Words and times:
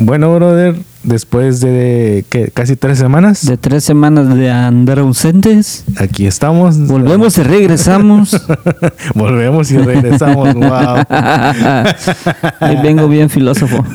Bueno, 0.00 0.34
brother, 0.34 0.74
después 1.04 1.60
de 1.60 2.24
¿qué? 2.28 2.50
casi 2.52 2.74
tres 2.74 2.98
semanas, 2.98 3.46
De 3.46 3.56
tres 3.56 3.84
semanas 3.84 4.34
de 4.34 4.50
andar 4.50 4.98
ausentes, 4.98 5.84
aquí 5.96 6.26
estamos. 6.26 6.78
volvemos 6.88 7.38
y 7.38 7.42
regresamos. 7.44 8.36
Volvemos 9.14 9.70
y 9.70 9.78
regresamos. 9.78 10.52
wow. 10.54 11.04
y 12.72 12.76
vengo 12.82 13.06
bien 13.08 13.30
filósofo. 13.30 13.84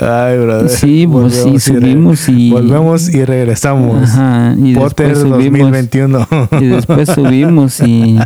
Ay, 0.00 0.38
brother. 0.38 0.68
Sí, 0.68 1.06
pues 1.10 1.34
sí, 1.34 1.58
subimos 1.58 2.28
y- 2.28 2.50
Volvemos 2.50 3.08
y 3.08 3.24
regresamos. 3.24 4.10
Ajá, 4.10 4.54
y 4.58 4.74
Potter 4.74 5.08
después 5.16 5.18
subimos. 5.38 5.60
2021. 5.70 6.28
Y 6.60 6.64
después 6.66 7.08
subimos 7.08 7.80
y, 7.80 8.18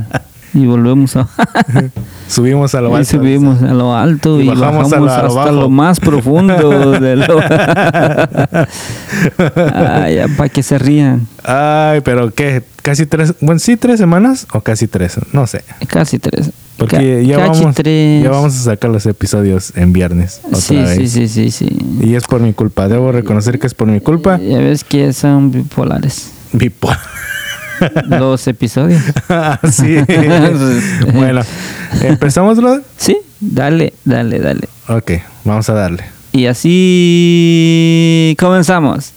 y 0.55 0.67
volvemos 0.67 1.17
a... 1.17 1.29
subimos 2.29 2.75
a 2.75 2.81
lo 2.81 2.91
y 2.91 2.95
alto. 2.95 3.11
subimos 3.11 3.63
a 3.63 3.75
lo 3.75 3.95
alto 3.95 4.41
Y 4.41 4.45
y, 4.45 4.49
bajamos 4.49 4.91
lo- 4.91 5.11
hasta 5.11 5.53
lo 5.53 5.69
más 5.69 6.01
profundo 6.01 6.93
de 7.01 7.17
lo... 7.17 7.41
Ay, 9.75 10.19
para 10.37 10.49
que 10.49 10.63
se 10.63 10.79
rían. 10.79 11.27
Ay, 11.43 12.01
pero 12.03 12.31
¿qué? 12.33 12.63
Casi 12.83 13.07
tres, 13.07 13.35
bueno, 13.41 13.59
sí, 13.59 13.77
tres 13.77 13.99
semanas 13.99 14.47
o 14.53 14.61
casi 14.61 14.87
tres, 14.87 15.19
no 15.33 15.47
sé. 15.47 15.65
Casi 15.87 16.19
tres. 16.19 16.51
Porque 16.77 16.97
Ca- 16.97 17.23
ya 17.23 17.39
vamos, 17.39 17.61
ya 17.85 18.31
vamos 18.31 18.55
a 18.57 18.59
sacar 18.65 18.91
los 18.91 19.07
episodios 19.07 19.73
en 19.77 19.93
viernes 19.93 20.41
otra 20.45 20.61
Sí, 20.61 20.77
vez. 20.77 20.97
sí, 20.97 21.09
sí, 21.09 21.29
sí, 21.29 21.51
sí. 21.51 21.79
Y 22.03 22.15
es 22.15 22.25
por 22.25 22.41
mi 22.41 22.53
culpa, 22.53 22.89
debo 22.89 23.13
reconocer 23.13 23.59
que 23.59 23.67
es 23.69 23.75
por 23.75 23.87
mi 23.89 24.01
culpa. 24.01 24.39
Ya 24.39 24.59
ves 24.59 24.83
que 24.85 25.13
son 25.13 25.51
bipolares 25.53 26.31
Bipolar. 26.53 26.99
Los 28.09 28.47
episodios. 28.47 29.03
sí. 29.71 29.97
bueno, 31.13 31.43
¿empezamos, 32.03 32.59
brother? 32.59 32.83
Sí, 32.97 33.17
dale, 33.41 33.95
dale, 34.05 34.39
dale. 34.39 34.69
Ok, 34.89 35.13
vamos 35.45 35.69
a 35.71 35.75
darle. 35.75 36.05
Y 36.33 36.47
así 36.47 38.35
comenzamos. 38.39 39.14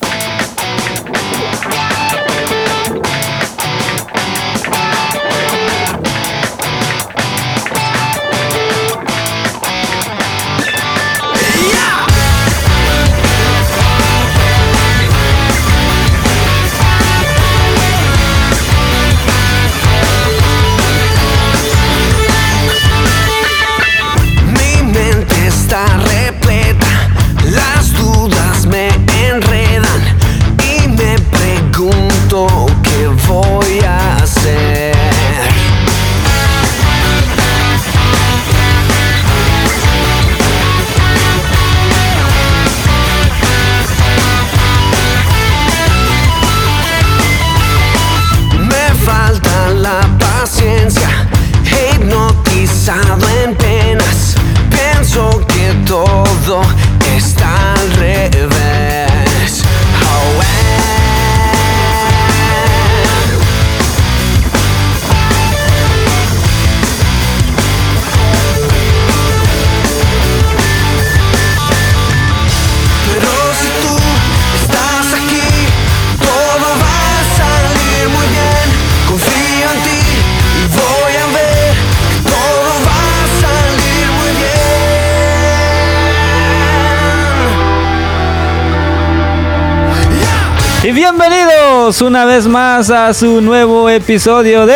Bienvenidos 91.88 92.02
una 92.02 92.26
vez 92.26 92.48
más 92.48 92.90
a 92.90 93.14
su 93.14 93.40
nuevo 93.40 93.90
episodio 93.90 94.66
de 94.66 94.76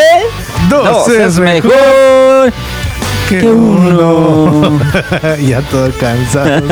Dos 0.70 1.10
es 1.10 1.40
mejor 1.40 2.54
¡Qué 3.28 3.40
que 3.40 3.48
uno. 3.48 4.80
ya 5.46 5.62
todo 5.62 5.90
cansado. 6.00 6.64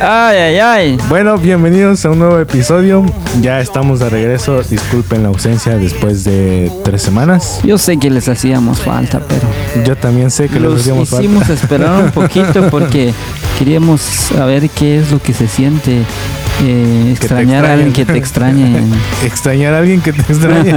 Ay, 0.00 0.36
ay, 0.38 0.58
ay. 0.58 0.98
bueno, 1.08 1.38
bienvenidos 1.38 2.04
a 2.04 2.10
un 2.10 2.18
nuevo 2.20 2.38
episodio. 2.38 3.04
Ya 3.40 3.60
estamos 3.60 4.00
de 4.00 4.10
regreso. 4.10 4.60
Disculpen 4.62 5.22
la 5.22 5.28
ausencia 5.28 5.76
después 5.76 6.24
de 6.24 6.70
tres 6.84 7.02
semanas. 7.02 7.60
Yo 7.62 7.78
sé 7.78 7.96
que 7.98 8.10
les 8.10 8.28
hacíamos 8.28 8.80
falta, 8.80 9.20
pero 9.26 9.84
Yo 9.84 9.96
también 9.96 10.30
sé 10.32 10.48
que 10.48 10.58
les 10.58 10.62
los 10.70 10.80
hacíamos 10.80 11.12
hicimos 11.12 11.46
falta. 11.46 11.52
esperar 11.52 12.02
un 12.04 12.10
poquito 12.10 12.68
porque 12.70 13.12
queríamos 13.58 14.00
saber 14.00 14.68
qué 14.70 14.98
es 14.98 15.12
lo 15.12 15.20
que 15.20 15.32
se 15.32 15.46
siente 15.46 16.02
eh, 16.62 17.04
te 17.04 17.10
extrañar 17.12 17.64
a 17.64 17.72
alguien 17.74 17.92
que 17.92 18.04
te 18.04 18.18
extrañe. 18.18 18.76
Extrañar 19.24 19.74
a 19.74 19.78
alguien 19.78 20.00
que 20.00 20.12
te 20.12 20.20
extrañe. 20.20 20.72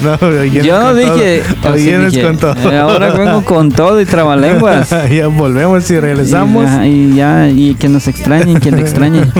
no, 0.00 0.18
Yo 0.62 0.82
no 0.82 0.94
dije, 0.94 1.42
todo. 1.62 2.22
Con 2.22 2.38
todo. 2.38 2.70
eh, 2.70 2.78
ahora 2.78 3.10
vengo 3.12 3.44
con 3.44 3.72
todo 3.72 4.00
y 4.00 4.04
trabalenguas. 4.04 4.90
ya 5.10 5.28
volvemos 5.28 5.90
y 5.90 5.98
regresamos. 5.98 6.66
Y, 6.84 7.14
ya, 7.14 7.48
y 7.48 7.74
que 7.74 7.88
nos 7.88 8.08
extrañen, 8.08 8.60
que 8.60 8.70
nos 8.70 8.80
extrañen. 8.80 9.32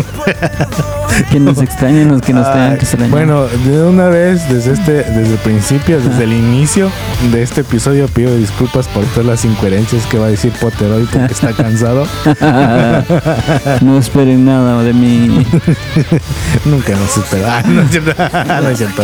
que 1.30 1.40
nos 1.40 1.60
extrañen 1.60 2.08
los 2.08 2.22
que 2.22 2.32
nos 2.32 2.50
tengan 2.50 2.76
que 2.76 2.84
extrañar. 2.84 3.10
Bueno, 3.10 3.46
de 3.46 3.82
una 3.82 4.08
vez, 4.08 4.48
desde 4.48 4.72
este, 4.72 4.92
desde 4.92 5.32
el 5.32 5.38
principio, 5.38 6.00
desde 6.00 6.24
el 6.24 6.32
inicio 6.32 6.90
de 7.32 7.42
este 7.42 7.62
episodio, 7.62 8.08
pido 8.08 8.36
disculpas 8.36 8.86
por 8.88 9.04
todas 9.06 9.26
las 9.26 9.44
incoherencias 9.44 10.06
que 10.06 10.18
va 10.18 10.26
a 10.26 10.30
decir 10.30 10.52
Potter 10.60 10.90
hoy 10.90 11.08
porque 11.12 11.32
está 11.32 11.52
cansado. 11.52 12.06
no 13.80 13.98
esperen 13.98 14.44
nada 14.44 14.82
de 14.82 14.92
mí. 14.92 15.27
Nunca 16.64 16.92
nos. 16.92 17.18
Ah, 17.44 17.62
no 17.66 17.82
es 17.82 17.90
cierto, 17.90 18.12
no 18.62 18.68
es 18.68 18.78
cierto. 18.78 19.02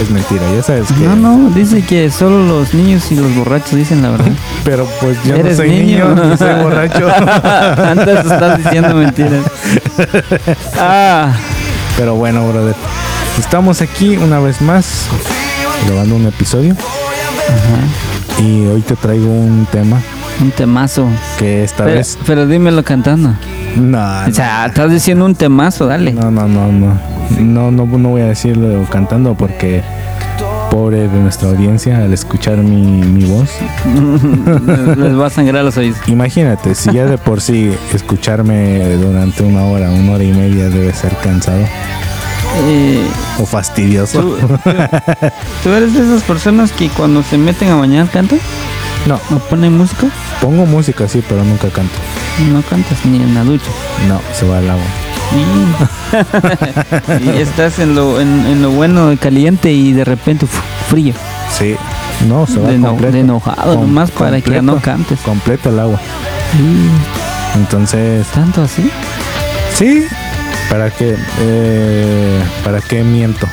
Es 0.00 0.10
mentira, 0.10 0.42
ya 0.54 0.62
sabes 0.62 0.88
que. 0.88 1.04
No, 1.04 1.16
no, 1.16 1.50
dice 1.50 1.82
que 1.82 2.10
solo 2.10 2.44
los 2.46 2.74
niños 2.74 3.10
y 3.12 3.16
los 3.16 3.34
borrachos 3.34 3.74
dicen 3.74 4.02
la 4.02 4.10
verdad. 4.10 4.32
Pero 4.64 4.86
pues 5.00 5.16
yo 5.24 5.36
no 5.42 5.54
soy 5.54 5.70
niño, 5.70 6.14
niño. 6.14 6.24
ni 6.24 6.36
soy 6.36 6.54
borracho. 6.62 7.08
Antes 7.08 8.18
estás 8.20 8.58
diciendo 8.58 8.94
mentiras. 8.94 9.44
Ah, 10.78 11.32
Pero 11.96 12.14
bueno, 12.14 12.46
brother. 12.48 12.74
Estamos 13.38 13.80
aquí 13.80 14.16
una 14.16 14.38
vez 14.40 14.60
más 14.60 15.06
grabando 15.86 16.16
un 16.16 16.26
episodio. 16.26 16.76
Y 18.38 18.66
hoy 18.66 18.80
te 18.82 18.96
traigo 18.96 19.26
un 19.26 19.66
tema 19.70 20.00
un 20.40 20.50
temazo. 20.50 21.08
que 21.38 21.64
esta 21.64 21.84
Pero, 21.84 21.96
vez. 21.96 22.18
pero 22.26 22.46
dímelo 22.46 22.82
cantando. 22.84 23.34
No, 23.76 23.98
O 24.28 24.32
sea, 24.32 24.66
estás 24.66 24.90
diciendo 24.90 25.24
un 25.24 25.34
temazo, 25.34 25.86
dale. 25.86 26.12
no, 26.12 26.30
no, 26.30 26.46
no, 26.48 26.70
no. 26.72 26.98
No, 27.40 27.70
no, 27.70 27.86
no 27.86 28.08
voy 28.10 28.20
a 28.22 28.26
decirlo 28.26 28.84
cantando 28.90 29.34
porque 29.34 29.82
pobre 30.70 31.08
de 31.08 31.18
nuestra 31.20 31.48
audiencia 31.48 31.98
al 31.98 32.12
escuchar 32.12 32.58
mi, 32.58 32.82
mi 33.02 33.24
voz. 33.24 33.50
Les 34.96 35.18
va 35.18 35.26
a 35.26 35.30
sangrar 35.30 35.64
los 35.64 35.76
oídos. 35.76 35.98
Imagínate, 36.06 36.74
si 36.74 36.92
ya 36.92 37.06
de 37.06 37.18
por 37.18 37.40
sí 37.40 37.72
escucharme 37.94 38.96
durante 38.96 39.42
una 39.42 39.64
hora, 39.64 39.90
una 39.90 40.12
hora 40.12 40.24
y 40.24 40.32
media 40.32 40.68
debe 40.68 40.92
ser 40.94 41.14
cansado 41.22 41.62
Eh, 42.66 43.06
o 43.38 43.46
fastidioso. 43.46 44.20
¿tú, 44.20 44.36
tú 45.62 45.68
eres 45.70 45.94
de 45.94 46.00
esas 46.00 46.22
personas 46.22 46.72
que 46.72 46.88
cuando 46.88 47.22
se 47.22 47.38
meten 47.38 47.70
a 47.70 47.76
bañar 47.76 48.08
cantan? 48.08 48.38
No, 49.06 49.16
¿O 49.34 49.38
ponen 49.50 49.76
música? 49.76 50.06
pongo 50.40 50.64
música 50.64 51.08
sí, 51.08 51.22
pero 51.28 51.42
nunca 51.44 51.68
canto. 51.70 51.94
No 52.52 52.62
cantas 52.62 53.04
ni 53.04 53.16
en 53.22 53.34
la 53.34 53.42
ducha. 53.44 53.66
No, 54.08 54.20
se 54.32 54.46
va 54.46 54.58
al 54.58 54.70
agua. 54.70 54.84
Y, 57.20 57.28
estás 57.40 57.78
en 57.78 57.94
lo, 57.94 58.20
en, 58.20 58.28
en 58.46 58.60
lo 58.62 58.70
bueno 58.70 59.14
caliente 59.18 59.72
y 59.72 59.92
de 59.92 60.04
repente 60.04 60.44
uf, 60.44 60.54
frío. 60.90 61.14
Sí. 61.58 61.74
No, 62.28 62.46
se 62.46 62.58
va 62.60 62.68
De, 62.70 62.78
completo. 62.78 63.12
de 63.14 63.20
enojado, 63.20 63.74
Com- 63.76 63.86
nomás 63.86 64.10
para 64.10 64.40
que 64.40 64.60
no 64.62 64.76
cantes. 64.80 65.18
Completo 65.20 65.70
el 65.70 65.78
agua. 65.80 65.98
Entonces, 67.54 68.26
¿Tanto 68.28 68.62
así? 68.62 68.90
sí, 69.74 70.04
¿para 70.70 70.90
qué? 70.90 71.16
Eh, 71.40 72.42
¿Para 72.64 72.80
qué 72.80 73.02
miento? 73.02 73.46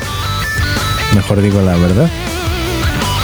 Mejor 1.14 1.40
digo 1.40 1.60
la 1.62 1.76
verdad. 1.76 2.08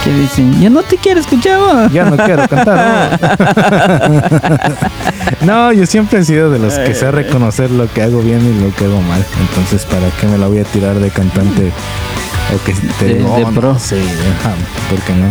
Que 0.03 0.13
dicen, 0.13 0.61
ya 0.61 0.69
no 0.69 0.83
te 0.83 0.97
quiero 0.97 1.19
escuchar. 1.19 1.59
vos". 1.59 1.91
Ya 1.91 2.05
no 2.05 2.17
quiero 2.17 2.47
cantar. 2.47 3.19
No, 5.45 5.71
yo 5.71 5.85
siempre 5.85 6.19
he 6.19 6.25
sido 6.25 6.49
de 6.49 6.57
los 6.59 6.73
que 6.77 6.93
sé 6.93 7.11
reconocer 7.11 7.69
lo 7.71 7.91
que 7.91 8.01
hago 8.01 8.21
bien 8.21 8.39
y 8.41 8.63
lo 8.63 8.73
que 8.75 8.85
hago 8.85 9.01
mal. 9.01 9.23
Entonces, 9.49 9.85
¿para 9.85 10.09
qué 10.19 10.27
me 10.27 10.37
la 10.37 10.47
voy 10.47 10.59
a 10.59 10.63
tirar 10.63 10.95
de 10.99 11.09
cantante? 11.09 11.71
O 12.55 12.65
que 12.65 12.73
te 12.99 13.13
De- 13.15 13.23
"Oh, 13.23 13.51
pro". 13.53 13.73
no, 13.73 13.79
Sí, 13.79 13.95
¿por 14.89 14.99
qué 15.01 15.13
no? 15.13 15.27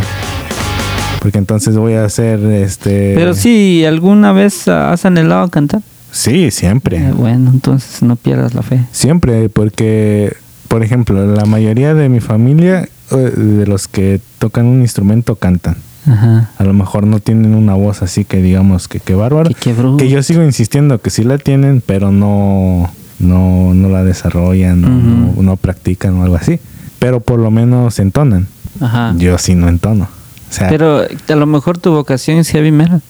Porque 1.21 1.39
entonces 1.39 1.77
voy 1.77 1.95
a 1.95 2.05
hacer 2.05 2.39
este. 2.41 3.15
Pero 3.17 3.35
sí, 3.35 3.85
¿alguna 3.85 4.33
vez 4.33 4.69
has 4.69 5.05
anhelado 5.05 5.49
cantar? 5.49 5.81
Sí, 6.13 6.51
siempre. 6.51 6.99
Eh, 6.99 7.13
bueno, 7.13 7.51
entonces 7.53 8.03
no 8.03 8.17
pierdas 8.17 8.55
la 8.55 8.63
fe. 8.63 8.81
Siempre, 8.93 9.49
porque, 9.49 10.35
por 10.69 10.83
ejemplo, 10.85 11.27
la 11.27 11.45
mayoría 11.47 11.95
de 11.95 12.09
mi 12.09 12.21
familia, 12.21 12.83
eh, 12.83 12.89
de 13.11 13.67
los 13.67 13.89
que 13.89 14.21
tocan 14.39 14.67
un 14.67 14.81
instrumento, 14.81 15.37
cantan. 15.37 15.77
Ajá. 16.07 16.51
A 16.57 16.65
lo 16.65 16.73
mejor 16.73 17.07
no 17.07 17.21
tienen 17.21 17.55
una 17.55 17.75
voz 17.75 18.03
así 18.03 18.25
que 18.25 18.41
digamos 18.41 18.89
que 18.89 19.01
qué 19.01 19.15
bárbaro. 19.15 19.51
Que 19.97 20.09
yo 20.09 20.23
sigo 20.23 20.43
insistiendo 20.43 21.01
que 21.01 21.11
sí 21.11 21.25
la 21.25 21.39
tienen, 21.39 21.83
pero 21.85 22.13
no, 22.13 22.91
no, 23.19 23.75
no 23.75 23.89
la 23.89 24.05
desarrollan, 24.05 24.83
no, 24.83 25.43
no 25.43 25.57
practican 25.57 26.15
o 26.15 26.23
algo 26.23 26.37
así. 26.37 26.61
Pero 26.99 27.21
por 27.21 27.41
lo 27.41 27.51
menos 27.51 27.99
entonan. 27.99 28.47
Ajá. 28.81 29.15
Yo 29.17 29.39
sí 29.39 29.55
no 29.55 29.69
entono. 29.69 30.09
O 30.49 30.53
sea, 30.53 30.69
Pero 30.69 31.01
a 31.03 31.35
lo 31.35 31.47
mejor 31.47 31.77
tu 31.79 31.93
vocación 31.93 32.39
es 32.39 32.49
heavy 32.51 32.71
metal. 32.71 33.03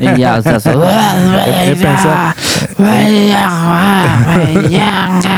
y 0.00 0.18
ya, 0.18 0.38
o 0.38 0.42
sea, 0.42 0.56
he, 1.66 1.76
pensado, 1.76 2.34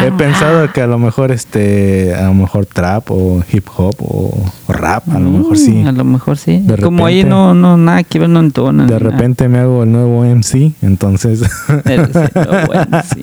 he 0.07 0.13
pensado 0.13 0.73
que 0.73 0.81
a 0.83 0.87
lo 0.87 0.99
mejor 0.99 1.31
este, 1.31 2.15
a 2.15 2.23
lo 2.25 2.35
mejor 2.35 2.67
trap 2.67 3.11
o 3.11 3.43
hip 3.53 3.67
hop 3.77 3.95
o, 4.01 4.51
o 4.67 4.73
rap, 4.73 5.05
a 5.11 5.19
lo 5.19 5.31
mejor 5.31 5.59
sí. 5.59 5.71
Mm, 5.73 5.87
A 5.89 5.93
lo 5.93 6.05
mejor 6.05 6.39
sí. 6.39 6.61
De 6.63 6.79
Como 6.79 7.07
ahí 7.07 7.25
no, 7.25 7.55
no, 7.55 7.77
nada 7.77 8.03
que 8.03 8.19
ver, 8.19 8.29
no 8.29 8.41
entonan. 8.41 8.87
De 8.87 8.95
nada. 8.95 9.11
repente 9.11 9.49
me 9.49 9.59
hago 9.59 9.83
el 9.85 9.93
nuevo 9.93 10.25
MC, 10.25 10.73
entonces. 10.83 11.43
El- 11.85 12.07
sí. 12.13 13.21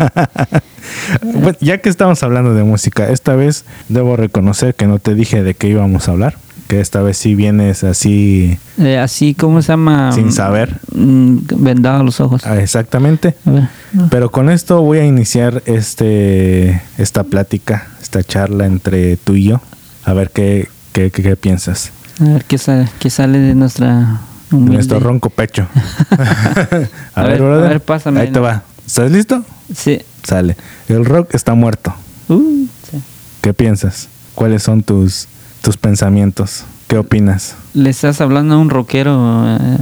Bueno, 1.42 1.58
ya 1.62 1.80
que 1.80 1.90
estamos 1.90 2.22
hablando 2.24 2.54
de 2.54 2.64
música, 2.64 3.10
esta 3.10 3.36
vez 3.36 3.66
debo 3.90 4.16
reconocer 4.16 4.76
que 4.76 4.86
no 4.88 5.00
te 5.00 5.16
dije 5.16 5.44
de 5.44 5.54
qué 5.56 5.68
íbamos 5.70 6.08
a 6.08 6.12
hablar. 6.12 6.36
Que 6.74 6.80
esta 6.82 7.04
vez 7.04 7.18
sí 7.20 7.36
vienes 7.36 7.84
así 7.84 8.58
Eh, 8.80 8.98
así, 8.98 9.36
¿cómo 9.36 9.62
se 9.62 9.68
llama? 9.74 10.12
sin 10.12 10.32
saber 10.32 10.80
Mm, 10.92 11.38
Vendado 11.58 12.04
los 12.04 12.20
ojos. 12.20 12.42
ah, 12.48 12.58
exactamente. 12.60 13.36
A 13.46 13.52
ver. 13.52 13.70
Pero 14.10 14.32
con 14.32 14.50
esto 14.50 14.82
voy 14.82 14.98
a 14.98 15.06
iniciar 15.06 15.62
este 15.68 16.82
esta 16.98 17.26
plática, 17.26 17.90
esta 18.02 18.24
charla 18.24 18.66
entre 18.66 19.18
tú 19.18 19.36
y 19.36 19.44
yo. 19.50 19.62
A 20.04 20.14
ver 20.14 20.32
qué, 20.32 20.68
qué, 20.94 21.12
qué- 21.12 21.22
qué 21.22 21.36
piensas. 21.36 21.92
A 22.20 22.24
ver 22.24 22.44
qué 22.46 22.58
sale, 22.58 22.90
qué 22.98 23.12
sale 23.12 23.38
de 23.38 23.54
nuestra 23.54 24.22
De 24.50 24.58
nuestro 24.58 25.00
ronco 25.00 25.30
pecho. 25.30 25.68
a, 26.10 26.10
A 27.14 27.22
ver, 27.22 27.34
ver, 27.34 27.42
brother. 27.44 27.66
a 27.66 27.70
ver, 27.70 27.82
pásame. 27.82 28.20
Ahí 28.22 28.32
te 28.32 28.40
va. 28.40 28.64
¿Estás 28.88 29.12
listo? 29.12 29.46
Sí. 29.76 30.02
Sale. 30.24 30.58
El 30.90 31.06
rock 31.06 31.36
está 31.36 31.54
muerto. 31.54 31.94
Uh, 32.30 32.66
sí. 32.90 32.98
¿Qué 33.42 33.54
piensas? 33.54 34.10
¿Cuáles 34.34 34.64
son 34.64 34.82
tus, 34.82 35.28
tus 35.64 35.78
pensamientos? 35.78 36.66
¿Qué 36.88 36.98
opinas? 36.98 37.56
Le 37.74 37.90
estás 37.90 38.20
hablando 38.22 38.56
a 38.56 38.58
un 38.60 38.70
rockero 38.70 39.44
eh, 39.48 39.78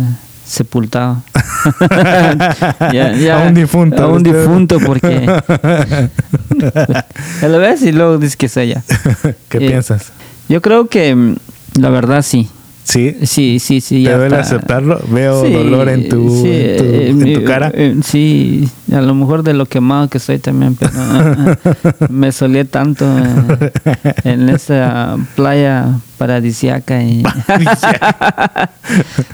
sepultado. 0.45 1.21
Ya- 2.93 3.13
ya- 3.15 3.43
A 3.43 3.47
un 3.47 3.53
difunto. 3.53 4.03
A 4.03 4.07
un 4.07 4.25
Este- 4.25 4.37
difunto 4.39 4.79
porque... 4.79 5.25
Ya 7.41 7.47
lo 7.47 7.57
ves 7.59 7.81
y 7.81 7.91
luego 7.91 8.17
dices 8.17 8.37
que 8.37 8.45
es 8.45 8.57
ella. 8.57 8.83
¿Qué 9.49 9.57
Eh, 9.57 9.67
piensas? 9.67 10.11
Yo 10.49 10.61
creo 10.61 10.87
que 10.87 11.15
mm, 11.15 11.35
la 11.79 11.89
verdad 11.89 12.21
sí. 12.21 12.49
¿Sí? 12.83 13.15
Sí, 13.23 13.59
sí, 13.59 13.79
sí. 13.79 14.03
¿Te 14.03 14.11
duele 14.13 14.37
está. 14.37 14.39
aceptarlo? 14.39 14.99
Veo 15.09 15.45
Sí, 15.45 15.53
dolor 15.53 15.87
en 15.89 16.09
tu, 16.09 16.41
sí, 16.41 16.49
en 16.49 16.77
tu, 16.77 16.83
eh, 16.83 17.09
en 17.09 17.17
mi- 17.19 17.33
tu 17.35 17.43
cara. 17.45 17.71
eh, 17.73 17.95
sí, 18.03 18.67
a 18.91 19.01
lo 19.01 19.13
mejor 19.15 19.43
de 19.43 19.53
lo 19.53 19.65
quemado 19.67 20.07
que 20.09 20.17
soy 20.19 20.39
también, 20.39 20.75
pero 20.75 20.91
ah, 20.97 21.55
ah, 21.63 21.75
me 22.09 22.31
solé 22.31 22.65
tanto 22.65 23.05
eh, 23.05 23.71
en 24.23 24.49
esa 24.49 25.15
playa 25.35 25.99
paradisiaca. 26.17 27.01
Y 27.03 27.23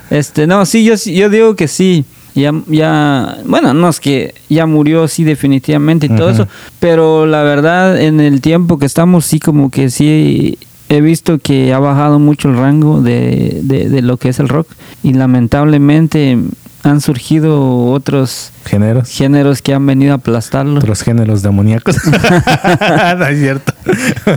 este, 0.10 0.48
no, 0.48 0.66
sí, 0.66 0.84
yo, 0.84 0.96
yo 0.96 1.30
digo 1.30 1.56
que 1.56 1.68
sí. 1.68 2.06
Ya, 2.36 2.52
ya, 2.68 3.38
bueno, 3.46 3.74
no 3.74 3.90
es 3.90 4.00
que 4.00 4.36
ya 4.48 4.68
murió, 4.68 5.08
sí, 5.08 5.24
definitivamente 5.24 6.06
y 6.06 6.10
todo 6.10 6.30
eso, 6.30 6.48
pero 6.80 7.26
la 7.26 7.42
verdad, 7.42 8.00
en 8.00 8.20
el 8.20 8.42
tiempo 8.42 8.78
que 8.78 8.86
estamos, 8.86 9.26
sí, 9.26 9.40
como 9.40 9.72
que 9.72 9.90
sí 9.90 10.60
he 10.90 11.02
visto 11.02 11.38
que 11.40 11.74
ha 11.74 11.80
bajado 11.80 12.20
mucho 12.20 12.50
el 12.50 12.58
rango 12.58 13.02
de, 13.02 13.60
de, 13.64 13.90
de 13.90 14.02
lo 14.02 14.18
que 14.18 14.30
es 14.30 14.40
el 14.40 14.48
rock 14.50 14.68
y 15.04 15.14
lamentablemente 15.14 16.38
han 16.84 17.02
surgido 17.02 17.86
otros 17.88 18.52
Géneros. 18.66 19.10
géneros 19.10 19.62
que 19.62 19.74
han 19.74 19.86
venido 19.86 20.14
a 20.14 20.16
aplastarlo. 20.16 20.80
Otros 20.80 21.02
géneros 21.02 21.42
demoníacos. 21.42 21.98
no 23.18 23.26
es 23.26 23.40
cierto. 23.40 23.74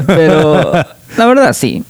Pero 0.06 0.72
la 1.16 1.26
verdad, 1.26 1.52
sí. 1.52 1.84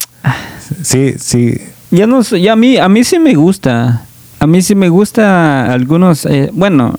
Sí, 0.82 1.14
sí. 1.18 1.58
Ya 1.90 2.06
no 2.06 2.20
ya 2.22 2.52
a 2.52 2.56
mí, 2.56 2.76
a 2.76 2.88
mí 2.88 3.04
sí 3.04 3.18
me 3.18 3.34
gusta. 3.34 4.02
A 4.38 4.46
mí 4.46 4.62
sí 4.62 4.74
me 4.74 4.88
gusta 4.88 5.72
algunos, 5.72 6.24
eh, 6.26 6.50
bueno, 6.52 6.94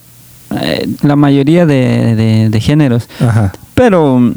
eh, 0.61 0.87
la 1.01 1.15
mayoría 1.15 1.65
de, 1.65 2.15
de- 2.15 2.49
de 2.49 2.61
géneros. 2.61 3.07
Ajá. 3.19 3.51
Pero, 3.73 4.31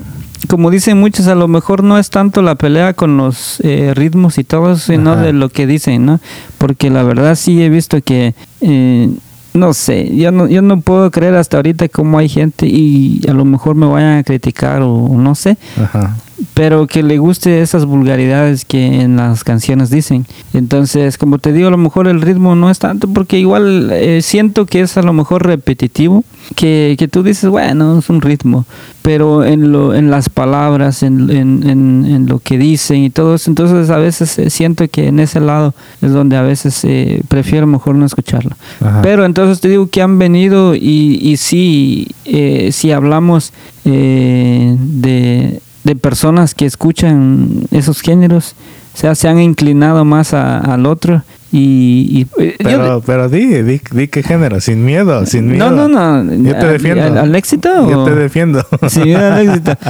como 0.49 0.71
dicen 0.71 0.99
muchos, 0.99 1.27
a 1.27 1.35
lo 1.35 1.49
mejor 1.49 1.83
no 1.83 1.99
es 1.99 2.11
tanto 2.11 2.43
la 2.43 2.55
pelea 2.55 2.95
con 2.95 3.17
los 3.17 3.61
eh, 3.61 3.93
ritmos 3.95 4.39
y 4.39 4.45
todo 4.45 4.73
eso, 4.73 4.93
sino 4.93 5.13
Ajá. 5.13 5.23
de 5.23 5.33
lo 5.33 5.49
que 5.49 5.67
dicen, 5.67 6.05
¿no? 6.07 6.21
Porque 6.59 6.91
la 6.91 7.03
verdad 7.03 7.35
sí 7.35 7.63
he 7.63 7.69
visto 7.69 8.01
que, 8.03 8.35
eh, 8.61 9.11
no 9.53 9.73
sé, 9.73 10.15
yo 10.17 10.33
no, 10.33 10.49
yo 10.49 10.63
no 10.63 10.81
puedo 10.81 11.11
creer 11.11 11.35
hasta 11.35 11.59
ahorita 11.59 11.89
cómo 11.89 12.19
hay 12.19 12.29
gente 12.29 12.67
y 12.67 13.21
a 13.29 13.33
lo 13.33 13.45
mejor 13.45 13.77
me 13.77 13.87
vayan 13.87 14.19
a 14.19 14.23
criticar 14.25 14.83
o 14.83 15.09
no 15.17 15.35
sé, 15.35 15.57
Ajá. 15.81 16.17
Pero 16.55 16.87
que 16.87 17.03
le 17.03 17.19
guste 17.19 17.61
esas 17.63 17.85
vulgaridades 17.85 18.65
que 18.65 19.03
en 19.03 19.17
las 19.17 19.45
canciones 19.45 19.91
dicen. 19.91 20.27
Entonces, 20.53 21.19
como 21.19 21.39
te 21.39 21.53
digo, 21.53 21.69
a 21.69 21.71
lo 21.71 21.79
mejor 21.79 22.09
el 22.09 22.21
ritmo 22.21 22.55
no 22.55 22.71
es 22.71 22.79
tanto 22.79 23.09
porque 23.09 23.39
igual 23.39 23.91
eh, 23.93 24.21
siento 24.23 24.67
que 24.67 24.81
es 24.81 24.97
a 24.97 25.03
lo 25.03 25.13
mejor 25.13 25.47
repetitivo, 25.47 26.25
que, 26.57 26.97
que 26.99 27.09
tú 27.09 27.23
dices, 27.23 27.49
bueno, 27.49 27.99
es 27.99 28.11
un 28.11 28.21
ritmo, 28.21 28.67
pero 29.03 29.45
en, 29.45 29.73
lo, 29.73 29.95
en 29.95 30.11
las 30.11 30.29
palabras, 30.29 31.03
en, 31.03 31.31
en, 31.31 31.69
en, 31.69 32.05
en 32.05 32.27
lo 32.27 32.39
que 32.39 32.59
dicen 32.59 33.05
y 33.05 33.11
todo 33.11 33.37
eso, 33.37 33.51
entonces 33.51 33.91
a 33.91 33.99
veces 33.99 34.39
eh, 34.39 34.51
siento 34.51 34.87
que 34.89 35.09
en 35.09 35.21
ese 35.21 35.41
lado 35.41 35.75
es 36.03 36.13
donde 36.13 36.37
a 36.37 36.43
veces 36.43 36.85
eh, 36.85 37.23
prefiero 37.29 37.67
mejor 37.67 37.95
no 37.95 38.05
escucharlo. 38.05 38.57
Ajá. 38.81 39.01
Pero 39.03 39.25
entonces 39.25 39.61
te 39.61 39.69
digo 39.69 39.89
que 39.89 40.03
han 40.03 40.19
venido 40.19 40.75
y, 40.75 41.19
y 41.23 41.37
sí, 41.37 42.09
eh, 42.25 42.71
si 42.73 42.93
hablamos 42.93 43.53
eh, 43.85 44.77
de, 44.79 45.61
de 45.85 45.95
personas 45.97 46.55
que 46.55 46.67
escuchan 46.67 47.49
esos 47.71 48.01
géneros, 48.01 48.55
o 48.95 48.97
sea, 48.97 49.15
se 49.15 49.29
han 49.29 49.41
inclinado 49.41 50.05
más 50.05 50.35
a- 50.35 50.59
al 50.59 50.87
otro 50.87 51.23
y... 51.53 52.27
y, 52.37 52.43
eh, 52.43 52.57
yo- 52.59 52.65
Pero, 52.65 53.03
pero 53.05 53.29
di, 53.29 53.47
di, 53.63 53.81
di 53.93 54.09
qué 54.09 54.23
género, 54.23 54.61
sin 54.61 54.85
miedo, 54.85 55.25
sin 55.27 55.47
miedo. 55.49 55.71
no, 55.71 55.89
no, 55.89 56.23
no. 56.23 56.35
Yo 56.43 56.53
te 56.53 56.67
¿Al- 56.67 56.73
defiendo. 56.73 57.03
¿Al, 57.05 57.19
al 57.19 57.35
éxito? 57.35 57.69
Yo 57.91 58.01
o- 58.03 58.05
te 58.05 58.15
defiendo. 58.15 58.65
Sí, 58.89 59.13
al 59.15 59.47
éxito. 59.49 59.73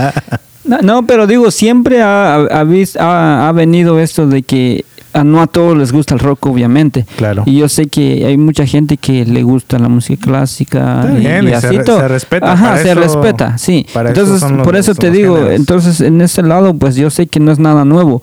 No, 0.67 0.79
no, 0.81 1.07
pero 1.07 1.27
digo, 1.27 1.51
siempre 1.51 2.01
ha, 2.01 2.37
ha, 2.37 2.65
ha- 2.99 3.49
ha 3.49 3.53
venido 3.53 4.01
esto 4.01 4.27
de 4.27 4.43
que 4.43 4.87
a 5.15 5.25
no 5.25 5.41
a 5.41 5.47
todos 5.47 5.77
les 5.79 5.93
gusta 5.93 6.15
el 6.15 6.21
rock, 6.21 6.47
obviamente. 6.47 7.07
Claro. 7.17 7.45
Y 7.47 7.57
yo 7.59 7.69
sé 7.69 7.87
que 7.87 8.27
hay 8.27 8.37
mucha 8.37 8.67
gente 8.67 8.97
que 8.97 9.25
le 9.25 9.43
gusta 9.43 9.79
la 9.79 9.89
música 9.89 10.23
clásica 10.27 11.01
Está 11.03 11.13
y, 11.17 11.21
bien, 11.21 11.45
y 11.45 11.47
y 11.47 11.51
se 11.51 11.55
así 11.57 11.77
re- 11.79 11.85
todo. 11.85 12.01
se 12.01 12.09
respeta, 12.09 12.53
Ajá, 12.53 12.77
se 12.79 12.91
eso- 12.93 13.01
respeta, 13.01 13.57
sí. 13.59 13.87
para 13.95 14.11
eso 14.11 14.21
entonces, 14.21 14.51
los- 14.51 14.67
por 14.67 14.77
eso 14.77 14.95
te 14.95 15.11
digo, 15.11 15.37
géneros. 15.37 15.57
entonces 15.57 16.01
en 16.01 16.21
ese 16.21 16.43
lado, 16.43 16.75
pues 16.75 16.97
yo 16.97 17.09
sé 17.11 17.27
que 17.27 17.41
no 17.41 17.53
es 17.53 17.59
nada 17.59 17.85
nuevo. 17.85 18.23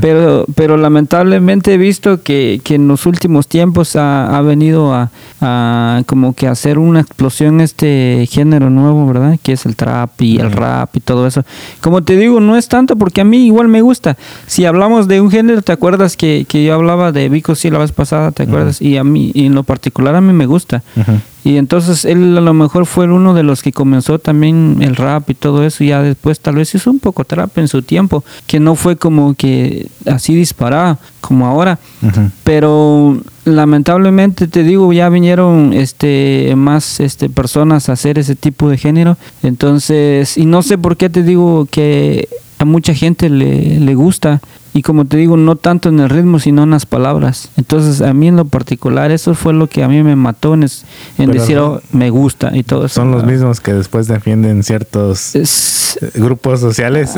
Pero, 0.00 0.44
pero 0.54 0.76
lamentablemente 0.76 1.74
he 1.74 1.78
visto 1.78 2.22
que, 2.22 2.60
que 2.64 2.74
en 2.74 2.88
los 2.88 3.06
últimos 3.06 3.46
tiempos 3.46 3.96
ha, 3.96 4.36
ha 4.36 4.42
venido 4.42 4.94
a, 4.94 5.10
a 5.40 6.02
como 6.06 6.34
que 6.34 6.46
hacer 6.48 6.78
una 6.78 7.00
explosión 7.00 7.60
este 7.60 8.26
género 8.30 8.70
nuevo, 8.70 9.06
¿verdad? 9.06 9.38
Que 9.42 9.52
es 9.52 9.66
el 9.66 9.76
trap 9.76 10.20
y 10.20 10.38
el 10.38 10.50
rap 10.52 10.94
y 10.96 11.00
todo 11.00 11.26
eso. 11.26 11.44
Como 11.80 12.02
te 12.02 12.16
digo, 12.16 12.40
no 12.40 12.56
es 12.56 12.68
tanto 12.68 12.96
porque 12.96 13.20
a 13.20 13.24
mí 13.24 13.46
igual 13.46 13.68
me 13.68 13.80
gusta. 13.82 14.16
Si 14.46 14.64
hablamos 14.64 15.08
de 15.08 15.20
un 15.20 15.30
género, 15.30 15.62
¿te 15.62 15.72
acuerdas 15.72 16.16
que, 16.16 16.31
que 16.48 16.64
yo 16.64 16.74
hablaba 16.74 17.12
de 17.12 17.28
Vico 17.28 17.54
sí 17.54 17.70
la 17.70 17.78
vez 17.78 17.92
pasada? 17.92 18.32
¿Te 18.32 18.44
acuerdas? 18.44 18.80
Y 18.80 18.96
a 18.96 19.04
mí, 19.04 19.30
y 19.34 19.46
en 19.46 19.54
lo 19.54 19.62
particular 19.62 20.14
a 20.14 20.20
mí 20.20 20.32
me 20.32 20.46
gusta. 20.46 20.82
Ujú. 20.96 21.12
Y 21.44 21.56
entonces 21.56 22.04
él 22.04 22.38
a 22.38 22.40
lo 22.40 22.54
mejor 22.54 22.86
fue 22.86 23.06
uno 23.06 23.34
de 23.34 23.42
los 23.42 23.62
que 23.62 23.72
comenzó 23.72 24.18
también 24.20 24.78
el 24.80 24.94
rap 24.94 25.28
y 25.30 25.34
todo 25.34 25.64
eso. 25.64 25.82
Y 25.82 25.88
ya 25.88 26.02
después 26.02 26.38
tal 26.38 26.56
vez 26.56 26.74
hizo 26.74 26.90
un 26.90 27.00
poco 27.00 27.24
trap 27.24 27.58
en 27.58 27.68
su 27.68 27.82
tiempo, 27.82 28.24
que 28.46 28.60
no 28.60 28.76
fue 28.76 28.96
como 28.96 29.34
que 29.34 29.88
así 30.06 30.34
disparado 30.34 30.98
como 31.20 31.46
ahora. 31.46 31.78
Ujú. 32.02 32.30
Pero 32.44 33.20
lamentablemente 33.44 34.46
te 34.46 34.62
digo, 34.62 34.92
ya 34.92 35.08
vinieron 35.08 35.72
este 35.72 36.54
más 36.56 37.00
este 37.00 37.28
personas 37.28 37.88
a 37.88 37.94
hacer 37.94 38.18
ese 38.18 38.36
tipo 38.36 38.68
de 38.68 38.78
género. 38.78 39.16
Entonces, 39.42 40.38
y 40.38 40.46
no 40.46 40.62
sé 40.62 40.78
por 40.78 40.96
qué 40.96 41.10
te 41.10 41.24
digo 41.24 41.66
que 41.70 42.28
a 42.58 42.64
mucha 42.64 42.94
gente 42.94 43.28
le, 43.28 43.80
le 43.80 43.94
gusta, 43.96 44.40
y 44.74 44.82
como 44.82 45.04
te 45.04 45.16
digo, 45.18 45.36
no 45.36 45.56
tanto 45.56 45.88
en 45.90 46.00
el 46.00 46.08
ritmo, 46.08 46.38
sino 46.38 46.62
en 46.62 46.70
las 46.70 46.86
palabras. 46.86 47.50
Entonces, 47.58 48.00
a 48.00 48.12
mí 48.14 48.28
en 48.28 48.36
lo 48.36 48.46
particular, 48.46 49.10
eso 49.10 49.34
fue 49.34 49.52
lo 49.52 49.66
que 49.66 49.82
a 49.82 49.88
mí 49.88 50.02
me 50.02 50.16
mató 50.16 50.54
en, 50.54 50.62
es- 50.62 50.84
en 51.18 51.30
decir, 51.30 51.58
oh, 51.58 51.80
me 51.92 52.08
gusta 52.10 52.50
y 52.56 52.62
todo 52.62 52.86
eso. 52.86 52.94
Son 52.94 53.10
los 53.10 53.24
mismos 53.24 53.60
que 53.60 53.74
después 53.74 54.06
defienden 54.08 54.62
ciertos 54.62 55.34
Es- 55.34 55.98
eh, 56.00 56.10
grupos 56.14 56.60
sociales. 56.60 57.12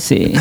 Sí. 0.00 0.32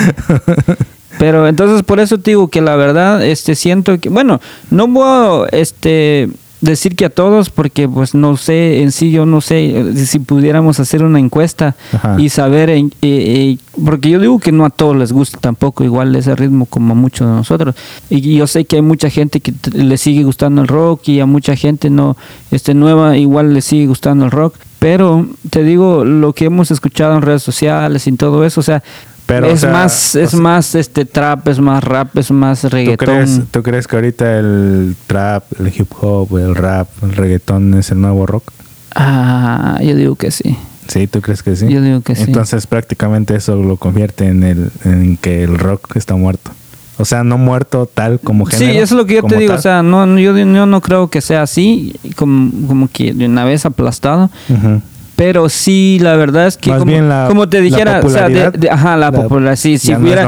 Pero 1.20 1.48
entonces 1.48 1.84
por 1.84 2.00
eso 2.00 2.18
te 2.18 2.32
digo 2.32 2.48
que 2.48 2.62
la 2.62 2.76
verdad 2.76 3.24
este 3.24 3.54
siento 3.56 4.00
que 4.00 4.10
bueno, 4.10 4.42
no 4.72 4.92
puedo 4.92 5.48
este 5.52 6.28
decir 6.64 6.96
que 6.96 7.06
a 7.06 7.10
todos 7.10 7.50
porque 7.50 7.90
pues 7.90 8.16
no 8.16 8.38
sé 8.38 8.82
en 8.82 8.94
sí 8.94 9.12
yo 9.12 9.26
no 9.26 9.42
sé 9.42 9.66
eh, 9.66 10.06
si 10.06 10.20
pudiéramos 10.20 10.80
hacer 10.80 11.04
una 11.04 11.20
encuesta 11.20 11.76
Ajá. 11.92 12.16
y 12.18 12.30
saber 12.30 12.70
en, 12.70 12.88
eh, 13.02 13.02
eh, 13.02 13.58
porque 13.84 14.10
yo 14.10 14.20
digo 14.20 14.40
que 14.40 14.54
no 14.54 14.64
a 14.64 14.70
todos 14.70 14.96
les 14.96 15.12
gusta 15.12 15.38
tampoco 15.40 15.84
igual 15.84 16.16
ese 16.16 16.36
ritmo 16.36 16.66
como 16.66 16.94
a 16.94 16.96
muchos 16.96 17.28
de 17.28 17.34
nosotros 17.34 17.76
y 18.10 18.38
yo 18.38 18.48
sé 18.48 18.64
que 18.64 18.78
hay 18.78 18.82
mucha 18.82 19.10
gente 19.10 19.42
que 19.42 19.54
le 19.74 19.98
sigue 19.98 20.24
gustando 20.24 20.62
el 20.62 20.70
rock 20.70 21.10
y 21.10 21.20
a 21.20 21.26
mucha 21.26 21.58
gente 21.58 21.90
no 21.90 22.16
este 22.50 22.74
nueva 22.74 23.18
igual 23.18 23.54
le 23.54 23.62
sigue 23.62 23.88
gustando 23.88 24.24
el 24.24 24.32
rock 24.32 24.56
pero 24.80 25.28
te 25.50 25.64
digo 25.64 26.06
lo 26.06 26.32
que 26.32 26.46
hemos 26.46 26.72
escuchado 26.72 27.16
en 27.16 27.24
redes 27.24 27.44
sociales 27.44 28.08
y 28.08 28.14
todo 28.14 28.46
eso 28.46 28.62
o 28.62 28.64
sea 28.64 28.84
Pero, 29.26 29.48
o 29.48 29.52
es 29.52 29.62
sea, 29.62 29.72
más 29.72 30.16
o 30.16 30.20
es 30.20 30.32
sea- 30.32 30.40
más 30.40 30.76
este 30.76 31.06
trap 31.06 31.48
es 31.48 31.60
más 31.60 31.84
rap 31.84 32.18
es 32.18 32.30
más 32.32 32.62
¿Tú 32.62 32.70
reggaetón 32.70 33.06
crees, 33.08 33.42
¿Tú 33.52 33.64
crees 33.64 33.88
que 33.88 33.96
ahorita 33.96 34.38
el 34.40 34.96
trap, 35.08 35.46
el 35.60 35.68
hip 35.68 35.92
hop, 36.02 36.38
el 36.38 36.56
rap, 36.56 36.88
el 37.04 37.14
reggaetón 37.14 37.74
es 37.76 37.92
el 37.92 38.02
nuevo 38.02 38.26
rock? 38.26 38.52
ah 38.96 39.80
yo 39.82 39.96
digo 39.96 40.16
que 40.16 40.32
sí 40.32 40.56
Sí, 40.88 41.08
¿tú 41.08 41.22
crees 41.22 41.42
que 41.42 41.56
sí? 41.56 41.70
Yo 41.70 41.82
digo 41.82 42.02
que 42.02 42.14
sí. 42.14 42.24
Entonces 42.24 42.68
prácticamente 42.68 43.36
eso 43.36 43.56
lo 43.56 43.78
convierte 43.78 44.28
en 44.28 44.44
el 44.44 44.70
en 44.84 45.16
que 45.16 45.44
el 45.44 45.58
rock 45.58 45.96
está 45.96 46.16
muerto. 46.16 46.52
O 46.98 47.06
sea, 47.06 47.24
no 47.24 47.38
muerto 47.38 47.90
tal 47.92 48.20
como 48.20 48.46
género. 48.46 48.72
Sí, 48.74 48.78
eso 48.78 48.84
es 48.96 48.98
lo 49.00 49.06
que 49.06 49.16
yo 49.16 49.24
te 49.24 49.38
digo, 49.38 49.52
tal. 49.54 49.60
o 49.60 49.62
sea, 49.62 49.82
no, 49.82 50.06
yo, 50.20 50.38
yo 50.38 50.66
no 50.66 50.82
creo 50.82 51.10
que 51.10 51.22
sea 51.22 51.42
así, 51.44 51.96
como, 52.18 52.52
como 52.68 52.88
que 52.90 53.14
de 53.14 53.26
una 53.26 53.46
vez 53.46 53.66
aplastado, 53.66 54.30
Ujú. 54.50 54.82
Pero 55.16 55.48
sí, 55.50 56.00
la 56.02 56.16
verdad 56.16 56.48
es 56.48 56.58
que 56.58 56.70
Más 56.72 56.80
como, 56.80 56.92
bien 56.92 57.08
la- 57.08 57.26
como 57.28 57.48
te 57.48 57.58
la 57.60 57.64
dijera, 57.64 58.02
o 58.04 58.10
sea, 58.10 58.30
de- 58.30 58.70
ajá, 58.70 58.98
la, 58.98 59.12
la- 59.12 59.12
popularidad, 59.12 59.56
sí, 59.56 59.78
si 59.78 59.92
no 59.92 60.00
hubiera, 60.00 60.28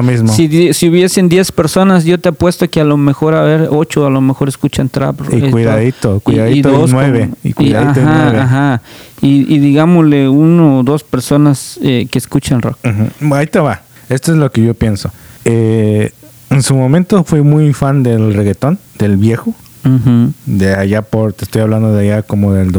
si, 0.74 0.88
hubiesen 0.90 1.28
10 1.28 1.52
personas, 1.52 2.06
yo 2.06 2.20
te 2.20 2.30
apuesto 2.30 2.70
que 2.70 2.80
a 2.82 2.84
lo 2.84 2.96
mejor, 2.98 3.34
a 3.34 3.42
ver, 3.42 3.68
8 3.72 4.06
a 4.06 4.10
lo 4.10 4.22
mejor 4.22 4.48
escuchan 4.48 4.88
trap. 4.90 5.20
Y 5.34 5.50
cuidadito, 5.50 6.20
cuidadito 6.20 6.70
y 6.70 6.72
dos 6.72 6.92
nueve, 6.92 7.30
y 7.44 7.54
cuidadito 7.54 8.00
y 8.00 8.04
ajá, 8.04 8.22
nueve. 8.24 8.40
Ajá, 8.40 8.82
y, 9.22 9.54
y 9.54 9.60
digámosle 9.60 10.30
uno 10.30 10.80
o 10.80 10.84
dos 10.84 11.04
personas 11.04 11.80
eh, 11.82 12.08
que 12.12 12.20
escuchan 12.20 12.62
rock. 12.62 12.78
Ahí 13.34 13.48
te 13.48 13.60
va. 13.60 13.82
Esto 14.10 14.32
es 14.34 14.38
lo 14.38 14.52
que 14.52 14.64
yo 14.64 14.74
pienso. 14.76 15.10
Eh, 15.46 16.12
en 16.52 16.62
su 16.62 16.76
momento 16.76 17.24
fui 17.24 17.42
muy 17.42 17.74
fan 17.74 18.04
del 18.04 18.34
reggaetón, 18.34 18.78
del 19.00 19.18
viejo. 19.18 19.54
Ujú. 19.84 20.32
De 20.46 20.74
allá 20.76 21.02
por, 21.02 21.34
te 21.34 21.44
estoy 21.46 21.62
hablando 21.62 21.94
de 21.94 22.12
allá 22.12 22.22
como 22.24 22.54
del 22.54 22.72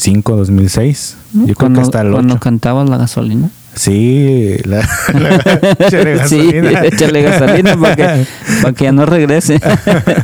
2005, 0.00 0.36
2006. 0.36 1.16
Yo 1.34 1.42
creo 1.44 1.54
Cuando- 1.56 1.80
que 1.80 1.84
hasta 1.84 2.00
el 2.00 2.12
Cuando 2.12 2.34
8. 2.34 2.40
cantabas 2.40 2.88
la 2.88 2.96
gasolina. 2.96 3.50
Sí, 3.74 4.56
la, 4.64 4.78
la- 5.14 5.36
échale 5.78 6.26
sí, 6.26 6.38
gasolina. 6.38 6.80
échale 6.84 7.22
gasolina 7.22 7.76
para 7.76 7.96
que, 7.96 8.26
para 8.62 8.72
que 8.74 8.84
ya 8.84 8.92
no 8.92 9.06
regrese. 9.06 9.60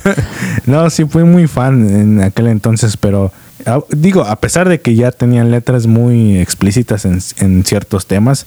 no, 0.67 0.89
sí 0.91 1.05
fui 1.05 1.25
muy 1.25 1.47
fan 1.47 1.89
en 1.89 2.21
aquel 2.23 2.49
entonces, 2.49 2.97
pero 2.97 3.33
ah, 3.67 3.79
digo, 3.91 4.25
a 4.25 4.37
pesar 4.37 4.69
de 4.69 4.81
que 4.81 4.95
ya 4.95 5.13
tenían 5.13 5.51
letras 5.51 5.87
muy 5.87 6.39
explícitas 6.39 7.05
en, 7.05 7.21
en 7.39 7.65
ciertos 7.65 8.07
temas, 8.07 8.47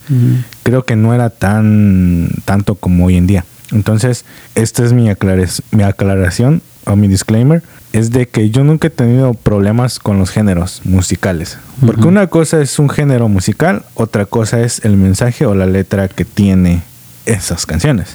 creo 0.64 0.84
que 0.84 0.96
no 0.96 1.14
era 1.14 1.30
tan 1.30 2.30
tanto 2.46 2.76
como 2.76 3.06
hoy 3.06 3.16
en 3.16 3.28
día. 3.28 3.46
Entonces, 3.72 4.26
esta 4.56 4.84
es 4.84 4.94
mi, 4.94 5.10
aclares- 5.10 5.62
mi 5.72 5.84
aclaración 5.84 6.62
o 6.86 6.96
mi 6.96 7.08
disclaimer, 7.08 7.62
es 7.94 8.12
de 8.12 8.28
que 8.28 8.50
yo 8.50 8.64
nunca 8.64 8.88
he 8.88 8.92
tenido 8.92 9.34
problemas 9.34 10.00
con 10.00 10.20
los 10.20 10.30
géneros 10.30 10.82
musicales. 10.86 11.58
Porque 11.86 12.08
una 12.08 12.28
cosa 12.28 12.62
es 12.62 12.78
un 12.80 12.90
género 12.90 13.28
musical, 13.30 13.84
otra 13.96 14.26
cosa 14.26 14.62
es 14.62 14.84
el 14.86 14.96
mensaje 14.98 15.46
o 15.46 15.56
la 15.56 15.66
letra 15.66 16.08
que 16.08 16.26
tiene 16.26 16.84
esas 17.26 17.66
canciones. 17.66 18.14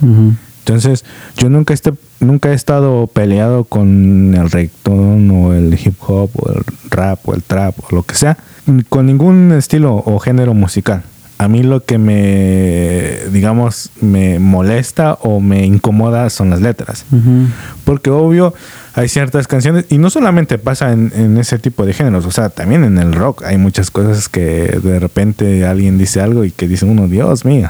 Entonces, 0.60 1.04
yo 1.36 1.50
nunca, 1.50 1.74
este, 1.74 1.92
nunca 2.20 2.50
he 2.50 2.54
estado 2.54 3.06
peleado 3.06 3.64
con 3.64 4.34
el 4.34 4.50
reggaetón 4.50 5.30
o 5.30 5.52
el 5.52 5.74
hip 5.74 5.96
hop 6.06 6.30
o 6.34 6.52
el 6.52 6.62
rap 6.90 7.28
o 7.28 7.34
el 7.34 7.42
trap 7.42 7.76
o 7.80 7.94
lo 7.94 8.02
que 8.02 8.14
sea, 8.14 8.38
con 8.88 9.06
ningún 9.06 9.52
estilo 9.52 9.94
o 9.94 10.18
género 10.18 10.54
musical. 10.54 11.02
A 11.36 11.48
mí 11.48 11.62
lo 11.62 11.84
que 11.84 11.98
me, 11.98 13.30
digamos, 13.32 13.90
me 14.00 14.38
molesta 14.38 15.14
o 15.14 15.40
me 15.40 15.66
incomoda 15.66 16.30
son 16.30 16.50
las 16.50 16.60
letras. 16.60 17.04
Porque 17.84 18.10
obvio 18.10 18.54
hay 18.94 19.08
ciertas 19.08 19.48
canciones, 19.48 19.86
y 19.88 19.98
no 19.98 20.08
solamente 20.08 20.56
pasa 20.56 20.92
en, 20.92 21.12
en 21.16 21.36
ese 21.36 21.58
tipo 21.58 21.84
de 21.84 21.92
géneros, 21.92 22.26
o 22.26 22.30
sea, 22.30 22.48
también 22.48 22.84
en 22.84 22.96
el 22.98 23.12
rock 23.12 23.42
hay 23.42 23.58
muchas 23.58 23.90
cosas 23.90 24.28
que 24.28 24.78
de 24.80 25.00
repente 25.00 25.66
alguien 25.66 25.98
dice 25.98 26.20
algo 26.20 26.44
y 26.44 26.52
que 26.52 26.68
dice 26.68 26.86
uno, 26.86 27.08
Dios 27.08 27.44
mío. 27.44 27.68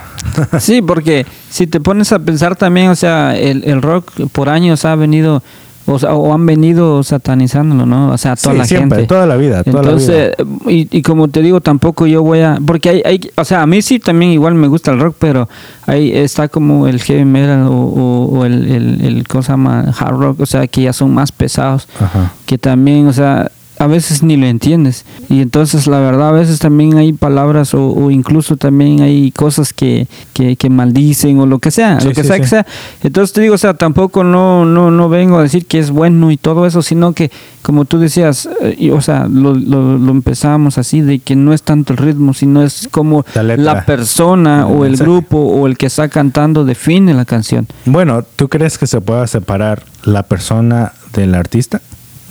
Sí, 0.60 0.82
porque 0.82 1.24
si 1.48 1.66
te 1.66 1.80
pones 1.80 2.12
a 2.12 2.18
pensar 2.18 2.56
también, 2.56 2.90
o 2.90 2.94
sea, 2.94 3.38
el, 3.38 3.64
el 3.64 3.80
rock 3.80 4.28
por 4.32 4.50
años 4.50 4.84
ha 4.84 4.94
venido, 4.96 5.42
o, 5.86 5.98
sea, 5.98 6.14
o 6.14 6.32
han 6.32 6.46
venido 6.46 7.02
satanizándolo, 7.02 7.84
¿no? 7.86 8.10
O 8.12 8.18
sea, 8.18 8.36
toda 8.36 8.52
Sí, 8.54 8.58
la 8.58 8.64
siempre, 8.64 8.98
gente. 9.00 9.08
toda 9.14 9.26
la 9.26 9.36
vida, 9.36 9.62
toda 9.64 9.82
la 9.82 9.92
vida. 9.94 10.32
Entonces, 10.32 10.34
y, 10.68 10.88
y 10.98 11.02
como 11.02 11.28
te 11.28 11.42
digo, 11.42 11.60
tampoco 11.60 12.06
yo 12.06 12.22
voy 12.22 12.40
a, 12.40 12.58
porque 12.64 12.88
hay, 12.90 13.02
hay, 13.04 13.20
o 13.36 13.44
sea, 13.44 13.62
a 13.62 13.66
mí 13.66 13.82
sí 13.82 13.98
también 13.98 14.30
igual 14.32 14.54
me 14.54 14.66
gusta 14.68 14.90
el 14.92 15.00
rock, 15.00 15.16
pero 15.18 15.48
ahí 15.86 16.10
está 16.12 16.48
como 16.48 16.86
el 16.86 17.00
heavy 17.00 17.24
metal 17.24 17.64
o, 17.68 17.72
o- 17.72 18.38
o 18.38 18.44
el, 18.44 18.64
el, 18.70 19.00
el, 19.04 19.28
¿cómo 19.28 19.42
se 19.42 19.52
llama? 19.52 19.92
Hard 19.98 20.16
rock, 20.18 20.40
o 20.40 20.46
sea, 20.46 20.66
que 20.66 20.82
ya 20.82 20.92
son 20.92 21.12
más 21.12 21.32
pesados, 21.32 21.86
Ajá. 22.00 22.32
que 22.46 22.56
también, 22.58 23.06
o 23.06 23.12
sea, 23.12 23.50
a 23.78 23.86
veces 23.86 24.22
ni 24.22 24.36
lo 24.36 24.46
entiendes. 24.46 25.04
Y 25.28 25.40
entonces, 25.40 25.86
la 25.86 25.98
verdad, 25.98 26.28
a 26.28 26.32
veces 26.32 26.58
también 26.58 26.96
hay 26.96 27.12
palabras 27.12 27.74
o, 27.74 27.90
o 27.92 28.10
incluso 28.10 28.56
también 28.56 29.00
hay 29.02 29.30
cosas 29.32 29.72
que, 29.72 30.06
que, 30.32 30.56
que 30.56 30.70
maldicen 30.70 31.38
o 31.40 31.46
lo 31.46 31.58
que 31.58 31.70
sea, 31.70 32.00
Sí, 32.00 32.08
lo 32.08 32.14
que 32.14 32.22
sí, 32.22 32.26
sea 32.28 32.36
sí. 32.36 32.42
que 32.42 32.48
sea. 32.48 32.66
Entonces 33.02 33.32
te 33.32 33.40
digo, 33.40 33.54
o 33.54 33.58
sea, 33.58 33.74
tampoco 33.74 34.22
no, 34.24 34.64
no, 34.64 34.90
no 34.90 35.08
vengo 35.08 35.38
a 35.38 35.42
decir 35.42 35.66
que 35.66 35.78
es 35.78 35.90
bueno 35.90 36.30
y 36.30 36.36
todo 36.36 36.66
eso, 36.66 36.82
sino 36.82 37.12
que, 37.12 37.30
como 37.62 37.84
tú 37.84 37.98
decías, 37.98 38.48
eh, 38.62 38.74
y, 38.78 38.90
o 38.90 39.00
sea, 39.00 39.26
lo, 39.28 39.54
lo, 39.54 39.98
lo 39.98 40.10
empezamos 40.12 40.78
así, 40.78 41.00
de 41.00 41.18
que 41.18 41.34
no 41.36 41.52
es 41.52 41.62
tanto 41.62 41.92
el 41.92 41.98
ritmo, 41.98 42.34
sino 42.34 42.62
es 42.62 42.88
como 42.90 43.24
La 43.34 43.84
persona 43.86 44.66
o 44.66 44.84
el 44.84 44.90
mensaje. 44.92 45.10
grupo 45.10 45.38
o 45.38 45.66
el 45.66 45.76
que 45.76 45.86
está 45.86 46.08
cantando 46.08 46.64
define 46.64 47.14
la 47.14 47.24
canción. 47.24 47.66
Bueno, 47.86 48.24
¿tú 48.36 48.48
crees 48.48 48.78
que 48.78 48.86
se 48.86 49.00
pueda 49.00 49.26
separar 49.26 49.82
la 50.04 50.22
persona 50.22 50.92
del 51.12 51.34
artista? 51.34 51.80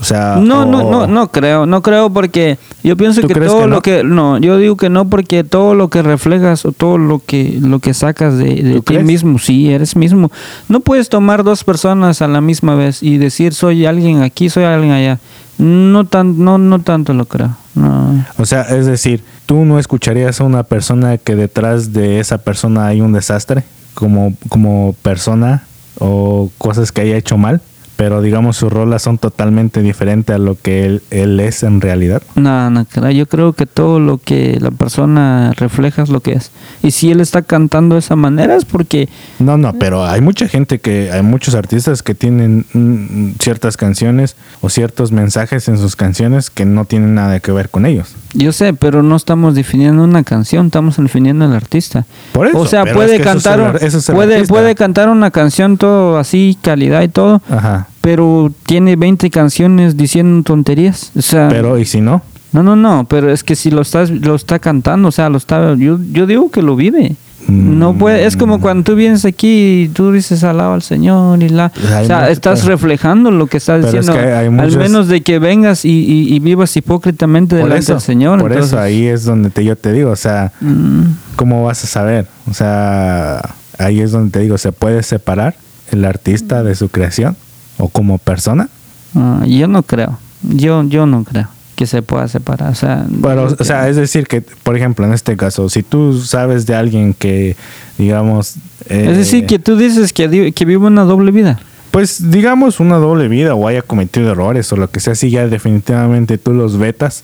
O 0.01 0.03
sea, 0.03 0.37
No, 0.41 0.65
no, 0.65 0.79
o- 0.79 0.91
no, 0.91 1.07
no 1.07 1.31
creo, 1.31 1.65
no 1.65 1.81
creo 1.81 2.09
porque 2.09 2.57
yo 2.83 2.97
pienso 2.97 3.21
¿Tú 3.21 3.27
que 3.27 3.35
todo 3.35 3.59
que 3.61 3.67
no? 3.67 3.75
lo 3.75 3.81
que 3.81 4.03
no, 4.03 4.37
yo 4.39 4.57
digo 4.57 4.75
que 4.75 4.89
no 4.89 5.07
porque 5.07 5.43
todo 5.43 5.75
lo 5.75 5.89
que 5.89 6.01
reflejas 6.01 6.65
o 6.65 6.71
todo 6.71 6.97
lo 6.97 7.19
que 7.25 7.57
lo 7.61 7.79
que 7.79 7.93
sacas 7.93 8.37
de, 8.37 8.55
de 8.63 8.73
¿Tú 8.75 8.81
ti 8.81 8.93
crees? 8.95 9.05
mismo, 9.05 9.39
sí, 9.39 9.71
eres 9.71 9.95
mismo. 9.95 10.31
No 10.67 10.79
puedes 10.81 11.07
tomar 11.09 11.43
dos 11.43 11.63
personas 11.63 12.21
a 12.21 12.27
la 12.27 12.41
misma 12.41 12.75
vez 12.75 13.01
y 13.03 13.17
decir 13.17 13.53
soy 13.53 13.85
alguien 13.85 14.23
aquí, 14.23 14.49
soy 14.49 14.63
alguien 14.65 14.91
allá. 14.91 15.19
No 15.57 16.05
tan 16.05 16.43
no 16.43 16.57
no 16.57 16.79
tanto 16.81 17.13
lo 17.13 17.25
creo. 17.25 17.55
No. 17.75 18.25
O 18.37 18.45
sea, 18.45 18.63
es 18.63 18.85
decir, 18.87 19.23
¿tú 19.45 19.63
no 19.63 19.79
escucharías 19.79 20.41
a 20.41 20.43
una 20.43 20.63
persona 20.63 21.17
que 21.17 21.35
detrás 21.35 21.93
de 21.93 22.19
esa 22.19 22.39
persona 22.39 22.87
hay 22.87 23.01
un 23.01 23.13
desastre 23.13 23.63
como, 23.93 24.33
como 24.49 24.95
persona 25.01 25.63
o 25.99 26.49
cosas 26.57 26.91
que 26.91 27.01
haya 27.01 27.15
hecho 27.17 27.37
mal? 27.37 27.61
Pero 27.95 28.21
digamos 28.21 28.57
sus 28.57 28.71
rolas 28.71 29.03
son 29.03 29.17
totalmente 29.17 29.81
diferentes 29.81 30.35
a 30.35 30.39
lo 30.39 30.55
que 30.55 30.85
él, 30.85 31.01
él 31.11 31.39
es 31.39 31.63
en 31.63 31.79
realidad. 31.79 32.21
No, 32.35 32.69
no. 32.69 32.85
Yo 33.11 33.27
creo 33.27 33.53
que 33.53 33.65
todo 33.65 33.99
lo 33.99 34.17
que 34.17 34.57
la 34.59 34.71
persona 34.71 35.53
refleja 35.55 36.01
es 36.01 36.09
lo 36.09 36.19
que 36.19 36.33
es. 36.33 36.51
Y 36.81 36.91
si 36.91 37.11
él 37.11 37.21
está 37.21 37.41
cantando 37.41 37.95
de 37.95 37.99
esa 37.99 38.15
manera 38.15 38.55
es 38.55 38.65
porque 38.65 39.09
No, 39.39 39.57
no, 39.57 39.73
pero 39.73 40.05
hay 40.05 40.21
mucha 40.21 40.47
gente 40.47 40.79
que, 40.79 41.11
hay 41.11 41.21
muchos 41.21 41.55
artistas 41.55 42.03
que 42.03 42.15
tienen 42.15 42.65
mm, 42.73 43.39
ciertas 43.39 43.77
canciones 43.77 44.35
o 44.61 44.69
ciertos 44.69 45.11
mensajes 45.11 45.67
en 45.67 45.77
sus 45.77 45.95
canciones 45.95 46.49
que 46.49 46.65
no 46.65 46.85
tienen 46.85 47.15
nada 47.15 47.39
que 47.39 47.51
ver 47.51 47.69
con 47.69 47.85
ellos. 47.85 48.15
Yo 48.33 48.51
sé, 48.51 48.73
pero 48.73 49.03
no 49.03 49.15
estamos 49.15 49.55
definiendo 49.55 50.03
una 50.03 50.23
canción, 50.23 50.67
estamos 50.67 50.97
definiendo 50.97 51.45
al 51.45 51.53
artista. 51.53 52.05
Por 52.31 52.47
eso, 52.47 52.59
o 52.59 52.65
sea, 52.65 52.83
puede 52.83 53.15
es 53.15 53.21
que 53.21 53.29
eso 53.29 53.37
es 53.37 53.43
cantar, 53.43 53.77
el 53.79 53.87
eso 53.87 53.97
es 53.99 54.47
puede 54.47 54.75
cantar 54.75 55.09
una 55.09 55.29
canción 55.31 55.77
todo 55.77 56.17
así, 56.17 56.57
calidad 56.61 57.03
y 57.03 57.09
todo, 57.09 57.41
Ajá. 57.49 57.87
pero 58.01 58.51
tiene 58.65 58.95
20 58.95 59.29
canciones 59.29 59.97
diciendo 59.97 60.43
tonterías. 60.43 61.11
O 61.15 61.21
sea, 61.21 61.47
Pero, 61.47 61.77
¿y 61.77 61.85
si 61.85 62.01
no? 62.01 62.23
no, 62.51 62.63
no, 62.63 62.75
no, 62.75 63.05
pero 63.07 63.31
es 63.31 63.43
que 63.43 63.55
si 63.55 63.71
lo 63.71 63.81
estás, 63.81 64.09
lo 64.09 64.35
está 64.35 64.59
cantando, 64.59 65.09
o 65.09 65.11
sea, 65.11 65.29
lo 65.29 65.37
está, 65.37 65.75
yo, 65.75 65.99
yo 66.11 66.25
digo 66.25 66.49
que 66.49 66.61
lo 66.61 66.75
vive. 66.75 67.15
Mm. 67.47 67.77
No 67.79 67.93
puede, 67.95 68.25
es 68.25 68.37
como 68.37 68.61
cuando 68.61 68.83
tú 68.83 68.95
vienes 68.95 69.25
aquí 69.25 69.83
y 69.83 69.87
tú 69.89 70.11
dices 70.11 70.43
alaba 70.43 70.73
al 70.75 70.81
Señor 70.81 71.43
y 71.43 71.49
la, 71.49 71.69
Pues 71.69 71.91
hay 71.91 72.03
o 72.05 72.07
sea, 72.07 72.19
mucho- 72.19 72.31
estás 72.31 72.61
pero- 72.61 72.71
reflejando 72.71 73.31
lo 73.31 73.47
que 73.47 73.57
estás 73.57 73.79
es 73.79 73.85
diciendo, 73.91 74.13
que 74.13 74.19
hay 74.19 74.45
al 74.45 74.51
muchos- 74.51 74.77
menos 74.77 75.07
de 75.07 75.21
que 75.21 75.39
vengas 75.39 75.83
y, 75.85 75.89
y- 75.89 76.33
y 76.33 76.39
vivas 76.39 76.75
hipócritamente 76.77 77.55
delante 77.57 77.79
eso, 77.79 77.93
del 77.93 78.01
Señor. 78.01 78.39
por 78.39 78.51
entonces, 78.51 78.73
eso 78.73 78.81
ahí 78.81 79.05
es 79.07 79.25
donde 79.25 79.49
te, 79.49 79.63
yo 79.65 79.75
te 79.75 79.91
digo, 79.91 80.11
o 80.11 80.15
sea, 80.15 80.51
mm, 80.61 81.01
¿cómo 81.35 81.63
vas 81.65 81.83
a 81.83 81.87
saber? 81.87 82.27
O 82.49 82.53
sea, 82.53 83.41
ahí 83.77 83.99
es 83.99 84.11
donde 84.11 84.31
te 84.31 84.39
digo, 84.39 84.57
¿se 84.57 84.71
puede 84.71 85.03
separar 85.03 85.55
el 85.91 86.05
artista 86.05 86.63
de 86.63 86.75
su 86.75 86.89
creación 86.89 87.35
o 87.77 87.89
como 87.89 88.17
persona? 88.19 88.69
Ah, 89.15 89.43
yo 89.45 89.67
no 89.67 89.83
creo. 89.83 90.17
Yo, 90.43 90.83
yo 90.83 91.05
no 91.05 91.23
creo 91.23 91.47
que 91.75 91.87
se 91.87 92.01
pueda 92.01 92.27
separar. 92.27 92.71
O 92.71 92.75
sea, 92.75 93.05
o 93.05 93.85
es 93.87 93.95
decir, 93.95 94.27
que, 94.27 94.41
por 94.41 94.75
ejemplo, 94.75 95.05
en 95.05 95.13
este 95.13 95.35
caso, 95.37 95.69
si 95.69 95.83
tú 95.83 96.19
sabes 96.21 96.65
de 96.65 96.75
alguien 96.75 97.13
que, 97.13 97.55
digamos... 97.97 98.55
eh, 98.89 99.07
es 99.11 99.17
decir, 99.17 99.45
que 99.45 99.59
tú 99.59 99.75
dices 99.77 100.13
que, 100.13 100.51
que 100.53 100.65
vive 100.65 100.85
una 100.85 101.03
doble 101.03 101.31
vida. 101.31 101.59
Pues, 101.91 102.31
digamos, 102.31 102.79
una 102.79 102.97
doble 102.97 103.27
vida 103.27 103.53
o 103.53 103.67
haya 103.67 103.83
cometido 103.83 104.31
errores 104.31 104.71
o 104.73 104.77
lo 104.77 104.89
que 104.89 104.99
sea, 104.99 105.13
si 105.13 105.29
ya 105.29 105.47
definitivamente 105.47 106.39
tú 106.39 106.51
los 106.51 106.77
vetas 106.77 107.23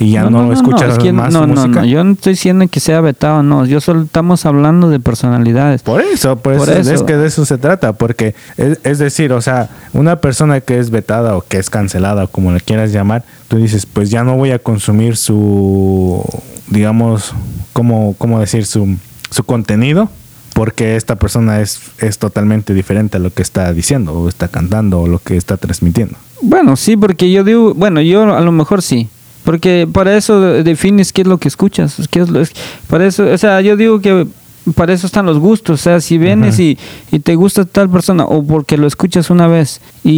y 0.00 0.12
ya 0.12 0.28
no, 0.28 0.52
escuchas 0.52 0.94
es 0.94 0.98
que 0.98 1.12
más 1.12 1.32
no, 1.32 1.42
su 1.42 1.46
no, 1.46 1.54
música. 1.54 1.80
no, 1.80 1.86
yo 1.86 2.04
no 2.04 2.12
estoy 2.12 2.32
diciendo 2.32 2.66
que 2.68 2.80
sea 2.80 3.00
vetado, 3.00 3.42
no. 3.42 3.64
Yo 3.64 3.80
solo 3.80 4.02
estamos 4.02 4.46
hablando 4.46 4.90
de 4.90 5.00
personalidades. 5.00 5.82
Por 5.82 6.00
eso, 6.00 6.36
por, 6.36 6.56
Por 6.56 6.68
eso, 6.68 6.80
eso. 6.80 6.94
es 6.94 7.02
que 7.02 7.16
de 7.16 7.28
eso 7.28 7.44
se 7.46 7.58
trata, 7.58 7.92
porque 7.92 8.34
es, 8.56 8.80
es 8.84 8.98
decir, 8.98 9.32
o 9.32 9.40
sea, 9.40 9.68
una 9.92 10.16
persona 10.16 10.60
que 10.60 10.78
es 10.78 10.90
vetada 10.90 11.36
o 11.36 11.42
que 11.42 11.58
es 11.58 11.70
cancelada, 11.70 12.24
o 12.24 12.28
como 12.28 12.52
le 12.52 12.60
quieras 12.60 12.92
llamar, 12.92 13.24
tú 13.48 13.56
dices, 13.56 13.86
pues 13.86 14.10
ya 14.10 14.22
no 14.24 14.36
voy 14.36 14.50
a 14.50 14.58
consumir 14.58 15.16
su, 15.16 16.22
digamos, 16.68 17.34
¿cómo, 17.72 18.14
cómo 18.18 18.40
decir? 18.40 18.66
Su, 18.66 18.96
su 19.30 19.44
contenido, 19.44 20.10
porque 20.54 20.96
esta 20.96 21.16
persona 21.16 21.60
es, 21.60 21.80
es 21.98 22.18
totalmente 22.18 22.74
diferente 22.74 23.16
a 23.16 23.20
lo 23.20 23.32
que 23.32 23.42
está 23.42 23.72
diciendo, 23.72 24.12
o 24.12 24.28
está 24.28 24.48
cantando, 24.48 25.00
o 25.00 25.08
lo 25.08 25.18
que 25.18 25.36
está 25.36 25.56
transmitiendo. 25.56 26.16
Bueno, 26.42 26.76
sí, 26.76 26.96
porque 26.96 27.30
yo 27.30 27.42
digo, 27.42 27.74
bueno, 27.74 28.00
yo 28.00 28.34
a 28.34 28.40
lo 28.40 28.52
mejor 28.52 28.82
sí. 28.82 29.08
Porque 29.44 29.88
para 29.90 30.14
eso 30.14 30.40
defines 30.62 31.12
qué 31.12 31.22
es 31.22 31.26
lo 31.26 31.38
que 31.38 31.48
escuchas. 31.48 31.96
Qué 32.10 32.20
es 32.20 32.28
lo, 32.28 32.42
para 32.86 33.06
eso, 33.06 33.24
o 33.24 33.38
sea, 33.38 33.62
yo 33.62 33.76
digo 33.76 34.00
que 34.00 34.26
para 34.74 34.92
eso 34.92 35.06
están 35.06 35.26
los 35.26 35.38
gustos. 35.38 35.80
O 35.80 35.82
sea, 35.82 36.00
si 36.00 36.18
vienes 36.18 36.58
y, 36.58 36.78
y 37.10 37.18
te 37.20 37.34
gusta 37.34 37.64
tal 37.64 37.88
persona, 37.90 38.24
o 38.24 38.42
porque 38.44 38.76
lo 38.76 38.86
escuchas 38.86 39.30
una 39.30 39.46
vez 39.46 39.80
y, 40.04 40.10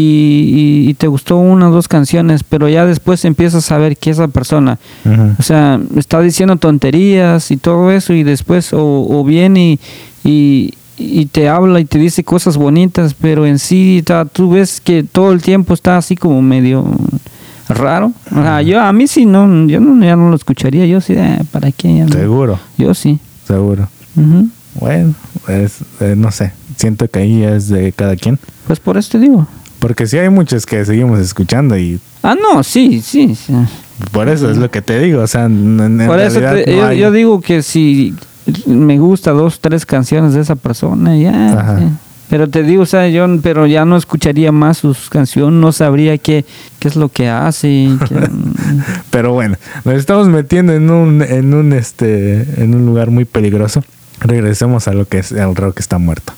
y- 0.84 0.90
y 0.90 0.94
te 0.94 1.06
gustó 1.06 1.36
una 1.36 1.68
o 1.68 1.72
dos 1.72 1.88
canciones, 1.88 2.42
pero 2.44 2.68
ya 2.68 2.86
después 2.86 3.24
empiezas 3.24 3.70
a 3.72 3.78
ver 3.78 3.96
que 3.96 4.10
esa 4.10 4.28
persona, 4.28 4.78
o 5.38 5.42
sea, 5.42 5.80
está 5.96 6.20
diciendo 6.20 6.56
tonterías 6.56 7.50
y 7.50 7.56
todo 7.56 7.90
eso, 7.90 8.12
y 8.12 8.22
después 8.22 8.72
o, 8.72 8.80
o 9.08 9.24
viene 9.24 9.78
y, 10.24 10.28
y, 10.28 10.74
y 10.98 11.26
te 11.26 11.48
habla 11.48 11.80
y 11.80 11.84
te 11.84 11.98
dice 11.98 12.24
cosas 12.24 12.56
bonitas, 12.56 13.14
pero 13.20 13.46
en 13.46 13.58
sí 13.58 14.02
ta- 14.04 14.24
tú 14.26 14.50
ves 14.50 14.80
que 14.80 15.02
todo 15.02 15.32
el 15.32 15.40
tiempo 15.42 15.72
está 15.74 15.96
así 15.96 16.14
como 16.16 16.42
medio 16.42 16.84
raro. 17.68 18.12
O 18.30 18.42
sea, 18.42 18.62
yo 18.62 18.80
a 18.80 18.92
mí 18.92 19.06
sí 19.06 19.26
no, 19.26 19.66
yo 19.66 19.80
no, 19.80 20.04
ya 20.04 20.16
no 20.16 20.28
lo 20.30 20.36
escucharía, 20.36 20.86
yo 20.86 21.00
sí, 21.00 21.14
eh, 21.16 21.38
¿para 21.52 21.70
qué? 21.72 21.94
Ya 21.96 22.04
no. 22.06 22.12
Seguro, 22.12 22.58
Yo 22.76 22.92
sí. 22.94 23.18
seguro. 23.46 23.88
Ujú. 24.16 24.48
Bueno, 24.80 25.14
es, 25.48 25.78
eh, 26.00 26.14
no 26.16 26.30
sé, 26.30 26.52
siento 26.76 27.08
que 27.08 27.18
ahí 27.20 27.42
es 27.42 27.68
de 27.68 27.92
cada 27.92 28.16
quien. 28.16 28.38
Pues 28.66 28.78
por 28.80 28.96
eso 28.96 29.10
te 29.12 29.18
digo. 29.18 29.46
Porque 29.80 30.06
sí 30.06 30.18
hay 30.18 30.28
muchos 30.28 30.66
que 30.66 30.84
seguimos 30.84 31.18
escuchando 31.20 31.76
y 31.78 31.98
Ah, 32.22 32.34
no, 32.40 32.62
sí, 32.62 33.00
sí. 33.00 33.34
sí. 33.34 33.52
por 34.12 34.28
eso 34.28 34.50
es 34.50 34.58
lo 34.58 34.70
que 34.70 34.82
te 34.82 34.98
digo. 35.00 35.22
O 35.22 35.26
sea, 35.26 35.46
en, 35.46 36.02
Por 36.06 36.20
eso 36.20 36.38
realidad 36.40 36.64
te- 36.66 36.76
no 36.76 36.92
yo, 36.92 37.10
digo 37.10 37.40
que 37.40 37.62
si 37.62 38.14
me 38.66 38.98
gusta 38.98 39.30
dos, 39.32 39.58
tres 39.60 39.86
canciones 39.86 40.34
de 40.34 40.40
esa 40.42 40.54
persona, 40.56 41.16
ya. 41.16 41.58
Ajá. 41.58 41.78
sí. 41.78 41.84
Pero 42.28 42.48
te 42.48 42.62
digo, 42.62 42.82
o 42.82 42.86
sea, 42.86 43.08
yo 43.08 43.26
pero 43.42 43.66
ya 43.66 43.84
no 43.84 43.96
escucharía 43.96 44.52
más 44.52 44.78
sus 44.78 45.08
canciones, 45.10 45.58
no 45.60 45.72
sabría 45.72 46.16
qué, 46.18 46.44
qué 46.78 46.86
es 46.86 46.94
lo 46.94 47.08
que 47.08 47.28
hace. 47.28 47.88
Pero 49.10 49.32
bueno, 49.32 49.56
nos 49.84 49.94
estamos 49.94 50.28
metiendo 50.28 50.72
en 50.72 50.90
un, 50.90 51.22
en 51.22 51.52
un 51.54 51.72
este, 51.72 52.62
en 52.62 52.74
un 52.74 52.86
lugar 52.86 53.10
muy 53.10 53.24
peligroso. 53.24 53.82
Regresemos 54.20 54.88
a 54.88 54.92
lo 54.92 55.06
que 55.06 55.18
es 55.18 55.32
el 55.32 55.54
rock 55.54 55.80
está 55.80 55.98
muerto. 55.98 56.32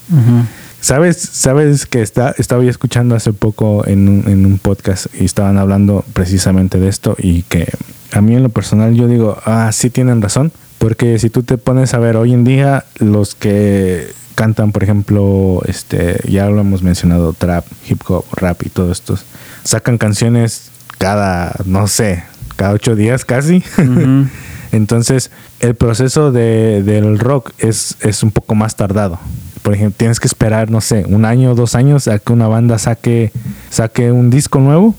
¿Sabes, 0.80 1.16
sabes 1.16 1.86
que 1.86 2.02
está, 2.02 2.34
estaba 2.38 2.64
escuchando 2.64 3.14
hace 3.14 3.32
poco 3.32 3.86
en 3.86 4.08
un, 4.08 4.24
en 4.26 4.44
un 4.44 4.58
podcast 4.58 5.06
y 5.14 5.24
estaban 5.24 5.56
hablando 5.56 6.04
precisamente 6.12 6.80
de 6.80 6.88
esto 6.88 7.14
y 7.18 7.42
que 7.42 7.68
a 8.12 8.20
mí 8.20 8.34
en 8.34 8.42
lo 8.42 8.48
personal 8.48 8.94
yo 8.94 9.06
digo, 9.06 9.38
ah, 9.44 9.70
sí 9.72 9.90
tienen 9.90 10.20
razón, 10.20 10.52
porque 10.78 11.20
si 11.20 11.30
tú 11.30 11.44
te 11.44 11.56
pones 11.56 11.94
a 11.94 11.98
ver 11.98 12.16
hoy 12.16 12.32
en 12.32 12.42
día 12.42 12.84
los 12.98 13.36
que 13.36 14.12
cantan, 14.34 14.72
por 14.72 14.82
ejemplo, 14.82 15.62
este, 15.66 16.20
ya 16.28 16.50
lo 16.50 16.60
hemos 16.60 16.82
mencionado, 16.82 17.32
trap, 17.32 17.64
hip 17.88 18.00
hop, 18.08 18.24
rap 18.32 18.62
y 18.64 18.68
todo 18.68 18.90
esto, 18.90 19.16
sacan 19.62 19.98
canciones 19.98 20.72
cada, 20.98 21.54
no 21.64 21.86
sé, 21.86 22.24
cada 22.56 22.72
ocho 22.72 22.96
días 22.96 23.24
casi. 23.24 23.62
Entonces, 24.72 25.30
el 25.60 25.74
proceso 25.74 26.32
de, 26.32 26.82
del 26.82 27.18
rock 27.18 27.52
es, 27.58 27.96
es 28.00 28.22
un 28.22 28.30
poco 28.32 28.54
más 28.54 28.74
tardado. 28.74 29.18
Por 29.62 29.74
ejemplo, 29.74 29.94
tienes 29.96 30.18
que 30.18 30.26
esperar, 30.26 30.70
no 30.70 30.80
sé, 30.80 31.04
un 31.06 31.24
año 31.24 31.52
o 31.52 31.54
dos 31.54 31.74
años 31.74 32.08
a 32.08 32.18
que 32.18 32.32
una 32.32 32.48
banda 32.48 32.78
saque, 32.78 33.30
saque 33.70 34.10
un 34.10 34.30
disco 34.30 34.58
nuevo. 34.58 34.94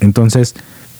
Entonces, 0.00 0.54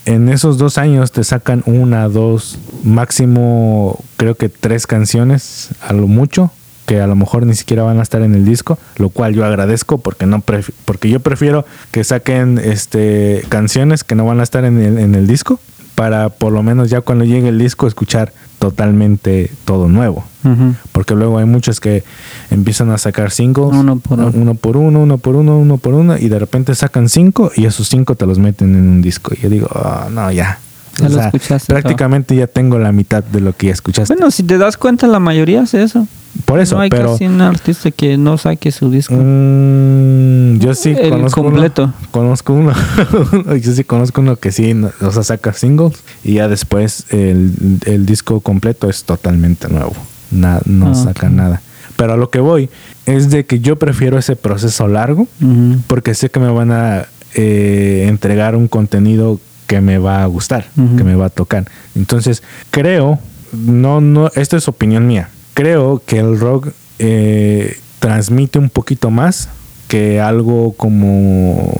en 0.05 0.27
esos 0.29 0.57
dos 0.57 0.79
años 0.79 1.11
te 1.11 1.23
sacan 1.23 1.61
una, 1.67 2.07
dos, 2.07 2.57
máximo 2.83 4.03
creo 4.17 4.33
que 4.35 4.49
tres 4.49 4.87
canciones 4.87 5.69
a 5.87 5.93
lo 5.93 6.07
mucho 6.07 6.51
que 6.87 6.99
a 6.99 7.05
lo 7.05 7.15
mejor 7.15 7.45
ni 7.45 7.53
siquiera 7.53 7.83
van 7.83 7.99
a 7.99 8.01
estar 8.01 8.23
en 8.23 8.33
el 8.33 8.43
disco, 8.43 8.79
lo 8.97 9.09
cual 9.09 9.35
yo 9.35 9.45
agradezco 9.45 9.99
porque 9.99 10.25
no 10.25 10.41
porque 10.41 11.09
yo 11.09 11.19
prefiero 11.19 11.63
que 11.91 12.03
saquen 12.03 12.57
este 12.57 13.43
canciones 13.49 14.03
que 14.03 14.15
no 14.15 14.25
van 14.25 14.39
a 14.39 14.43
estar 14.43 14.65
en 14.65 14.81
el, 14.81 14.97
en 14.97 15.13
el 15.13 15.27
disco 15.27 15.59
para 15.99 16.29
por 16.29 16.53
lo 16.53 16.63
menos 16.63 16.89
ya 16.89 17.01
cuando 17.01 17.25
llegue 17.25 17.49
el 17.49 17.59
disco 17.59 17.85
escuchar 17.85 18.31
totalmente 18.57 19.51
todo 19.65 19.89
nuevo. 19.89 20.23
Porque 20.93 21.13
luego 21.13 21.39
hay 21.39 21.45
muchos 21.45 21.81
que 21.81 22.05
empiezan 22.49 22.89
a 22.91 22.97
sacar 22.97 23.31
singles. 23.31 23.73
Uno 23.73 23.99
por 23.99 24.17
uno. 24.17 24.31
Uno 24.33 24.53
por 24.55 24.77
uno, 24.77 25.01
uno 25.01 25.17
por 25.17 25.35
uno, 25.35 25.59
uno 25.59 25.77
por 25.77 25.93
uno. 25.95 26.17
Y 26.17 26.29
de 26.29 26.39
repente 26.39 26.73
sacan 26.73 27.09
cinco 27.09 27.51
y 27.53 27.65
esos 27.65 27.89
cinco 27.89 28.15
te 28.15 28.25
los 28.25 28.39
meten 28.39 28.75
en 28.75 28.87
un 28.87 29.01
disco. 29.01 29.33
Y 29.35 29.41
yo 29.41 29.49
digo, 29.49 29.67
"Ah, 29.75 30.07
no, 30.09 30.31
ya. 30.31 30.59
Ya 30.99 31.05
O 31.07 31.09
lo 31.09 31.15
sea, 31.15 31.25
escuchaste 31.27 31.73
prácticamente 31.73 32.35
ya 32.35 32.47
tengo 32.47 32.77
la 32.79 32.91
mitad 32.91 33.23
de 33.23 33.41
lo 33.41 33.53
que 33.55 33.67
ya 33.67 33.73
escuchaste. 33.73 34.13
Bueno, 34.13 34.31
si 34.31 34.43
te 34.43 34.57
das 34.57 34.77
cuenta, 34.77 35.07
la 35.07 35.19
mayoría 35.19 35.61
hace 35.63 35.81
eso. 35.83 36.07
por 36.45 36.59
eso, 36.59 36.75
no 36.75 36.81
hay 36.81 36.89
pero... 36.89 37.11
casi 37.13 37.25
un 37.27 37.41
artista 37.41 37.91
que 37.91 38.17
no 38.17 38.37
saque 38.37 38.71
su 38.71 38.89
disco. 38.91 39.15
mm, 39.15 40.59
yo 40.59 40.73
sí 40.75 40.95
El 40.97 41.09
conozco 41.11 41.43
completo. 41.43 41.83
uno. 41.83 41.93
Conozco 42.11 42.53
uno. 42.53 42.73
yo 43.61 43.71
sí 43.73 43.83
conozco 43.83 44.21
uno 44.21 44.35
que 44.35 44.51
sí, 44.51 44.75
o 45.01 45.11
sea, 45.11 45.23
saca 45.23 45.53
singles 45.53 45.97
y 46.23 46.33
ya 46.35 46.47
después 46.47 47.05
el, 47.09 47.53
el 47.85 48.05
disco 48.05 48.39
completo 48.41 48.89
es 48.89 49.03
totalmente 49.03 49.67
nuevo. 49.69 49.93
Na- 50.31 50.61
no 50.65 50.91
Ah, 50.91 50.95
saca 50.95 51.29
nada. 51.29 51.61
Pero 51.95 52.13
a 52.13 52.17
lo 52.17 52.29
que 52.29 52.39
voy 52.39 52.69
es 53.05 53.29
de 53.29 53.45
que 53.45 53.59
yo 53.59 53.75
prefiero 53.77 54.17
ese 54.17 54.35
proceso 54.35 54.87
largo 54.87 55.27
porque 55.87 56.13
sé 56.15 56.29
que 56.29 56.39
me 56.39 56.49
van 56.49 56.71
a 56.71 57.05
eh, 57.35 58.05
entregar 58.07 58.55
un 58.55 58.67
contenido 58.69 59.39
que 59.69 59.81
me 59.81 59.99
va 59.99 60.23
a 60.23 60.25
gustar, 60.25 60.65
que 60.97 61.03
me 61.03 61.13
va 61.13 61.27
a 61.27 61.29
tocar. 61.29 61.63
Entonces, 61.95 62.41
creo, 62.71 63.19
no, 63.53 64.01
no, 64.01 64.31
esto 64.33 64.57
es 64.57 64.67
opinión 64.67 65.05
mía, 65.05 65.29
creo 65.53 66.01
que 66.03 66.17
el 66.17 66.39
rock 66.39 66.69
eh, 66.97 67.77
transmite 67.99 68.57
un 68.57 68.71
poquito 68.71 69.11
más 69.11 69.47
que 69.87 70.19
algo 70.19 70.73
como 70.73 71.71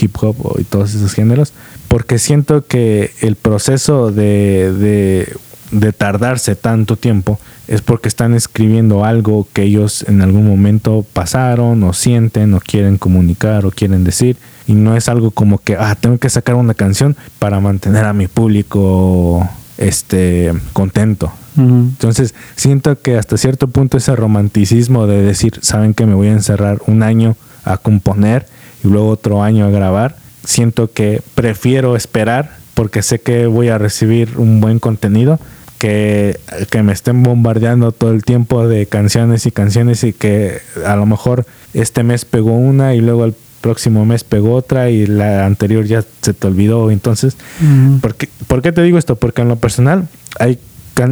hip 0.00 0.16
hop 0.18 0.56
y 0.58 0.64
todos 0.64 0.94
esos 0.94 1.12
géneros, 1.12 1.52
porque 1.88 2.18
siento 2.18 2.66
que 2.66 3.10
el 3.20 3.36
proceso 3.36 4.10
de, 4.10 4.72
de, 4.72 5.36
de 5.70 5.92
tardarse 5.92 6.54
tanto 6.54 6.96
tiempo 6.96 7.38
es 7.66 7.82
porque 7.82 8.08
están 8.08 8.34
escribiendo 8.34 9.04
algo 9.04 9.46
que 9.52 9.62
ellos 9.62 10.04
en 10.08 10.22
algún 10.22 10.46
momento 10.46 11.04
pasaron 11.12 11.82
o 11.82 11.92
sienten 11.92 12.54
o 12.54 12.60
quieren 12.60 12.98
comunicar 12.98 13.66
o 13.66 13.70
quieren 13.70 14.04
decir. 14.04 14.36
Y 14.68 14.74
no 14.74 14.96
es 14.96 15.08
algo 15.08 15.30
como 15.30 15.58
que 15.58 15.76
ah 15.76 15.94
tengo 15.94 16.18
que 16.18 16.30
sacar 16.30 16.54
una 16.56 16.74
canción 16.74 17.16
para 17.38 17.60
mantener 17.60 18.04
a 18.04 18.12
mi 18.12 18.26
público 18.28 19.48
este 19.78 20.52
contento 20.72 21.32
entonces 21.58 22.34
siento 22.54 23.00
que 23.00 23.16
hasta 23.16 23.36
cierto 23.38 23.68
punto 23.68 23.96
ese 23.96 24.14
romanticismo 24.14 25.06
de 25.06 25.22
decir 25.22 25.58
saben 25.62 25.94
que 25.94 26.06
me 26.06 26.14
voy 26.14 26.28
a 26.28 26.32
encerrar 26.32 26.80
un 26.86 27.02
año 27.02 27.36
a 27.64 27.78
componer 27.78 28.46
y 28.84 28.88
luego 28.88 29.08
otro 29.08 29.42
año 29.42 29.64
a 29.64 29.70
grabar 29.70 30.16
siento 30.44 30.92
que 30.92 31.22
prefiero 31.34 31.96
esperar 31.96 32.56
porque 32.74 33.02
sé 33.02 33.20
que 33.20 33.46
voy 33.46 33.68
a 33.68 33.78
recibir 33.78 34.34
un 34.36 34.60
buen 34.60 34.78
contenido 34.78 35.40
que, 35.78 36.38
que 36.70 36.82
me 36.82 36.92
estén 36.92 37.22
bombardeando 37.22 37.92
todo 37.92 38.12
el 38.12 38.24
tiempo 38.24 38.66
de 38.66 38.86
canciones 38.86 39.46
y 39.46 39.50
canciones 39.50 40.04
y 40.04 40.12
que 40.12 40.58
a 40.84 40.96
lo 40.96 41.06
mejor 41.06 41.46
este 41.74 42.02
mes 42.02 42.24
pegó 42.24 42.52
una 42.52 42.94
y 42.94 43.00
luego 43.00 43.24
el 43.24 43.34
próximo 43.60 44.04
mes 44.04 44.22
pegó 44.24 44.54
otra 44.54 44.90
y 44.90 45.06
la 45.06 45.44
anterior 45.44 45.84
ya 45.84 46.04
se 46.22 46.34
te 46.34 46.46
olvidó 46.46 46.90
entonces 46.90 47.36
Ujú. 47.60 48.00
¿Por 48.00 48.14
qué, 48.14 48.28
por 48.46 48.62
qué 48.62 48.72
te 48.72 48.82
digo 48.82 48.98
esto? 48.98 49.16
Porque 49.16 49.42
en 49.42 49.48
lo 49.48 49.56
personal, 49.56 50.08
hay 50.38 50.58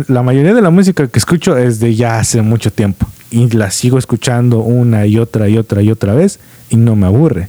la 0.09 0.23
mayoría 0.23 0.55
de 0.55 0.63
la 0.63 0.71
música 0.71 1.07
que 1.09 1.19
escucho 1.19 1.57
es 1.57 1.79
de 1.81 1.95
ya 1.95 2.19
hace 2.19 2.41
mucho 2.43 2.73
tiempo. 2.73 3.07
Y 3.31 3.51
la 3.51 3.71
sigo 3.71 3.99
escuchando 3.99 4.61
una 4.61 5.07
y 5.07 5.19
otra 5.19 5.49
y 5.49 5.59
otra 5.59 5.83
y 5.83 5.91
otra 5.91 6.15
vez 6.15 6.39
y 6.71 6.77
no 6.77 6.97
me 6.97 7.07
aburre. 7.07 7.49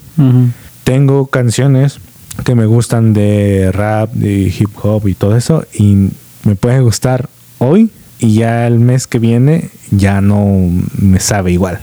Tengo 0.83 1.27
canciones 1.27 1.99
que 2.43 2.55
me 2.55 2.65
gustan 2.65 3.13
de 3.13 3.71
rap, 3.71 4.11
de 4.13 4.53
hip 4.57 4.69
hop 4.81 5.07
y 5.07 5.13
todo 5.13 5.37
eso 5.37 5.65
y 5.73 6.09
me 6.45 6.55
pueden 6.55 6.83
gustar 6.83 7.29
hoy, 7.57 7.89
y 8.19 8.35
ya 8.35 8.65
el 8.67 8.79
mes 8.79 9.07
que 9.07 9.19
viene 9.19 9.69
ya 9.91 10.21
no 10.21 10.47
me 10.97 11.19
sabe 11.19 11.51
igual. 11.51 11.79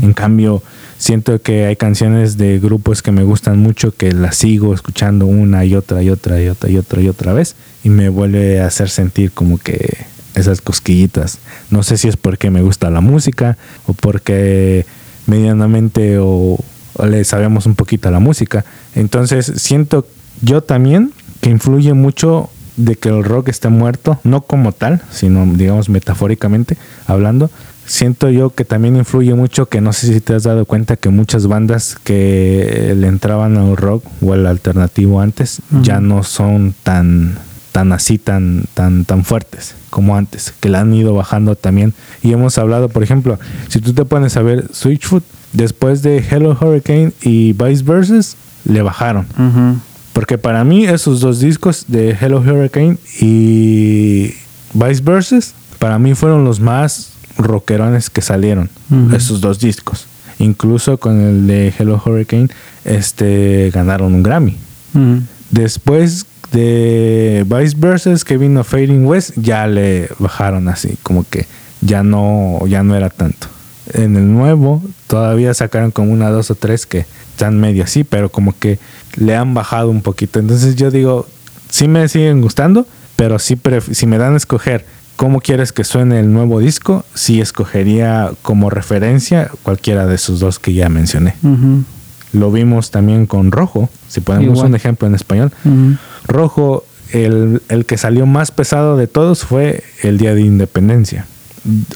En 0.00 0.12
cambio, 0.12 0.62
siento 0.96 1.42
que 1.42 1.64
hay 1.64 1.74
canciones 1.74 2.36
de 2.36 2.60
grupos 2.60 3.02
que 3.02 3.10
me 3.10 3.24
gustan 3.24 3.58
mucho 3.58 3.90
que 3.90 4.12
las 4.12 4.36
sigo 4.36 4.72
escuchando 4.72 5.26
una 5.26 5.64
y 5.64 5.74
otra 5.74 6.04
y 6.04 6.10
otra 6.10 6.40
y 6.40 6.48
otra 6.48 6.70
y 6.70 6.78
otra 6.78 7.02
y 7.02 7.08
otra 7.08 7.32
vez 7.32 7.56
y 7.82 7.88
me 7.88 8.08
vuelve 8.08 8.60
a 8.60 8.68
hacer 8.68 8.88
sentir 8.88 9.32
como 9.32 9.58
que 9.58 10.06
esas 10.36 10.60
cosquillitas. 10.60 11.40
No 11.70 11.82
sé 11.82 11.96
si 11.96 12.06
es 12.06 12.16
porque 12.16 12.48
me 12.50 12.62
gusta 12.62 12.90
la 12.90 13.00
música 13.00 13.58
o 13.86 13.92
porque 13.92 14.86
medianamente 15.26 16.18
o, 16.18 16.58
o 16.94 17.06
le 17.06 17.24
sabemos 17.24 17.66
un 17.66 17.74
poquito 17.74 18.08
a 18.08 18.12
la 18.12 18.20
música. 18.20 18.64
Entonces 18.94 19.52
siento 19.56 20.06
yo 20.42 20.62
también 20.62 21.12
que 21.40 21.50
influye 21.50 21.92
mucho 21.92 22.50
de 22.76 22.96
que 22.96 23.08
el 23.08 23.24
rock 23.24 23.48
esté 23.48 23.68
muerto, 23.68 24.18
no 24.24 24.42
como 24.42 24.72
tal, 24.72 25.02
sino 25.10 25.46
digamos 25.46 25.88
metafóricamente 25.88 26.76
hablando. 27.06 27.50
Siento 27.86 28.30
yo 28.30 28.50
que 28.50 28.64
también 28.64 28.96
influye 28.96 29.34
mucho 29.34 29.66
que 29.66 29.80
no 29.80 29.92
sé 29.92 30.12
si 30.12 30.20
te 30.20 30.34
has 30.34 30.42
dado 30.42 30.64
cuenta 30.64 30.96
que 30.96 31.08
muchas 31.08 31.46
bandas 31.46 31.96
que 32.02 32.92
le 32.96 33.06
entraban 33.06 33.56
al 33.56 33.76
rock 33.76 34.04
o 34.20 34.32
al 34.32 34.46
alternativo 34.46 35.20
antes 35.20 35.60
ya 35.82 36.00
no 36.00 36.24
son 36.24 36.74
tan 36.82 37.38
tan 37.70 37.92
así 37.92 38.18
tan 38.18 38.64
tan 38.74 39.04
tan 39.04 39.24
fuertes 39.24 39.76
como 39.90 40.16
antes, 40.16 40.52
que 40.60 40.68
la 40.68 40.80
han 40.80 40.92
ido 40.94 41.14
bajando 41.14 41.54
también 41.54 41.94
y 42.22 42.32
hemos 42.32 42.58
hablado, 42.58 42.88
por 42.88 43.02
ejemplo, 43.02 43.38
si 43.68 43.80
tú 43.80 43.94
te 43.94 44.04
pones 44.04 44.36
a 44.36 44.42
ver 44.42 44.66
Switchfoot 44.72 45.22
después 45.52 46.02
de 46.02 46.18
Hello 46.18 46.58
Hurricane 46.60 47.12
y 47.22 47.52
Vice 47.52 47.84
Versus 47.84 48.36
le 48.64 48.82
bajaron. 48.82 49.26
Ujú. 49.38 49.78
Porque 50.16 50.38
para 50.38 50.64
mí 50.64 50.86
esos 50.86 51.20
dos 51.20 51.40
discos 51.40 51.84
de 51.88 52.16
Hello 52.18 52.38
Hurricane 52.38 52.96
y 53.20 54.32
Vice 54.72 55.02
Versus, 55.02 55.52
para 55.78 55.98
mí 55.98 56.14
fueron 56.14 56.42
los 56.42 56.58
más 56.58 57.12
rockerones 57.36 58.08
que 58.08 58.22
salieron, 58.22 58.70
esos 59.12 59.42
dos 59.42 59.60
discos. 59.60 60.06
Incluso 60.38 60.96
con 60.96 61.20
el 61.20 61.46
de 61.46 61.70
Hello 61.78 62.02
Hurricane, 62.02 62.48
este, 62.86 63.70
ganaron 63.74 64.14
un 64.14 64.22
Grammy. 64.22 64.56
Después 65.50 66.24
de 66.50 67.44
Vice 67.46 67.76
Versus 67.76 68.24
que 68.24 68.38
vino 68.38 68.64
Fading 68.64 69.04
West, 69.04 69.32
ya 69.36 69.66
le 69.66 70.08
bajaron 70.18 70.70
así, 70.70 70.96
como 71.02 71.28
que 71.28 71.44
ya 71.82 72.02
no, 72.02 72.60
ya 72.66 72.82
no 72.82 72.96
era 72.96 73.10
tanto. 73.10 73.48
En 73.92 74.16
el 74.16 74.32
nuevo 74.32 74.82
todavía 75.06 75.54
sacaron 75.54 75.90
como 75.90 76.12
una, 76.12 76.30
dos 76.30 76.50
o 76.50 76.54
tres 76.54 76.86
que 76.86 77.06
están 77.30 77.60
medio 77.60 77.84
así, 77.84 78.04
pero 78.04 78.30
como 78.30 78.58
que 78.58 78.78
le 79.16 79.36
han 79.36 79.54
bajado 79.54 79.90
un 79.90 80.02
poquito. 80.02 80.38
Entonces 80.38 80.76
yo 80.76 80.90
digo, 80.90 81.26
sí 81.70 81.88
me 81.88 82.08
siguen 82.08 82.40
gustando, 82.40 82.86
pero 83.16 83.38
sí 83.38 83.58
si 83.92 84.06
me 84.06 84.18
dan 84.18 84.34
a 84.34 84.36
escoger 84.36 84.84
cómo 85.16 85.40
quieres 85.40 85.72
que 85.72 85.84
suene 85.84 86.20
el 86.20 86.32
nuevo 86.32 86.60
disco, 86.60 87.04
sí 87.14 87.40
escogería 87.40 88.32
como 88.42 88.70
referencia 88.70 89.50
cualquiera 89.62 90.06
de 90.06 90.14
esos 90.14 90.40
dos 90.40 90.58
que 90.58 90.74
ya 90.74 90.88
mencioné. 90.88 91.34
Lo 92.32 92.52
vimos 92.52 92.90
también 92.90 93.26
con 93.26 93.50
Rojo, 93.50 93.88
si 94.08 94.20
ponemos 94.20 94.58
Igual. 94.58 94.70
un 94.70 94.74
ejemplo 94.74 95.08
en 95.08 95.14
español. 95.14 95.52
Rojo, 96.26 96.84
el, 97.12 97.62
el 97.68 97.86
que 97.86 97.96
salió 97.96 98.26
más 98.26 98.50
pesado 98.50 98.96
de 98.96 99.06
todos 99.06 99.44
fue 99.44 99.84
el 100.02 100.18
Día 100.18 100.34
de 100.34 100.42
Independencia. 100.42 101.26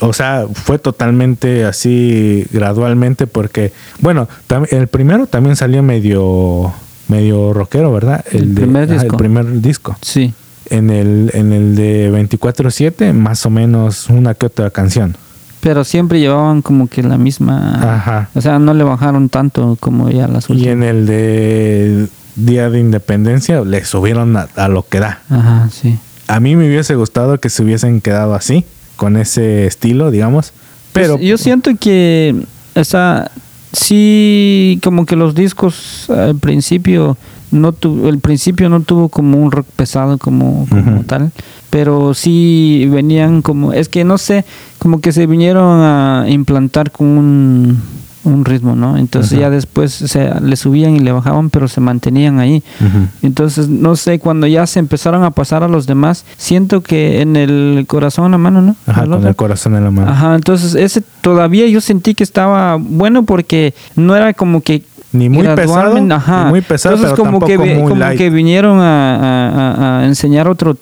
O 0.00 0.12
sea, 0.12 0.46
fue 0.52 0.78
totalmente 0.78 1.64
así 1.64 2.44
gradualmente 2.52 3.26
porque, 3.26 3.72
bueno, 4.00 4.28
el 4.70 4.86
primero 4.88 5.26
también 5.26 5.56
salió 5.56 5.82
medio 5.82 6.72
medio 7.08 7.52
rockero, 7.52 7.92
¿verdad? 7.92 8.24
El 8.30 8.54
de- 8.54 8.60
primer 8.62 8.88
disco. 8.88 9.06
el 9.06 9.16
primer 9.16 9.60
disco. 9.60 9.96
Sí. 10.00 10.32
En 10.70 10.90
el, 10.90 11.30
en 11.34 11.52
el 11.52 11.74
de 11.74 12.12
24-7, 12.12 13.12
más 13.12 13.44
o 13.46 13.50
menos 13.50 14.08
una 14.08 14.34
que 14.34 14.46
otra 14.46 14.70
canción. 14.70 15.16
Pero 15.60 15.82
siempre 15.84 16.20
llevaban 16.20 16.62
como 16.62 16.86
que 16.88 17.02
la 17.02 17.18
misma... 17.18 17.96
Ajá. 17.96 18.30
O 18.34 18.40
sea, 18.40 18.58
no 18.60 18.72
le 18.74 18.84
bajaron 18.84 19.28
tanto 19.28 19.76
como 19.80 20.08
ya 20.08 20.28
las 20.28 20.48
Y 20.48 20.52
últimas. 20.52 20.72
en 20.72 20.82
el 20.84 21.06
de 21.06 22.06
Día 22.36 22.70
de 22.70 22.78
Independencia 22.78 23.60
le 23.62 23.84
subieron 23.84 24.36
a- 24.36 24.48
a 24.54 24.68
lo 24.68 24.86
que 24.88 25.00
da. 25.00 25.20
Ajá, 25.28 25.68
sí. 25.72 25.98
A 26.28 26.38
mí 26.38 26.54
me 26.54 26.68
hubiese 26.68 26.94
gustado 26.94 27.40
que 27.40 27.50
se 27.50 27.62
hubiesen 27.64 28.00
quedado 28.00 28.34
así, 28.34 28.64
con 29.00 29.16
ese 29.16 29.66
estilo, 29.66 30.10
digamos. 30.10 30.52
Pero 30.92 31.16
Pues 31.16 31.26
yo 31.26 31.38
siento 31.38 31.70
que, 31.80 32.36
o 32.76 32.84
sea, 32.84 33.30
sí, 33.72 34.78
como 34.84 35.06
que 35.06 35.16
los 35.16 35.34
discos 35.34 36.10
al 36.10 36.36
principio 36.36 37.16
no 37.50 37.72
tu, 37.72 38.08
el 38.08 38.18
principio 38.18 38.68
no 38.68 38.82
tuvo 38.82 39.08
como 39.08 39.38
un 39.38 39.52
rock 39.52 39.66
pesado 39.74 40.18
como, 40.18 40.66
como 40.68 41.02
tal, 41.04 41.32
pero 41.70 42.12
sí 42.12 42.86
venían 42.90 43.40
como, 43.40 43.72
es 43.72 43.88
que 43.88 44.04
no 44.04 44.18
sé, 44.18 44.44
como 44.78 45.00
que 45.00 45.12
se 45.12 45.26
vinieron 45.26 45.80
a 45.80 46.26
implantar 46.28 46.90
con 46.90 47.06
un, 47.06 47.82
un 48.24 48.44
ritmo, 48.44 48.76
¿no? 48.76 48.96
Entonces 48.98 49.32
Ajá. 49.32 49.40
ya 49.42 49.50
después 49.50 50.02
o 50.02 50.08
sea, 50.08 50.40
le 50.40 50.56
subían 50.56 50.94
y 50.94 51.00
le 51.00 51.12
bajaban, 51.12 51.48
pero 51.50 51.68
se 51.68 51.80
mantenían 51.80 52.38
ahí. 52.38 52.62
Entonces, 53.22 53.68
no 53.68 53.96
sé, 53.96 54.18
cuando 54.18 54.46
ya 54.46 54.66
se 54.66 54.78
empezaron 54.78 55.24
a 55.24 55.30
pasar 55.30 55.62
a 55.62 55.68
los 55.68 55.86
demás, 55.86 56.24
siento 56.36 56.82
que 56.82 57.22
en 57.22 57.36
el 57.36 57.84
corazón 57.88 58.26
a 58.26 58.28
la 58.28 58.38
mano, 58.38 58.60
¿no? 58.62 58.76
Ajá, 58.86 59.04
¿El 59.04 59.10
con 59.10 59.26
el 59.26 59.36
corazón 59.36 59.74
en 59.76 59.84
la 59.84 59.90
mano. 59.90 60.10
Ajá, 60.10 60.34
entonces 60.34 60.74
ese 60.74 61.02
todavía 61.22 61.66
yo 61.68 61.80
sentí 61.80 62.14
que 62.14 62.24
estaba 62.24 62.76
bueno 62.78 63.24
porque 63.24 63.74
no 63.96 64.14
era 64.16 64.34
como 64.34 64.60
que 64.60 64.82
Ni 65.12 65.28
muy 65.28 65.46
pesado, 65.56 65.96
ajá. 66.14 66.44
ni 66.44 66.50
muy 66.50 66.60
pesado, 66.60 66.94
entonces 66.96 67.16
pero 67.18 67.24
como 67.32 67.46
que 67.46 67.56
tampoco 67.56 67.74
muy 67.80 67.88
como 67.88 68.00
light. 68.00 68.18
que 68.18 68.30
vinieron 68.30 68.78
a, 68.80 69.16
a- 69.16 69.50
a- 69.50 70.00
a 70.00 70.06
enseñar 70.06 70.46
otro, 70.46 70.76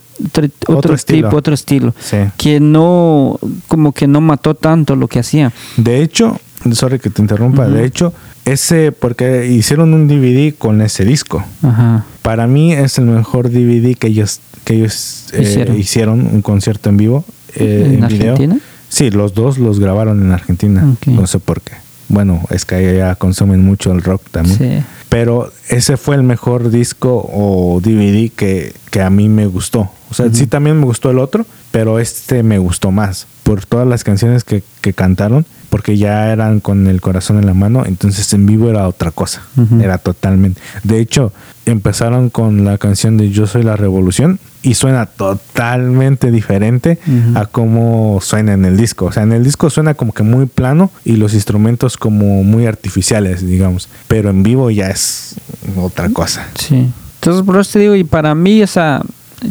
Otro 0.66 0.94
estilo. 0.94 1.28
tipo, 1.28 1.36
otro 1.38 1.54
estilo 1.54 1.94
Sí. 2.00 2.16
que 2.36 2.58
no 2.60 3.38
como 3.68 3.92
que 3.92 4.06
no 4.08 4.20
mató 4.20 4.54
tanto 4.54 4.96
lo 4.96 5.06
que 5.08 5.20
hacía. 5.20 5.52
De 5.76 6.02
hecho, 6.02 6.38
sorry 6.72 6.98
que 6.98 7.10
te 7.10 7.22
interrumpa, 7.22 7.68
de 7.68 7.84
hecho, 7.84 8.12
ese, 8.44 8.92
porque 8.92 9.46
hicieron 9.46 9.94
un 9.94 10.08
DVD 10.08 10.54
con 10.56 10.80
ese 10.82 11.04
disco. 11.04 11.44
Ajá. 11.62 12.04
Para 12.22 12.46
mí 12.46 12.72
es 12.72 12.98
el 12.98 13.04
mejor 13.06 13.50
DVD 13.50 13.94
que 13.96 14.08
ellos, 14.08 14.40
que 14.64 14.74
ellos 14.74 15.26
eh, 15.32 15.74
Hicieron. 15.78 16.20
un 16.32 16.42
concierto 16.42 16.88
en 16.88 16.96
vivo. 16.96 17.24
eh, 17.54 17.98
¿En 18.00 18.06
video. 18.08 18.32
Argentina? 18.32 18.58
Sí, 18.88 19.10
los 19.10 19.34
dos 19.34 19.58
los 19.58 19.80
grabaron 19.80 20.22
en 20.22 20.32
Argentina. 20.32 20.84
Ok. 20.94 21.08
No 21.08 21.26
sé 21.26 21.38
por 21.38 21.60
qué. 21.60 21.72
Bueno, 22.08 22.42
es 22.50 22.64
que 22.64 22.74
allá 22.76 23.14
consumen 23.16 23.62
mucho 23.64 23.92
el 23.92 24.02
rock 24.02 24.22
también. 24.30 24.58
Sí. 24.58 24.86
Pero 25.10 25.52
ese 25.68 25.96
fue 25.96 26.16
el 26.16 26.22
mejor 26.22 26.70
disco 26.70 27.28
o 27.32 27.80
DVD 27.80 28.30
que, 28.30 28.72
que 28.90 29.02
a 29.02 29.10
mí 29.10 29.28
me 29.28 29.46
gustó. 29.46 29.90
O 30.10 30.14
sea, 30.14 30.32
sí 30.32 30.46
también 30.46 30.78
me 30.78 30.86
gustó 30.86 31.10
el 31.10 31.18
otro, 31.18 31.44
pero 31.70 31.98
este 31.98 32.42
me 32.42 32.58
gustó 32.58 32.90
más. 32.90 33.26
Por 33.42 33.64
todas 33.66 33.86
las 33.86 34.04
canciones 34.04 34.44
que, 34.44 34.62
que 34.80 34.94
cantaron, 34.94 35.44
porque 35.68 35.96
ya 35.98 36.32
eran 36.32 36.60
con 36.60 36.86
el 36.86 37.00
corazón 37.00 37.38
en 37.38 37.46
la 37.46 37.54
mano, 37.54 37.84
entonces 37.84 38.32
en 38.32 38.46
vivo 38.46 38.70
era 38.70 38.88
otra 38.88 39.10
cosa. 39.10 39.42
Era 39.80 39.98
totalmente. 39.98 40.60
De 40.82 40.98
hecho, 41.00 41.32
empezaron 41.66 42.30
con 42.30 42.64
la 42.64 42.78
canción 42.78 43.16
de 43.16 43.30
Yo 43.30 43.46
Soy 43.46 43.62
la 43.62 43.76
Revolución 43.76 44.38
y 44.62 44.74
suena 44.74 45.06
totalmente 45.06 46.30
diferente 46.30 46.98
a 47.34 47.46
cómo 47.46 48.18
suena 48.22 48.54
en 48.54 48.64
el 48.64 48.76
disco. 48.76 49.06
O 49.06 49.12
sea, 49.12 49.22
en 49.22 49.32
el 49.32 49.44
disco 49.44 49.68
suena 49.70 49.94
como 49.94 50.12
que 50.12 50.22
muy 50.22 50.46
plano 50.46 50.90
y 51.04 51.16
los 51.16 51.34
instrumentos 51.34 51.96
como 51.96 52.42
muy 52.44 52.66
artificiales, 52.66 53.46
digamos. 53.46 53.88
Pero 54.08 54.30
en 54.30 54.42
vivo 54.42 54.70
ya 54.70 54.88
es 54.88 55.36
otra 55.76 56.08
cosa. 56.10 56.46
Sí. 56.58 56.88
Entonces, 57.20 57.44
por 57.44 57.58
eso 57.60 57.72
te 57.72 57.78
digo, 57.80 57.94
y 57.94 58.04
para 58.04 58.34
mí, 58.34 58.62
esa, 58.62 59.02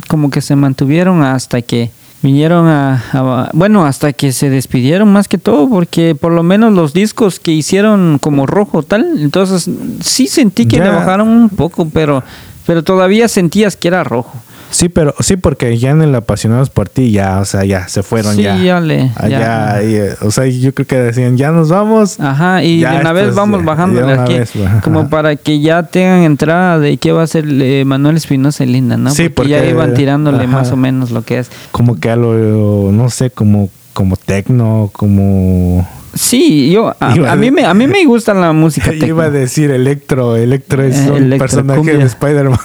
como 0.08 0.30
que 0.30 0.42
se 0.42 0.56
mantuvieron 0.56 1.22
hasta 1.24 1.62
que 1.62 1.92
vinieron 2.22 2.68
a, 2.68 3.04
a- 3.14 3.50
bueno, 3.54 3.86
hasta 3.86 4.12
que 4.14 4.32
se 4.32 4.50
despidieron 4.50 5.12
más 5.12 5.28
que 5.28 5.38
todo, 5.38 5.70
porque 5.70 6.16
por 6.16 6.32
lo 6.32 6.44
menos 6.44 6.74
los 6.74 6.94
discos 6.94 7.40
que 7.40 7.52
hicieron 7.52 8.18
como 8.20 8.46
rojo 8.46 8.84
tal, 8.84 9.06
entonces 9.20 9.70
sí 10.02 10.28
sentí 10.28 10.66
que 10.66 10.80
le 10.80 10.90
bajaron 10.90 11.28
un 11.28 11.50
poco, 11.50 11.88
pero, 11.90 12.24
pero 12.66 12.84
todavía 12.84 13.28
sentías 13.28 13.76
que 13.76 13.88
era 13.90 14.04
rojo. 14.04 14.34
Sí, 14.70 14.90
pero 14.90 15.16
sí, 15.20 15.38
porque 15.38 15.78
ya 15.78 15.92
en 15.92 16.02
el 16.02 16.14
Apasionados 16.16 16.70
por 16.70 16.90
ti 16.90 17.12
ya, 17.12 17.40
o 17.40 17.46
sea, 17.46 17.64
ya 17.64 17.88
se 17.88 18.04
fueron 18.04 18.36
Sí, 18.36 18.44
ya. 18.44 18.58
ya 18.58 18.80
le- 18.82 19.12
Allá, 19.16 19.80
ya. 19.80 19.84
y, 19.84 19.96
eh, 19.96 20.10
o 20.22 20.32
sea, 20.32 20.46
yo 20.48 20.74
creo 20.74 20.86
que 20.88 20.98
decían, 20.98 21.38
ya 21.38 21.52
nos 21.52 21.70
vamos. 21.70 22.20
Ajá, 22.20 22.64
y 22.64 22.80
Ya 22.82 22.94
de 22.94 23.02
una 23.02 23.14
vez 23.14 23.34
vamos 23.34 23.60
ya, 23.62 23.66
bajando 23.66 24.08
aquí, 24.08 24.34
vez, 24.34 24.52
como 24.84 25.10
para 25.10 25.36
que 25.36 25.60
ya 25.62 25.84
tengan 25.84 26.24
entrada 26.24 26.80
de 26.80 26.98
qué 26.98 27.12
va 27.12 27.24
a 27.24 27.28
ser 27.28 27.46
eh, 27.48 27.84
Manuel 27.86 28.18
Espinosa 28.18 28.64
y 28.64 28.68
Linda, 28.68 28.98
¿no? 28.98 29.12
Sí, 29.12 29.30
porque, 29.30 29.52
ya 29.52 29.66
iban 29.66 29.94
tirándole 29.94 30.44
ajá. 30.44 30.48
más 30.48 30.72
o 30.72 30.78
menos 30.78 31.12
lo 31.12 31.22
que 31.24 31.40
es. 31.40 31.50
Como 31.72 32.00
que 32.00 32.10
a 32.10 32.16
lo, 32.16 32.92
no 32.92 33.10
sé, 33.10 33.30
como, 33.30 33.70
como 33.98 34.16
tecno, 34.16 34.92
como... 34.94 35.88
Sí, 36.14 36.70
yo 36.72 36.90
a, 37.00 37.12
a 37.32 37.36
mí 37.36 37.50
me 37.52 37.66
a 37.66 37.74
mí 37.74 37.88
me 37.88 38.06
gusta 38.06 38.34
la 38.36 38.54
música 38.54 38.94
Iba 38.94 39.24
a 39.24 39.26
techno. 39.26 39.40
decir 39.40 39.72
Electro, 39.72 40.36
Electro 40.36 40.84
es 40.84 40.98
Eh, 40.98 41.10
un 41.12 41.18
Electro, 41.18 41.40
personaje 41.48 41.78
cumbia. 41.80 41.98
de 41.98 42.04
Spider-Man. 42.06 42.60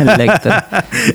Electro, 0.00 0.52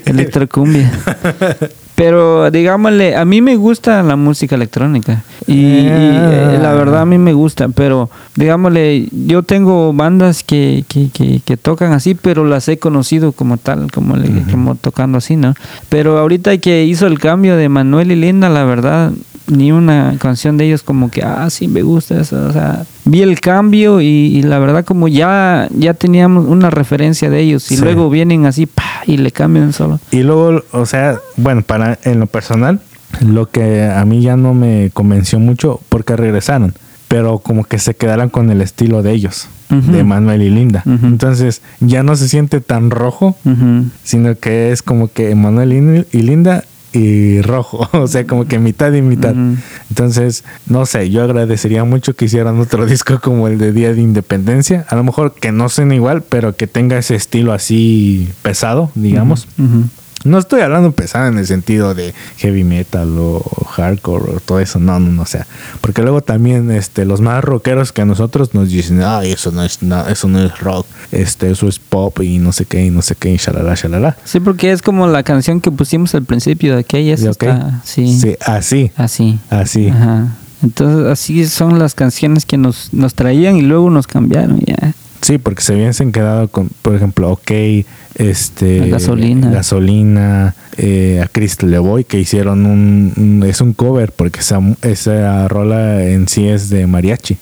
electrocumbia. 0.04 0.92
pero 2.04 2.50
digámosle, 2.50 3.14
a 3.14 3.24
mí 3.24 3.40
me 3.40 3.54
gusta 3.54 4.02
la 4.02 4.16
música 4.16 4.56
electrónica 4.56 5.22
y, 5.46 5.52
y, 5.52 5.86
eh, 5.88 6.58
la 6.60 6.72
verdad 6.72 7.02
a 7.02 7.06
mí 7.06 7.16
me 7.16 7.32
gusta, 7.32 7.68
pero 7.68 8.10
digámosle, 8.34 9.08
yo 9.12 9.44
tengo 9.44 9.92
bandas 9.92 10.42
que, 10.42 10.84
que, 10.88 11.10
que, 11.10 11.40
que 11.44 11.56
tocan 11.56 11.92
así, 11.92 12.16
pero 12.16 12.44
las 12.44 12.66
he 12.68 12.76
conocido 12.78 13.30
como 13.30 13.56
tal, 13.56 13.92
como, 13.92 14.16
le- 14.16 14.42
como 14.50 14.74
tocando 14.74 15.18
así, 15.18 15.36
¿no? 15.36 15.54
Pero 15.88 16.18
ahorita 16.18 16.58
que 16.58 16.84
hizo 16.84 17.06
el 17.06 17.20
cambio 17.20 17.56
de 17.56 17.68
Manuel 17.68 18.10
y 18.10 18.16
Linda, 18.16 18.48
la 18.48 18.64
verdad, 18.64 19.12
ni 19.46 19.70
una 19.70 20.16
canción 20.18 20.56
de 20.56 20.66
ellos 20.66 20.82
como 20.82 21.08
que, 21.08 21.22
ah, 21.22 21.48
sí, 21.50 21.68
me 21.68 21.82
gusta 21.82 22.20
eso. 22.20 22.46
O 22.48 22.52
sea, 22.52 22.84
vi 23.04 23.22
el 23.22 23.40
cambio 23.40 24.00
y, 24.00 24.06
y 24.06 24.42
la 24.42 24.58
verdad 24.58 24.84
como 24.84 25.08
ya, 25.08 25.68
ya 25.76 25.94
teníamos 25.94 26.46
una 26.46 26.70
referencia 26.70 27.30
de 27.30 27.40
ellos 27.40 27.70
y 27.70 27.76
Sí. 27.76 27.82
luego 27.82 28.08
vienen 28.10 28.46
así, 28.46 28.66
pa, 28.66 28.84
y 29.06 29.16
le 29.16 29.30
cambian 29.32 29.72
solo. 29.72 29.98
Y 30.10 30.22
luego, 30.22 30.62
o 30.72 30.86
sea, 30.86 31.18
bueno, 31.36 31.62
para 31.62 31.98
en 32.04 32.20
lo 32.20 32.26
personal, 32.26 32.80
lo 33.26 33.46
que 33.50 33.84
a 33.84 34.04
mí 34.04 34.22
ya 34.22 34.36
no 34.36 34.54
me 34.54 34.90
convenció 34.94 35.38
mucho 35.38 35.80
porque 35.88 36.16
regresaron, 36.16 36.74
pero 37.08 37.38
como 37.38 37.64
que 37.64 37.78
se 37.78 37.94
quedaron 37.94 38.30
con 38.30 38.50
el 38.50 38.60
estilo 38.62 39.02
de 39.02 39.12
ellos, 39.12 39.48
de 39.68 40.04
Manuel 40.04 40.42
y 40.42 40.50
Linda. 40.50 40.82
Entonces, 40.86 41.62
ya 41.80 42.02
no 42.02 42.14
se 42.16 42.28
siente 42.28 42.60
tan 42.60 42.90
rojo, 42.90 43.36
sino 44.04 44.34
que 44.38 44.70
es 44.72 44.82
como 44.82 45.08
que 45.08 45.34
Manuel 45.34 46.06
y 46.12 46.22
Linda 46.22 46.64
y 46.92 47.40
rojo, 47.42 47.88
o 47.98 48.06
sea, 48.06 48.26
como 48.26 48.46
que 48.46 48.58
mitad 48.58 48.92
y 48.92 49.02
mitad. 49.02 49.34
Entonces, 49.88 50.44
no 50.66 50.86
sé, 50.86 51.10
yo 51.10 51.22
agradecería 51.22 51.84
mucho 51.84 52.14
que 52.14 52.26
hicieran 52.26 52.58
otro 52.60 52.86
disco 52.92 53.20
como 53.20 53.48
el 53.48 53.58
de 53.58 53.72
Día 53.72 53.92
de 53.92 54.00
Independencia. 54.00 54.86
A 54.88 54.96
lo 54.96 55.04
mejor 55.04 55.34
que 55.34 55.52
no 55.52 55.68
suene 55.68 55.96
igual, 55.96 56.22
pero 56.22 56.56
que 56.56 56.66
tenga 56.66 56.98
ese 56.98 57.14
estilo 57.14 57.52
así 57.52 58.28
pesado, 58.42 58.90
digamos. 58.94 59.48
Ujú. 59.58 59.84
No 60.24 60.38
estoy 60.38 60.60
hablando 60.60 60.92
pesado 60.92 61.26
en 61.26 61.38
el 61.38 61.46
sentido 61.46 61.94
de 61.94 62.14
heavy 62.38 62.64
metal 62.64 63.08
o 63.18 63.40
hardcore 63.72 64.36
o 64.36 64.40
todo 64.40 64.60
eso, 64.60 64.78
no, 64.78 65.00
no, 65.00 65.10
no, 65.10 65.22
o 65.22 65.26
sea, 65.26 65.46
porque 65.80 66.02
luego 66.02 66.20
también 66.20 66.70
este 66.70 67.04
los 67.04 67.20
más 67.20 67.42
rockeros 67.42 67.92
que 67.92 68.02
a 68.02 68.04
nosotros 68.04 68.54
nos 68.54 68.68
dicen, 68.68 69.02
"Ay, 69.02 69.32
eso 69.32 69.50
no 69.50 69.62
es 69.64 69.82
na- 69.82 70.08
eso 70.10 70.28
no 70.28 70.40
es 70.40 70.58
rock, 70.60 70.86
este 71.10 71.50
eso 71.50 71.66
es 71.68 71.78
pop 71.78 72.20
y 72.22 72.38
no 72.38 72.52
sé 72.52 72.64
qué 72.66 72.84
y 72.86 72.90
no 72.90 73.02
sé 73.02 73.14
qué 73.16 73.32
y 73.32 73.36
shalala 73.36 73.74
shalala." 73.74 74.16
Sí, 74.24 74.40
porque 74.40 74.70
es 74.72 74.82
como 74.82 75.06
la 75.06 75.22
canción 75.22 75.60
que 75.60 75.70
pusimos 75.70 76.14
al 76.14 76.24
principio 76.24 76.74
de 76.74 76.80
aquella. 76.80 77.14
esa 77.14 77.24
¿Y 77.24 77.28
ok? 77.28 77.42
está- 77.42 77.80
sí, 77.84 78.18
Sí, 78.20 78.36
así, 78.46 78.90
así. 78.96 79.38
así. 79.50 79.88
Ajá. 79.88 80.28
Entonces 80.62 81.06
así 81.10 81.44
son 81.48 81.80
las 81.80 81.94
canciones 81.94 82.46
que 82.46 82.56
nos, 82.56 82.90
nos 82.92 83.14
traían 83.14 83.56
y 83.56 83.62
luego 83.62 83.90
nos 83.90 84.06
cambiaron 84.06 84.60
ya. 84.60 84.94
Sí, 85.22 85.38
porque 85.38 85.62
se 85.62 85.74
hubiesen 85.74 86.10
quedado 86.12 86.48
con, 86.48 86.68
por 86.82 86.94
ejemplo, 86.96 87.30
OK, 87.30 87.50
este, 88.16 88.80
La 88.80 88.86
gasolina. 88.86 89.50
gasolina, 89.50 90.54
eh, 90.76 91.20
a 91.24 91.28
Crystal 91.28 91.70
Levoy 91.70 92.04
que 92.04 92.18
hicieron 92.18 92.66
un, 92.66 93.12
un- 93.16 93.42
es 93.48 93.60
un 93.60 93.72
cover 93.72 94.12
porque 94.12 94.40
esa, 94.40 94.58
esa 94.82 95.46
rola 95.48 96.04
en 96.04 96.28
sí 96.28 96.48
es 96.48 96.68
de 96.70 96.86
mariachi. 96.86 97.36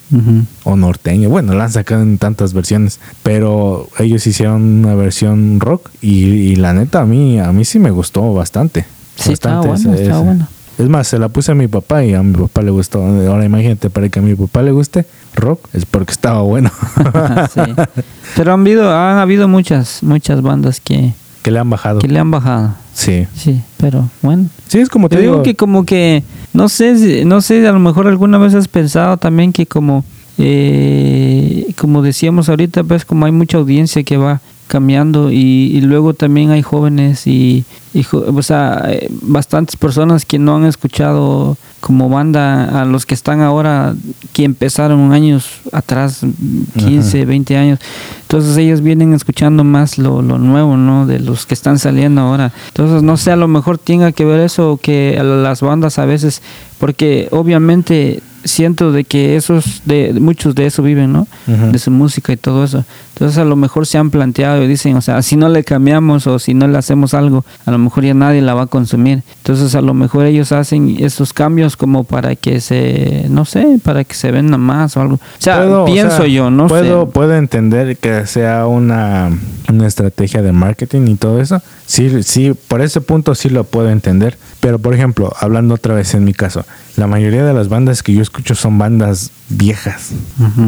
O 0.64 0.76
norteño. 0.76 1.28
Bueno, 1.30 1.54
la 1.54 1.64
han 1.64 1.72
sacado 1.72 2.02
en 2.02 2.18
tantas 2.18 2.52
versiones, 2.52 3.00
pero 3.22 3.88
ellos 3.98 4.26
hicieron 4.26 4.62
una 4.84 4.94
versión 4.94 5.58
rock 5.58 5.88
y, 6.02 6.24
y 6.24 6.56
la 6.56 6.72
neta 6.74 7.00
a 7.00 7.06
mí 7.06 7.38
a 7.40 7.50
mí 7.52 7.64
sí 7.64 7.78
me 7.78 7.90
gustó 7.90 8.32
bastante. 8.34 8.84
Sí, 9.16 9.32
estaba 9.32 9.56
Bastante 9.66 9.88
bueno, 9.88 9.94
ese- 9.94 10.02
estaba 10.02 10.20
ese. 10.20 10.26
bueno. 10.26 10.48
Es 10.78 10.88
más, 10.88 11.08
se 11.08 11.18
la 11.18 11.28
puse 11.28 11.52
a 11.52 11.54
mi 11.54 11.66
papá 11.68 12.04
y 12.04 12.14
a 12.14 12.22
mi 12.22 12.34
papá 12.34 12.62
le 12.62 12.70
gustó. 12.70 13.04
Ahora 13.04 13.44
imagínate, 13.44 13.90
para 13.90 14.08
que 14.08 14.18
a 14.18 14.22
mi 14.22 14.34
papá 14.34 14.62
le 14.62 14.70
guste 14.72 15.04
rock, 15.34 15.68
es 15.72 15.86
porque 15.86 16.12
estaba 16.12 16.42
bueno. 16.42 16.70
Sí. 17.52 17.60
Pero 18.36 18.54
han 18.54 18.60
habido, 18.60 18.94
han 18.94 19.18
habido 19.18 19.48
muchas, 19.48 20.02
muchas 20.02 20.42
bandas 20.42 20.80
que, 20.80 21.12
que 21.42 21.50
le 21.50 21.58
han 21.58 21.70
bajado. 21.70 21.98
que 22.00 22.08
le 22.08 22.18
han 22.18 22.30
bajado. 22.30 22.74
Sí. 22.92 23.26
Sí, 23.34 23.62
pero 23.78 24.10
bueno. 24.20 24.48
Sí, 24.68 24.78
es 24.78 24.88
como 24.90 25.08
te 25.08 25.18
digo 25.18 25.32
digo. 25.34 25.42
que 25.42 25.54
como 25.54 25.84
que, 25.86 26.22
no 26.52 26.68
sé, 26.68 27.24
no 27.24 27.40
sé, 27.40 27.66
a 27.66 27.72
lo 27.72 27.78
mejor 27.78 28.06
alguna 28.08 28.36
vez 28.36 28.54
has 28.54 28.68
pensado 28.68 29.16
también 29.16 29.52
que 29.52 29.64
como, 29.64 30.04
eh, 30.36 31.72
como 31.78 32.02
decíamos 32.02 32.48
ahorita, 32.48 32.84
pues 32.84 33.04
como 33.04 33.24
hay 33.24 33.32
mucha 33.32 33.56
audiencia 33.56 34.02
que 34.02 34.16
va 34.18 34.40
cambiando 34.70 35.33
y, 35.33 35.72
y 35.74 35.80
luego 35.80 36.14
también 36.14 36.50
hay 36.52 36.62
jóvenes 36.62 37.26
y, 37.26 37.64
o 38.12 38.42
sea, 38.42 38.85
eh, 38.87 39.09
bastantes 39.11 39.74
personas 39.74 40.24
que 40.24 40.38
no 40.38 40.56
han 40.56 40.64
escuchado 40.64 41.56
como 41.80 42.09
banda 42.09 42.80
a 42.80 42.85
los 42.85 43.04
que 43.04 43.14
están 43.14 43.40
ahora, 43.40 43.96
que 44.33 44.44
empezaron 44.44 45.12
años 45.12 45.61
atrás, 45.72 46.20
15, 46.78 47.24
20 47.24 47.56
años. 47.56 47.80
Entonces 48.22 48.56
ellos 48.59 48.80
vienen 48.80 49.12
escuchando 49.12 49.64
más 49.64 49.98
lo, 49.98 50.22
lo 50.22 50.38
nuevo, 50.38 50.76
¿no? 50.76 51.04
De 51.04 51.18
los 51.18 51.46
que 51.46 51.54
están 51.54 51.80
saliendo 51.80 52.20
ahora. 52.20 52.52
Entonces 52.68 53.02
no 53.02 53.16
sé, 53.16 53.33
a 53.33 53.37
lo 53.37 53.48
mejor 53.48 53.76
tenga 53.76 54.12
que 54.12 54.24
ver 54.24 54.38
eso 54.38 54.78
que 54.80 55.20
las 55.20 55.62
bandas 55.62 55.98
a 55.98 56.04
veces, 56.04 56.42
porque 56.78 57.26
obviamente 57.33 58.22
siento 58.44 58.92
de 58.92 59.04
que 59.04 59.37
esos, 59.37 59.83
de 59.85 60.12
muchos 60.14 60.54
de 60.54 60.66
eso 60.66 60.83
viven, 60.83 61.12
¿no? 61.12 61.26
De 61.46 61.78
su 61.78 61.90
música 61.90 62.33
y 62.33 62.37
todo 62.37 62.64
eso. 62.64 62.85
Entonces 63.20 63.37
a 63.37 63.44
lo 63.44 63.54
mejor 63.54 63.87
se 63.87 63.98
han 63.98 64.09
planteado 64.09 64.64
y 64.64 64.66
dicen, 64.66 64.96
o 64.96 65.02
sea, 65.02 65.20
si 65.20 65.37
no 65.37 65.50
le 65.50 65.62
cambiamos 65.62 66.26
o 66.26 66.38
si 66.38 66.54
no 66.54 66.66
le 66.66 66.78
hacemos 66.78 67.12
algo, 67.12 67.44
a 67.66 67.70
lo 67.70 67.76
mejor 67.76 68.02
ya 68.02 68.14
nadie 68.14 68.40
la 68.40 68.54
va 68.54 68.62
a 68.62 68.66
consumir. 68.66 69.22
Entonces 69.37 69.74
a 69.74 69.83
lo 69.83 69.92
mejor 69.92 70.24
ellos 70.24 70.52
hacen 70.52 70.96
esos 70.98 71.35
cambios 71.35 71.76
como 71.76 72.04
para 72.04 72.35
que 72.35 72.62
se, 72.62 73.26
no 73.28 73.44
sé, 73.44 73.78
para 73.85 74.04
que 74.04 74.14
se 74.14 74.30
venda 74.30 74.56
más 74.56 74.96
o 74.96 75.02
algo. 75.02 75.16
O 75.16 75.20
sea, 75.37 75.59
Puedo, 75.59 75.83
o 75.83 75.85
pienso 75.85 76.16
sea, 76.16 76.26
yo, 76.28 76.50
no 76.50 76.66
puedo, 76.66 77.04
sé. 77.04 77.12
Puedo 77.12 77.37
entender 77.37 77.98
que 77.98 78.26
sea 78.26 78.66
una, 78.66 79.30
una 79.68 79.87
estrategia 79.87 80.40
de 80.40 80.52
marketing 80.52 81.06
y 81.09 81.16
todo 81.16 81.42
eso. 81.42 81.61
Sí, 81.85 82.22
sí, 82.22 82.54
por 82.68 82.80
ese 82.80 83.02
punto 83.02 83.35
sí 83.35 83.50
lo 83.50 83.64
puedo 83.64 83.90
entender. 83.90 84.38
Pero, 84.61 84.78
por 84.78 84.94
ejemplo, 84.94 85.30
hablando 85.38 85.74
otra 85.74 85.92
vez 85.92 86.14
en 86.14 86.24
mi 86.24 86.33
caso, 86.33 86.64
la 86.96 87.06
mayoría 87.06 87.44
de 87.44 87.52
las 87.52 87.68
bandas 87.68 88.02
que 88.02 88.14
yo 88.14 88.22
escucho 88.22 88.54
son 88.54 88.78
bandas 88.78 89.30
viejas. 89.50 90.12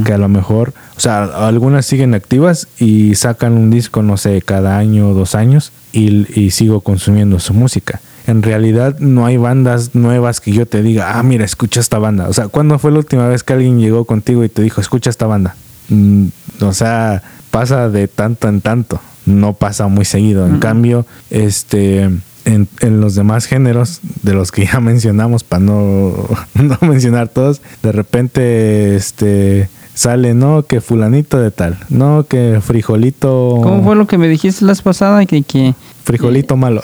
Que 0.05 0.13
a 0.13 0.19
lo 0.19 0.29
mejor, 0.29 0.75
o 0.97 1.01
sea, 1.01 1.25
algunas 1.47 1.87
siguen 1.87 2.15
activas 2.15 2.69
y 2.79 3.15
sacan 3.15 3.55
un 3.55 3.71
disco, 3.71 4.03
no 4.03 4.17
sé, 4.17 4.43
cada 4.43 4.77
año 4.77 5.09
o 5.09 5.15
dos 5.15 5.35
años 5.35 5.73
y, 5.93 6.27
y 6.39 6.51
sigo 6.51 6.81
consumiendo 6.83 7.39
su 7.39 7.55
música. 7.55 8.01
En 8.27 8.43
realidad 8.43 8.99
no 8.99 9.27
hay 9.27 9.37
bandas 9.37 9.95
nuevas 9.95 10.41
que 10.41 10.53
yo 10.53 10.67
te 10.67 10.83
diga, 10.83 11.19
ah, 11.19 11.23
mira, 11.23 11.45
escucha 11.45 11.81
esta 11.81 11.99
banda. 11.99 12.29
O 12.29 12.33
sea, 12.33 12.49
¿cuándo 12.49 12.79
fue 12.79 12.93
la 12.93 12.99
última 12.99 13.27
vez 13.27 13.43
que 13.43 13.53
alguien 13.53 13.81
llegó 13.81 14.05
contigo 14.05 14.45
y 14.45 14.49
te 14.49 14.63
dijo, 14.63 14.81
escucha 14.81 15.11
esta 15.11 15.27
banda? 15.27 15.57
Mm, 15.89 16.27
o 16.61 16.73
sea, 16.73 17.23
pasa 17.51 17.89
de 17.89 18.09
tanto 18.09 18.49
en 18.49 18.61
tanto, 18.61 19.01
no 19.27 19.55
pasa 19.55 19.89
muy 19.89 20.05
seguido. 20.05 20.47
En 20.47 20.59
cambio, 20.59 21.07
este, 21.31 22.11
en, 22.45 22.69
en 22.81 23.01
los 23.01 23.15
demás 23.15 23.47
géneros 23.47 24.01
de 24.23 24.35
los 24.35 24.53
que 24.53 24.67
ya 24.67 24.81
mencionamos, 24.81 25.45
para 25.45 25.63
no, 25.63 26.13
no 26.55 26.79
mencionar 26.81 27.29
todos, 27.29 27.63
de 27.83 27.93
repente, 27.93 28.97
este, 28.97 29.69
sale, 29.95 30.35
no, 30.35 30.65
que 30.65 30.81
fulanito 30.81 31.39
de 31.39 31.51
tal, 31.51 31.79
no, 31.89 32.25
que 32.29 32.61
frijolito, 32.63 33.61
¿Cómo 33.63 33.83
fue 33.83 33.97
lo 33.97 34.07
que 34.07 34.19
me 34.19 34.29
dijiste 34.29 34.65
la 34.65 34.75
pasada? 34.75 35.25
Que, 35.27 35.43
que, 35.43 35.75
frijolito 36.05 36.57
malo. 36.57 36.81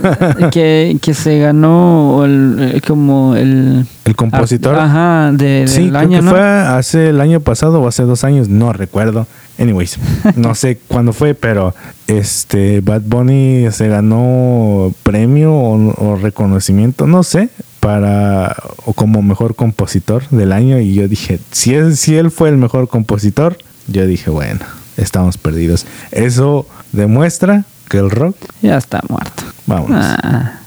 que, 0.52 0.96
que 1.00 1.14
se 1.14 1.38
ganó 1.38 2.24
el, 2.24 2.56
eh, 2.76 2.80
como 2.86 3.36
el... 3.36 3.86
El 4.04 4.16
compositor. 4.16 4.74
Ajá, 4.76 5.30
de, 5.32 5.64
Sí, 5.68 5.82
del 5.82 5.90
creo 5.90 6.00
año, 6.00 6.18
que 6.18 6.24
¿no? 6.24 6.30
fue 6.30 6.40
hace 6.40 7.08
el 7.10 7.20
año 7.20 7.40
pasado 7.40 7.80
o 7.82 7.88
hace 7.88 8.04
dos 8.04 8.24
años, 8.24 8.48
no 8.48 8.72
recuerdo. 8.72 9.26
Anyways, 9.58 9.98
no 10.36 10.54
sé 10.54 10.78
cuándo 10.88 11.12
fue, 11.12 11.34
pero 11.34 11.74
este 12.06 12.80
Bad 12.80 13.02
Bunny 13.02 13.66
se 13.70 13.88
ganó 13.88 14.92
premio 15.02 15.52
o, 15.54 15.74
o 16.12 16.16
reconocimiento, 16.16 17.06
no 17.06 17.22
sé, 17.22 17.48
para 17.80 18.56
o 18.84 18.92
como 18.92 19.22
mejor 19.22 19.54
compositor 19.54 20.28
del 20.30 20.52
año 20.52 20.78
y 20.80 20.94
yo 20.94 21.06
dije, 21.08 21.38
si 21.50 21.74
él, 21.74 21.96
si 21.96 22.16
él 22.16 22.30
fue 22.30 22.48
el 22.48 22.56
mejor 22.56 22.88
compositor, 22.88 23.58
yo 23.88 24.06
dije, 24.06 24.30
bueno, 24.30 24.60
estamos 24.96 25.36
perdidos. 25.38 25.86
Eso 26.12 26.66
demuestra 26.92 27.64
que 27.88 27.98
el 27.98 28.10
rock, 28.10 28.36
Ya 28.62 28.78
está 28.78 29.00
muerto. 29.08 29.42
vámonos. 29.66 30.04
Ah. 30.22 30.61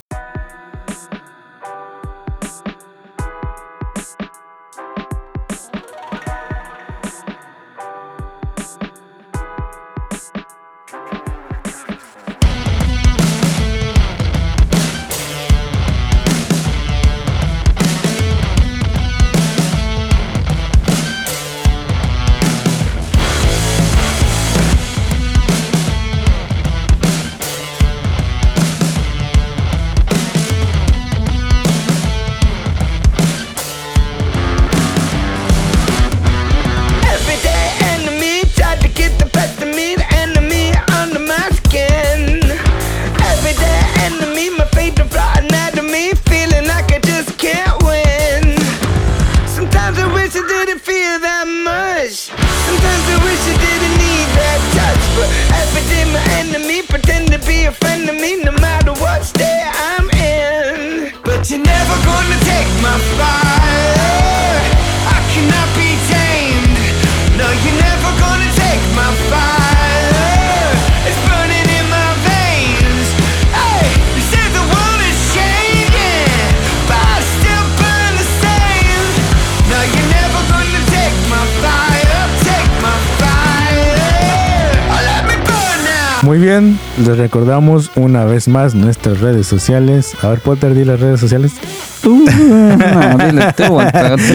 Muy 86.36 86.44
bien, 86.44 86.78
les 86.98 87.18
recordamos 87.18 87.92
una 87.96 88.26
vez 88.26 88.50
más 88.50 88.76
nuestras 88.76 89.22
redes 89.22 89.48
sociales. 89.48 90.18
A 90.22 90.28
ver, 90.32 90.42
Potter, 90.42 90.74
di 90.74 90.84
las 90.84 91.00
redes 91.00 91.22
sociales. 91.22 91.54
Tú, 92.02 92.26
no, 92.26 93.18
dile 93.26 93.54
tú, 93.56 93.80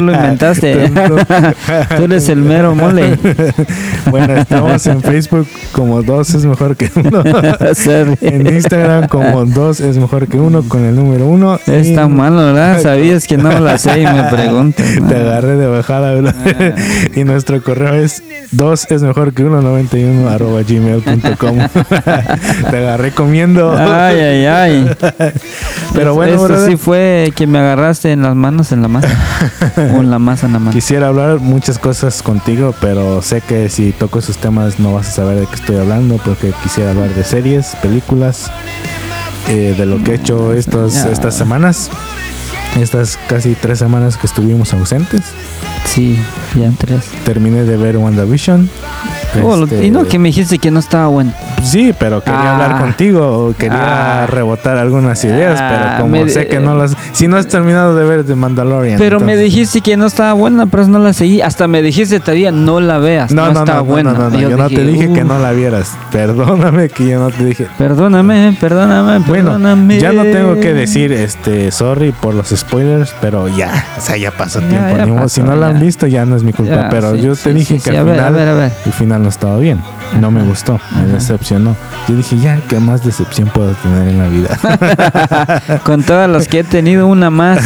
lo 0.00 0.14
inventaste. 0.14 0.90
tú 1.98 2.04
eres 2.04 2.30
el 2.30 2.38
mero 2.38 2.74
mole. 2.74 3.18
Bueno, 4.10 4.34
estamos 4.34 4.86
en 4.86 5.00
Facebook 5.02 5.46
como 5.72 6.02
dos 6.02 6.34
es 6.34 6.44
mejor 6.44 6.76
que 6.76 6.90
uno. 6.94 7.22
En 8.20 8.46
Instagram 8.46 9.08
como 9.08 9.44
dos 9.44 9.80
es 9.80 9.96
mejor 9.98 10.26
que 10.26 10.38
uno 10.38 10.62
con 10.62 10.84
el 10.84 10.94
número 10.96 11.26
uno. 11.26 11.58
Está 11.66 12.04
Y 12.04 12.08
malo, 12.08 12.46
¿verdad? 12.46 12.80
Sabías 12.82 13.26
que 13.26 13.36
no 13.36 13.58
la 13.60 13.78
sé 13.78 14.00
y 14.00 14.06
me 14.06 14.22
preguntas. 14.30 14.86
¿no? 15.00 15.08
Te 15.08 15.16
agarré 15.16 15.56
de 15.56 15.66
bajada, 15.66 16.14
¿verdad? 16.14 16.34
y 17.14 17.24
nuestro 17.24 17.62
correo 17.62 17.94
es 17.94 18.22
dos 18.50 18.86
es 18.90 19.02
mejor 19.02 19.32
que 19.32 19.44
uno 19.44 19.60
91 19.62 20.28
arroba 20.28 20.62
gmail.com. 20.62 21.58
Te 22.70 22.76
agarré 22.76 23.12
comiendo. 23.12 23.74
Ay, 23.76 24.20
ay, 24.20 24.46
ay. 24.46 24.90
Pero 25.94 26.14
bueno, 26.14 26.34
Esto 26.34 26.44
brother, 26.44 26.70
sí 26.70 26.76
fue 26.76 27.32
que 27.34 27.46
me 27.46 27.58
agarraste 27.58 28.12
en 28.12 28.22
las 28.22 28.34
manos 28.34 28.72
en 28.72 28.82
la 28.82 28.88
masa. 28.88 29.08
o 29.76 30.00
en 30.00 30.10
la 30.10 30.18
masa 30.18 30.46
en 30.46 30.52
la 30.54 30.58
mano. 30.58 30.72
Quisiera 30.72 31.08
hablar 31.08 31.38
muchas 31.40 31.78
cosas 31.78 32.22
contigo, 32.22 32.74
pero 32.80 33.22
sé 33.22 33.40
que 33.40 33.68
si 33.68 33.89
toco 33.92 34.18
esos 34.18 34.37
temas 34.37 34.79
no 34.79 34.94
vas 34.94 35.09
a 35.09 35.12
saber 35.12 35.40
de 35.40 35.46
qué 35.46 35.55
estoy 35.55 35.76
hablando, 35.76 36.16
porque 36.24 36.53
quisiera 36.62 36.90
hablar 36.90 37.14
de 37.14 37.24
series, 37.24 37.74
películas, 37.83 38.50
eh, 39.48 39.74
de 39.76 39.87
lo 39.87 40.03
que 40.03 40.12
he 40.12 40.14
hecho 40.16 40.53
estos, 40.53 40.94
Ya. 40.94 41.09
estas 41.11 41.35
semanas, 41.37 41.90
estas 42.81 43.18
casi 43.29 43.55
tres 43.55 43.79
semanas 43.79 44.16
que 44.16 44.26
estuvimos 44.26 44.72
ausentes. 44.74 45.22
Sí, 45.87 46.18
ya 46.55 46.70
tres. 46.79 47.05
Terminé 47.24 47.64
de 47.64 47.76
ver 47.76 47.96
WandaVision. 47.96 48.68
Oh, 49.42 49.64
Este, 49.64 49.86
y 49.86 49.90
no, 49.90 50.04
que 50.06 50.18
me 50.18 50.28
dijiste 50.28 50.58
que 50.58 50.70
no 50.70 50.80
estaba 50.80 51.06
bueno. 51.08 51.32
Sí, 51.62 51.94
pero 51.98 52.22
quería 52.22 52.40
Ah. 52.40 52.52
hablar 52.54 52.80
contigo, 52.80 53.54
quería 53.58 54.24
Ah. 54.24 54.26
rebotar 54.26 54.76
algunas 54.78 55.22
ideas, 55.24 55.58
Ah, 55.60 55.96
pero 55.96 56.02
como 56.02 56.28
sé 56.28 56.46
que 56.48 56.58
no 56.58 56.74
las... 56.74 56.96
Si 57.12 57.28
no 57.28 57.36
has 57.36 57.46
terminado 57.46 57.94
de 57.94 58.04
ver 58.04 58.24
The 58.24 58.34
Mandalorian. 58.34 58.98
Pero 58.98 59.20
me 59.20 59.36
dijiste 59.36 59.80
que 59.80 59.96
no 59.96 60.06
estaba 60.06 60.32
buena, 60.32 60.66
pero 60.66 60.86
no 60.88 60.98
la 60.98 61.12
seguí. 61.12 61.40
Hasta 61.42 61.68
me 61.68 61.82
dijiste 61.82 62.18
todavía 62.20 62.50
no 62.50 62.80
la 62.80 62.98
veas. 62.98 63.30
No, 63.32 63.46
No, 63.46 63.52
no, 63.52 63.60
está 63.60 63.74
no, 63.76 63.84
buena. 63.84 64.12
no, 64.12 64.30
no, 64.30 64.38
yo, 64.38 64.56
no 64.56 64.68
te 64.68 64.84
dije 64.84 65.12
que 65.12 65.22
"Uf, 65.22 65.28
no 65.28 65.38
la 65.38 65.52
vieras. 65.52 65.92
Perdóname 66.12 66.88
que 66.88 67.08
yo 67.08 67.18
no 67.20 67.30
te 67.30 67.44
dije. 67.44 67.66
Perdóname, 67.78 68.56
perdóname, 68.60 69.18
Bueno, 69.26 69.50
perdóname. 69.50 69.98
ya 70.00 70.12
no 70.12 70.22
tengo 70.22 70.58
que 70.60 70.72
decir 70.74 71.12
este 71.12 71.70
sorry 71.70 72.12
por 72.12 72.34
los 72.34 72.48
spoilers, 72.48 73.14
pero 73.20 73.48
ya, 73.48 73.84
o 73.98 74.00
sea, 74.00 74.16
ya 74.16 74.30
pasó 74.30 74.60
Ya, 74.60 74.68
tiempo. 74.68 74.96
ya 74.96 75.14
pasó, 75.14 75.28
si 75.28 75.42
no 75.42 75.56
la 75.56 75.68
han 75.68 75.80
visto 75.80 76.06
ya 76.06 76.24
no 76.24 76.36
es 76.36 76.42
mi 76.42 76.52
culpa, 76.52 76.88
pero 76.90 77.14
sí, 77.14 77.20
yo 77.22 77.34
sí, 77.34 77.44
te 77.44 77.54
dije 77.54 77.74
sí, 77.78 77.84
que 77.84 77.90
sí, 77.90 77.96
al 77.96 78.04
final 78.08 78.26
a 78.26 78.30
ver, 78.30 78.48
a 78.48 78.54
ver. 78.54 78.72
el 78.86 78.92
final 78.92 79.19
no 79.20 79.28
estaba 79.28 79.56
bien. 79.59 79.80
No 80.20 80.30
me 80.30 80.42
gustó, 80.42 80.80
me 80.92 81.02
Ajá. 81.02 81.06
decepcionó. 81.12 81.76
Yo 82.09 82.16
dije, 82.16 82.37
ya, 82.38 82.59
¿qué 82.68 82.80
más 82.80 83.04
decepción 83.04 83.48
puedo 83.48 83.72
tener 83.74 84.09
en 84.09 84.18
la 84.18 84.28
vida? 84.28 85.78
Con 85.85 86.02
todas 86.02 86.28
las 86.28 86.48
que 86.48 86.61
he 86.61 86.64
tenido, 86.64 87.06
una 87.06 87.30
más. 87.30 87.61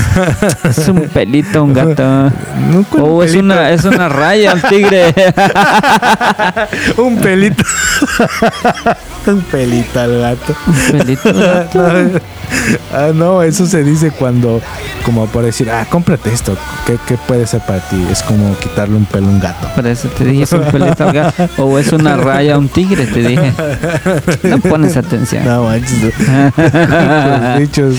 Es 0.65 0.87
un 0.89 1.03
pelito, 1.09 1.65
un 1.65 1.73
gato. 1.73 2.03
No, 2.05 2.85
¿cuál 2.91 3.03
O 3.05 3.23
es 3.23 3.31
pelito? 3.33 3.45
una, 3.47 3.71
es 3.71 3.85
una 3.85 4.09
raya, 4.09 4.55
un 4.55 4.61
tigre. 4.63 5.15
Un 6.97 7.17
pelito. 7.17 7.65
Un 9.27 9.41
pelito 9.41 10.01
al 10.01 10.21
gato. 10.21 10.55
Un 10.67 10.99
pelito, 10.99 11.29
un 11.31 11.41
gato. 11.41 12.21
ah, 12.93 13.11
no, 13.15 13.43
eso 13.43 13.67
se 13.67 13.83
dice 13.83 14.11
cuando, 14.11 14.61
como 15.05 15.27
por 15.29 15.45
decir, 15.45 15.71
ah, 15.71 15.87
cómprate 15.89 16.31
esto. 16.33 16.55
¿Qué, 16.87 16.99
qué 17.07 17.17
puede 17.17 17.47
ser 17.47 17.61
para 17.63 17.81
ti? 17.81 18.07
Es 18.11 18.23
como 18.23 18.55
quitarle 18.59 18.97
un 18.97 19.07
pelo 19.07 19.29
a 19.29 19.31
un 19.31 19.41
gato. 19.41 19.67
Por 19.75 19.87
eso 19.87 20.09
te 20.09 20.25
dije, 20.25 20.43
es 20.43 20.53
un 20.53 20.65
pelito 20.65 21.05
al 21.05 21.13
gato. 21.15 21.44
O 21.59 21.79
es 21.79 21.93
una 21.93 22.17
raya, 22.17 22.59
un 22.59 22.69
tigre, 22.69 23.07
te 23.07 23.21
dije. 23.29 23.53
No 24.45 24.59
pones 24.61 24.97
atención. 24.97 25.45
No 25.45 25.65
manches. 25.65 26.13
Los 26.57 27.59
bichos. 27.61 27.95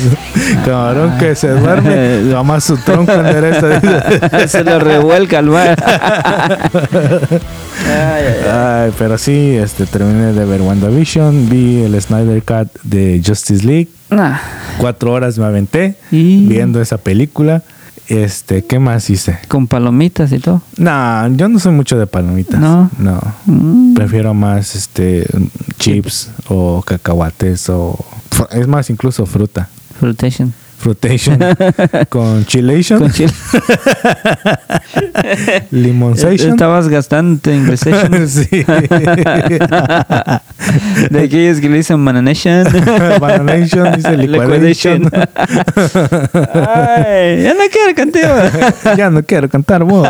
Camarón 0.66 1.18
que 1.18 1.36
se 1.36 1.50
duerme, 1.50 2.22
jamás 2.32 2.64
su 2.64 2.78
tronco 2.78 3.12
endereza. 3.14 4.48
Se 4.48 4.64
lo 4.64 4.80
revuelca 4.80 5.40
al 5.40 5.46
mar. 5.46 5.76
Ay, 7.88 7.90
ay, 7.90 8.26
ay. 8.44 8.52
Ay, 8.86 8.92
pero 8.98 9.18
sí, 9.18 9.56
este, 9.56 9.86
terminé 9.86 10.34
de 10.34 10.46
ver 10.46 10.62
WandaVision, 10.62 11.50
vi 11.50 11.84
el 11.84 12.00
Snyder 12.02 12.42
Cut 12.44 12.70
de 12.84 13.22
Justice 13.26 13.66
League. 13.66 13.90
Nah. 14.10 14.38
Cuatro 14.78 15.12
horas 15.14 15.38
me 15.38 15.46
aventé 15.46 15.96
Y- 16.12 16.46
viendo 16.48 16.82
esa 16.82 16.98
película. 16.98 17.62
Este, 18.08 18.64
¿qué 18.64 18.80
más 18.80 19.10
hice? 19.10 19.40
Con 19.48 19.68
palomitas 19.68 20.32
y 20.32 20.40
todo. 20.40 20.62
No, 20.78 21.28
yo 21.36 21.50
no 21.50 21.60
soy 21.60 21.72
mucho 21.72 21.98
de 21.98 22.08
palomitas. 22.08 22.60
¿No? 22.60 22.90
No. 23.00 23.20
Mm. 23.46 23.94
Prefiero 23.96 24.34
más 24.34 24.76
este 24.76 25.28
chips 25.80 26.32
o 26.48 26.82
cacahuates 26.84 27.70
o 27.70 27.98
es 28.52 28.68
más 28.68 28.90
incluso 28.90 29.26
fruta. 29.26 29.70
Fruitation. 30.00 30.54
Fruitation 30.78 31.40
con 32.10 32.46
chilation, 32.46 33.00
Con 33.00 33.12
chile. 33.12 33.32
limonsation. 35.72 36.52
Estabas 36.52 36.88
gastando 36.90 37.40
tu 37.42 37.50
inglesation. 37.50 38.28
sí. 38.30 38.48
De 41.10 41.24
aquellos 41.24 41.60
que 41.60 41.70
le 41.70 41.78
dicen 41.78 42.04
bananation. 42.04 42.66
Bananation, 43.20 43.96
dice 43.96 44.18
liquidation. 44.18 45.10
Ay, 46.54 47.44
ya 47.44 47.54
no 47.54 47.64
quiero 47.72 47.96
contigo. 47.96 48.28
ya 48.98 49.10
no 49.10 49.24
quiero 49.24 49.50
cantar 49.50 49.84
vos. 49.84 50.08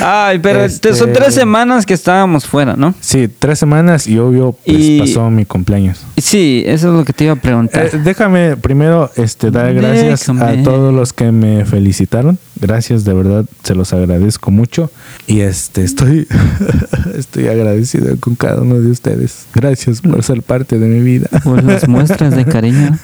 Ay, 0.00 0.38
pero 0.38 0.64
Este- 0.64 0.94
son 0.94 1.12
tres 1.12 1.34
semanas 1.34 1.86
que 1.86 1.94
estábamos 1.94 2.46
fuera, 2.46 2.74
¿no? 2.76 2.94
Sí, 3.00 3.28
tres 3.38 3.58
semanas 3.58 4.06
y 4.06 4.18
obvio 4.18 4.52
pues, 4.64 4.78
Y- 4.78 4.98
pasó 5.00 5.30
mi 5.30 5.44
cumpleaños. 5.44 6.04
Sí, 6.16 6.62
eso 6.66 6.88
es 6.90 6.94
lo 6.94 7.04
que 7.04 7.12
te 7.12 7.24
iba 7.24 7.32
a 7.32 7.36
preguntar. 7.36 7.86
Eh, 7.86 7.90
déjame 8.04 8.56
primero 8.56 9.10
este, 9.22 9.50
dar 9.50 9.72
gracias 9.74 10.28
a 10.28 10.32
Déjame. 10.32 10.62
todos 10.62 10.94
los 10.94 11.12
que 11.12 11.32
me 11.32 11.64
felicitaron. 11.64 12.38
Gracias, 12.60 13.04
de 13.04 13.14
verdad, 13.14 13.44
se 13.62 13.74
los 13.74 13.92
agradezco 13.92 14.50
mucho. 14.50 14.90
Y 15.26 15.40
este 15.40 15.82
estoy, 15.84 16.26
estoy 17.16 17.48
agradecido 17.48 18.16
con 18.20 18.34
cada 18.34 18.62
uno 18.62 18.78
de 18.80 18.90
ustedes. 18.90 19.46
Gracias 19.54 20.00
por 20.00 20.22
ser 20.22 20.42
parte 20.42 20.78
de 20.78 20.86
mi 20.86 21.00
vida. 21.00 21.28
Por 21.42 21.62
las 21.64 21.88
muestras 21.88 22.36
de 22.36 22.44
cariño. 22.44 22.98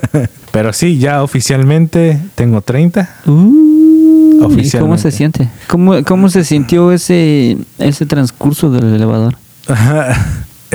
Pero 0.52 0.72
sí, 0.72 0.98
ya 0.98 1.22
oficialmente 1.22 2.18
tengo 2.34 2.60
30. 2.60 3.08
Uh, 3.26 3.30
¿Y 3.30 4.38
cómo 4.40 4.46
Oficialmente. 4.54 5.02
se 5.02 5.10
siente? 5.12 5.48
¿Cómo, 5.68 6.02
cómo 6.04 6.28
se 6.28 6.44
sintió 6.44 6.92
ese, 6.92 7.56
ese 7.78 8.06
transcurso 8.06 8.70
del 8.70 8.94
elevador? 8.94 9.36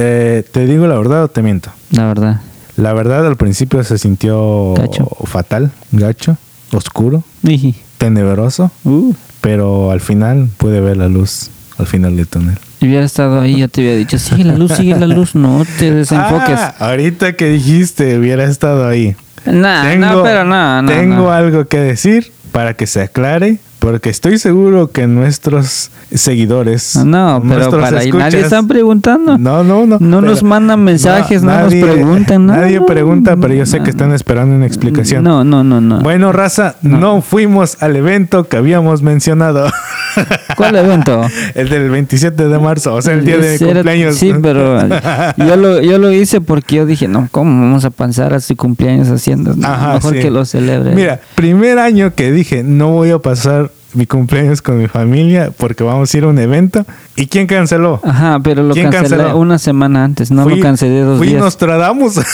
Eh, 0.02 0.46
¿Te 0.54 0.66
digo 0.66 0.88
la 0.88 0.96
verdad 0.98 1.26
o 1.26 1.28
te 1.28 1.42
miento? 1.42 1.72
La 1.92 2.06
verdad. 2.06 2.40
La 2.80 2.94
verdad 2.94 3.26
al 3.28 3.36
principio 3.36 3.84
se 3.84 3.98
sintió 3.98 4.74
Gacho. 4.76 5.06
fatal, 5.26 5.72
gacho, 5.92 6.38
oscuro, 6.72 7.24
Iji. 7.44 7.76
tenebroso, 7.98 8.72
Uh, 8.86 9.14
pero 9.42 9.92
al 9.92 10.00
final 10.02 10.50
pude 10.58 10.80
ver 10.82 10.98
la 10.98 11.08
luz 11.10 11.50
al 11.78 11.88
final 11.88 12.16
del 12.16 12.28
túnel. 12.28 12.58
si 12.80 12.88
hubiera 12.88 13.06
estado 13.06 13.42
ahí, 13.42 13.58
ya 13.60 13.68
te 13.68 13.82
hubiera 13.82 13.98
dicho, 13.98 14.18
sigue 14.18 14.44
la 14.46 14.56
luz, 14.56 14.72
sigue 14.74 14.98
la 14.98 15.08
luz, 15.08 15.36
no 15.36 15.64
te 15.78 15.92
desenfoques. 15.96 16.58
Ah, 16.60 16.76
ahorita 16.80 17.34
que 17.34 17.50
dijiste, 17.50 18.18
hubiera 18.18 18.44
estado 18.46 18.88
ahí. 18.88 19.16
Nah, 19.46 19.96
no, 19.96 20.22
pero 20.24 20.44
no, 20.46 20.82
no. 20.82 20.90
tengo 20.92 21.32
algo 21.32 21.66
que 21.66 21.80
decir 21.80 22.32
para 22.52 22.74
que 22.76 22.86
se 22.88 23.02
aclare, 23.02 23.58
porque 23.80 24.10
estoy 24.10 24.38
seguro 24.38 24.92
que 24.92 25.08
nuestros 25.08 25.90
seguidores, 26.14 26.96
No, 27.06 27.42
pero 27.48 27.72
para 27.72 28.00
ahí 28.00 28.10
escuchas- 28.10 28.34
nadie 28.34 28.42
está 28.42 28.62
preguntando. 28.64 29.38
No, 29.38 29.64
no, 29.64 29.86
no. 29.86 29.98
No 30.00 30.22
nos 30.22 30.44
mandan 30.44 30.84
mensajes, 30.84 31.44
no 31.44 31.58
nos 31.62 31.74
preguntan, 31.74 32.46
no, 32.46 32.56
Nadie 32.56 32.80
no, 32.80 32.86
pregunta, 32.86 33.36
no, 33.36 33.42
pero 33.42 33.54
yo 33.54 33.66
sé 33.66 33.78
no. 33.80 33.84
que 33.86 33.90
están 33.92 34.12
esperando 34.12 34.56
una 34.56 34.66
explicación. 34.66 35.24
No, 35.24 35.44
no, 35.44 35.64
no, 35.64 35.80
no. 35.82 36.02
Bueno, 36.02 36.32
raza, 36.32 36.76
no. 36.82 37.22
fuimos 37.22 37.82
al 37.82 37.96
evento 37.96 38.48
que 38.48 38.58
habíamos 38.58 39.02
mencionado. 39.02 39.70
¿Cuál 40.58 40.76
evento? 40.76 41.22
el 41.56 41.70
del 41.70 41.90
27 41.90 42.48
de 42.48 42.60
marzo, 42.60 42.94
o 42.96 43.02
sea, 43.02 43.14
el 43.14 43.24
día 43.26 43.38
de 43.38 43.56
era- 43.56 43.74
cumpleaños. 43.74 44.16
Sí, 44.16 44.34
pero 44.42 44.80
yo 45.38 45.56
lo, 45.56 45.80
yo 45.82 45.98
lo 46.00 46.12
hice 46.12 46.42
porque 46.42 46.78
yo 46.78 46.86
dije, 46.86 47.08
no, 47.08 47.28
¿cómo 47.32 47.50
vamos 47.62 47.86
a 47.86 47.90
pasar 47.92 48.34
a 48.34 48.40
su 48.42 48.56
cumpleaños 48.56 49.08
haciendo? 49.10 49.56
No, 49.56 49.68
Ajá, 49.68 49.94
mejor 49.94 50.14
sí. 50.16 50.20
que 50.20 50.32
lo 50.32 50.44
celebre. 50.46 50.94
Mira, 50.96 51.20
primer 51.36 51.80
año 51.80 52.14
que 52.14 52.32
dije, 52.32 52.64
no 52.64 52.90
voy 52.92 53.12
a 53.12 53.20
pasar 53.20 53.69
mi 53.94 54.06
cumpleaños 54.06 54.62
con 54.62 54.78
mi 54.78 54.88
familia 54.88 55.52
porque 55.58 55.84
vamos 55.84 56.14
a 56.14 56.18
ir 56.18 56.24
a 56.24 56.28
un 56.28 56.38
evento. 56.40 56.86
¿Y 57.16 57.28
quién 57.28 57.48
canceló? 57.48 58.00
Ajá, 58.04 58.40
pero 58.44 58.64
lo 58.64 58.74
¿Quién 58.74 58.92
cancelé 58.92 59.18
canceló? 59.24 59.40
una 59.40 59.58
semana 59.60 60.04
antes, 60.04 60.30
no 60.32 60.44
Fui- 60.44 60.56
lo 60.58 60.62
cancelé 60.62 61.02
dos 61.02 61.18
fui 61.18 61.30
días. 61.30 61.40
Nostradamus. 61.42 62.20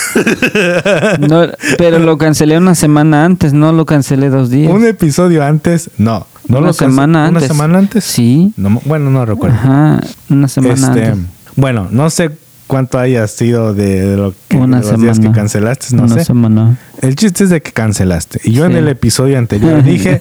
No, 1.28 1.42
pero 1.78 1.98
lo 1.98 2.18
cancelé 2.18 2.56
una 2.58 2.74
semana 2.74 3.24
antes, 3.24 3.52
no 3.52 3.72
lo 3.72 3.86
cancelé 3.86 4.28
dos 4.28 4.50
días. 4.50 4.72
un 4.72 4.84
episodio 4.86 5.44
antes. 5.44 5.90
No. 5.98 6.26
no 6.48 6.58
una 6.58 6.68
lo 6.68 6.72
semana 6.72 7.26
antes. 7.26 7.42
¿Una 7.44 7.48
semana 7.54 7.78
antes? 7.78 8.04
Sí. 8.04 8.52
No 8.56 8.80
bueno, 8.84 9.10
no 9.10 9.24
recuerdo. 9.24 9.56
Ajá, 9.56 10.00
una 10.28 10.48
semana 10.48 10.74
Este, 10.74 11.04
antes. 11.06 11.24
bueno, 11.56 11.88
no 11.90 12.10
sé 12.10 12.30
cuánto 12.66 12.98
haya 12.98 13.26
sido 13.28 13.74
de, 13.74 14.16
lo 14.16 14.34
que, 14.48 14.56
Una 14.56 14.80
de 14.80 14.90
los 14.92 15.00
días 15.00 15.20
que 15.20 15.30
cancelaste, 15.32 15.94
no 15.96 16.04
una 16.04 16.14
sé. 16.16 16.24
semana. 16.24 16.78
El 17.02 17.14
chiste 17.14 17.44
es 17.44 17.50
de 17.50 17.60
que 17.62 17.72
cancelaste. 17.72 18.40
Y 18.44 18.52
yo 18.52 18.64
en 18.64 18.72
el 18.76 18.88
episodio 18.88 19.38
anterior 19.38 19.82
dije, 19.84 20.20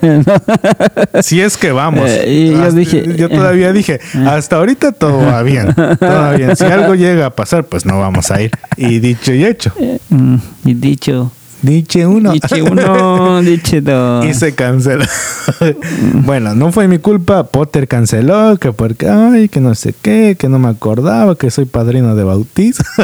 si 1.22 1.42
es 1.42 1.58
que 1.58 1.72
vamos. 1.72 2.10
Eh, 2.10 2.26
y 2.32 2.50
yo 2.52 2.62
Hasta- 2.64 2.72
dije, 2.80 3.16
yo 3.18 3.30
todavía 3.30 3.70
eh, 3.70 3.74
dije, 3.74 4.00
hasta 4.28 4.58
ahorita 4.58 4.92
todo 4.92 5.18
va 5.26 5.42
bien. 5.44 5.74
Todo 5.74 5.96
va 6.00 6.34
bien. 6.34 6.56
Si 6.56 6.64
algo 6.66 6.96
llega 6.96 7.28
a 7.28 7.30
pasar, 7.32 7.66
pues 7.66 7.86
no 7.86 8.00
vamos 8.00 8.32
a 8.32 8.42
ir. 8.42 8.52
Y 8.78 9.00
dicho 9.00 9.34
y 9.34 9.46
hecho. 9.46 9.72
Mm, 10.10 10.36
y 10.66 10.74
dicho, 10.74 11.32
Diche 11.66 12.06
uno. 12.06 12.32
diche 12.32 12.62
uno, 12.62 13.42
diche 13.42 13.82
dos. 13.82 14.24
Y 14.26 14.34
se 14.36 14.54
canceló. 14.54 15.04
bueno, 16.14 16.54
no 16.54 16.72
fue 16.72 16.88
mi 16.88 17.00
culpa. 17.00 17.44
Potter 17.46 17.88
canceló, 17.88 18.58
que 18.58 18.72
porque, 18.72 19.10
ay, 19.10 19.50
que 19.50 19.60
no 19.60 19.74
sé 19.74 19.96
qué, 20.00 20.36
que 20.38 20.48
no 20.48 20.60
me 20.60 20.68
acordaba, 20.70 21.36
que 21.36 21.50
soy 21.50 21.66
padrino 21.66 22.16
de 22.16 22.24
bautizo. 22.24 22.84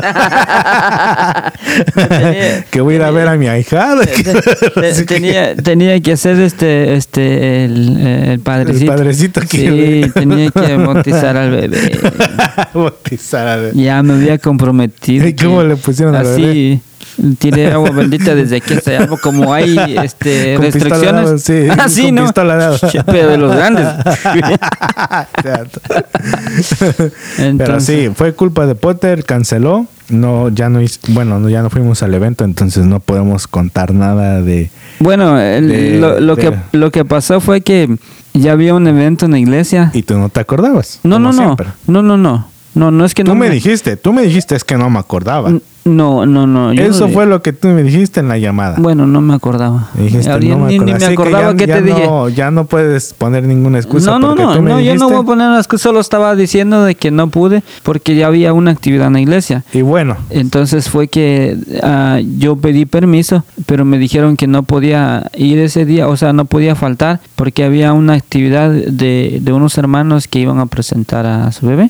que 2.71 2.81
voy 2.81 2.93
a 2.93 2.97
ir 2.97 3.03
a 3.03 3.11
ver 3.11 3.27
a 3.27 3.35
mi 3.37 3.47
ahijada. 3.47 4.03
Tenía, 5.07 5.55
tenía 5.55 5.99
que 6.01 6.11
hacer 6.13 6.39
este, 6.39 6.93
este, 6.95 7.65
el, 7.65 7.97
el 8.05 8.39
padrecito. 8.39 8.91
El 8.91 8.97
padrecito 8.97 9.41
Sí, 9.41 9.47
que- 9.47 10.11
tenía 10.13 10.51
que 10.51 10.75
bautizar 10.77 11.35
al 11.37 11.51
bebé. 11.51 11.99
bautizar 12.73 13.47
a 13.47 13.55
ver. 13.57 13.73
Ya 13.75 14.01
me 14.03 14.13
había 14.13 14.37
comprometido. 14.37 15.27
¿Y 15.27 15.33
cómo 15.35 15.63
le 15.63 15.75
pusieron 15.75 16.15
al 16.15 16.27
Así, 16.27 16.79
tiré 17.37 17.71
agua 17.71 17.91
bendita 17.91 18.33
desde 18.35 18.57
aquí 18.57 18.73
hasta 18.73 18.91
allá. 18.91 19.07
Como 19.21 19.53
hay 19.53 19.77
este, 20.03 20.55
Con 20.55 20.65
restricciones. 20.65 21.43
sí, 21.43 21.67
Así, 21.77 22.05
con 22.05 22.15
¿no? 22.15 22.31
Pero 23.05 23.29
de 23.29 23.37
los 23.37 23.55
grandes. 23.55 23.87
Exacto. 25.37 25.81
Pero 26.79 27.11
Entonces- 27.49 27.85
sí, 28.09 28.09
fue 28.15 28.33
culpa 28.33 28.65
de 28.65 28.75
Potter, 28.75 29.23
canceló. 29.25 29.87
No, 30.09 30.49
ya 30.49 30.67
no 30.67 30.81
bueno, 31.09 31.39
no, 31.39 31.47
ya 31.47 31.61
no 31.61 31.69
fuimos 31.69 32.03
al 32.03 32.13
evento, 32.13 32.43
entonces 32.43 32.85
no 32.85 32.99
podemos 32.99 33.47
contar 33.47 33.93
nada 33.93 34.41
de 34.41 34.69
Bueno, 34.99 35.39
el- 35.39 35.67
De- 35.69 35.99
lo, 35.99 36.19
lo 36.19 36.35
de- 36.35 36.41
que, 36.41 36.57
lo 36.77 36.91
que 36.91 37.05
pasó 37.05 37.39
fue 37.39 37.61
que 37.61 37.95
ya 38.33 38.51
había 38.51 38.73
un 38.73 38.87
evento 38.87 39.25
en 39.25 39.31
la 39.31 39.39
iglesia. 39.39 39.89
y 39.93 40.03
tú 40.03 40.17
no 40.17 40.27
te 40.27 40.41
acordabas. 40.41 40.99
No, 41.03 41.17
no, 41.17 41.31
no. 41.31 41.55
No, 41.87 42.01
no, 42.03 42.17
no. 42.17 42.47
No, 42.73 42.89
no 42.91 43.03
es 43.05 43.13
que 43.13 43.23
Tú 43.25 43.31
no 43.31 43.35
me 43.35 43.49
dijiste, 43.49 43.97
tú 43.97 44.13
me 44.13 44.21
dijiste 44.21 44.55
es 44.55 44.63
que 44.63 44.77
no 44.77 44.89
me 44.89 44.99
acordaba. 44.99 45.51
No, 45.83 46.25
no, 46.25 46.45
no. 46.45 46.73
yo 46.73 46.83
Eso 46.83 47.07
no- 47.07 47.13
fue 47.13 47.25
lo 47.25 47.41
que 47.41 47.53
tú 47.53 47.67
me 47.69 47.81
dijiste 47.81 48.19
en 48.19 48.27
la 48.27 48.37
llamada. 48.37 48.75
Bueno, 48.77 49.07
no 49.07 49.19
me 49.21 49.33
acordaba. 49.33 49.89
Dijiste, 49.95 50.29
Ahorita 50.31 50.55
no 50.55 50.65
me 50.65 50.71
ni, 50.71 50.79
ni 50.79 50.91
acordaba. 50.91 50.97
me 50.99 51.05
Así 51.05 51.07
que 51.07 51.13
acordaba 51.13 51.51
ya- 51.51 51.57
qué 51.57 51.67
ya 51.67 51.75
te 51.75 51.81
dije. 51.81 52.05
no, 52.07 52.29
Ya 52.29 52.51
no 52.51 52.65
puedes 52.65 53.13
poner 53.15 53.43
ninguna 53.45 53.79
excusa 53.79 54.11
No, 54.11 54.19
no, 54.19 54.27
porque 54.29 54.43
no, 54.43 54.55
tú 54.55 54.61
me 54.61 54.69
no, 54.69 54.79
yo 54.79 54.95
no 54.95 55.09
voy 55.09 55.19
a 55.21 55.23
poner 55.23 55.49
las 55.49 55.67
cosas, 55.67 55.81
solo 55.81 55.99
estaba 55.99 56.35
diciendo 56.35 56.83
de 56.83 56.93
que 56.95 57.09
no 57.09 57.29
pude 57.29 57.63
porque 57.83 58.15
ya 58.15 58.27
había 58.27 58.53
una 58.53 58.69
actividad 58.71 59.07
en 59.07 59.13
la 59.13 59.21
iglesia. 59.21 59.63
Y 59.73 59.81
bueno, 59.81 60.17
Entonces 60.29 60.87
fue 60.89 61.07
que 61.07 61.57
ah, 61.81 62.19
yo 62.37 62.55
pedí 62.57 62.85
permiso, 62.85 63.43
pero 63.65 63.83
me 63.83 63.97
dijeron 63.97 64.37
que 64.37 64.45
no 64.47 64.63
podía 64.63 65.31
ir 65.35 65.57
ese 65.59 65.85
día, 65.85 66.07
o 66.07 66.15
sea, 66.15 66.31
no 66.31 66.45
podía 66.45 66.75
faltar 66.75 67.21
porque 67.35 67.63
había 67.63 67.93
una 67.93 68.13
actividad 68.13 68.69
de, 68.69 69.39
de 69.41 69.53
unos 69.53 69.77
hermanos 69.79 70.27
que 70.27 70.39
iban 70.39 70.59
a 70.59 70.67
presentar 70.67 71.25
a 71.25 71.51
su 71.51 71.65
bebé. 71.65 71.89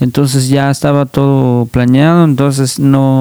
Entonces 0.00 0.48
ya 0.48 0.70
estaba 0.70 1.06
todo 1.06 1.66
planeado, 1.66 2.24
entonces 2.24 2.80
no 2.80 3.19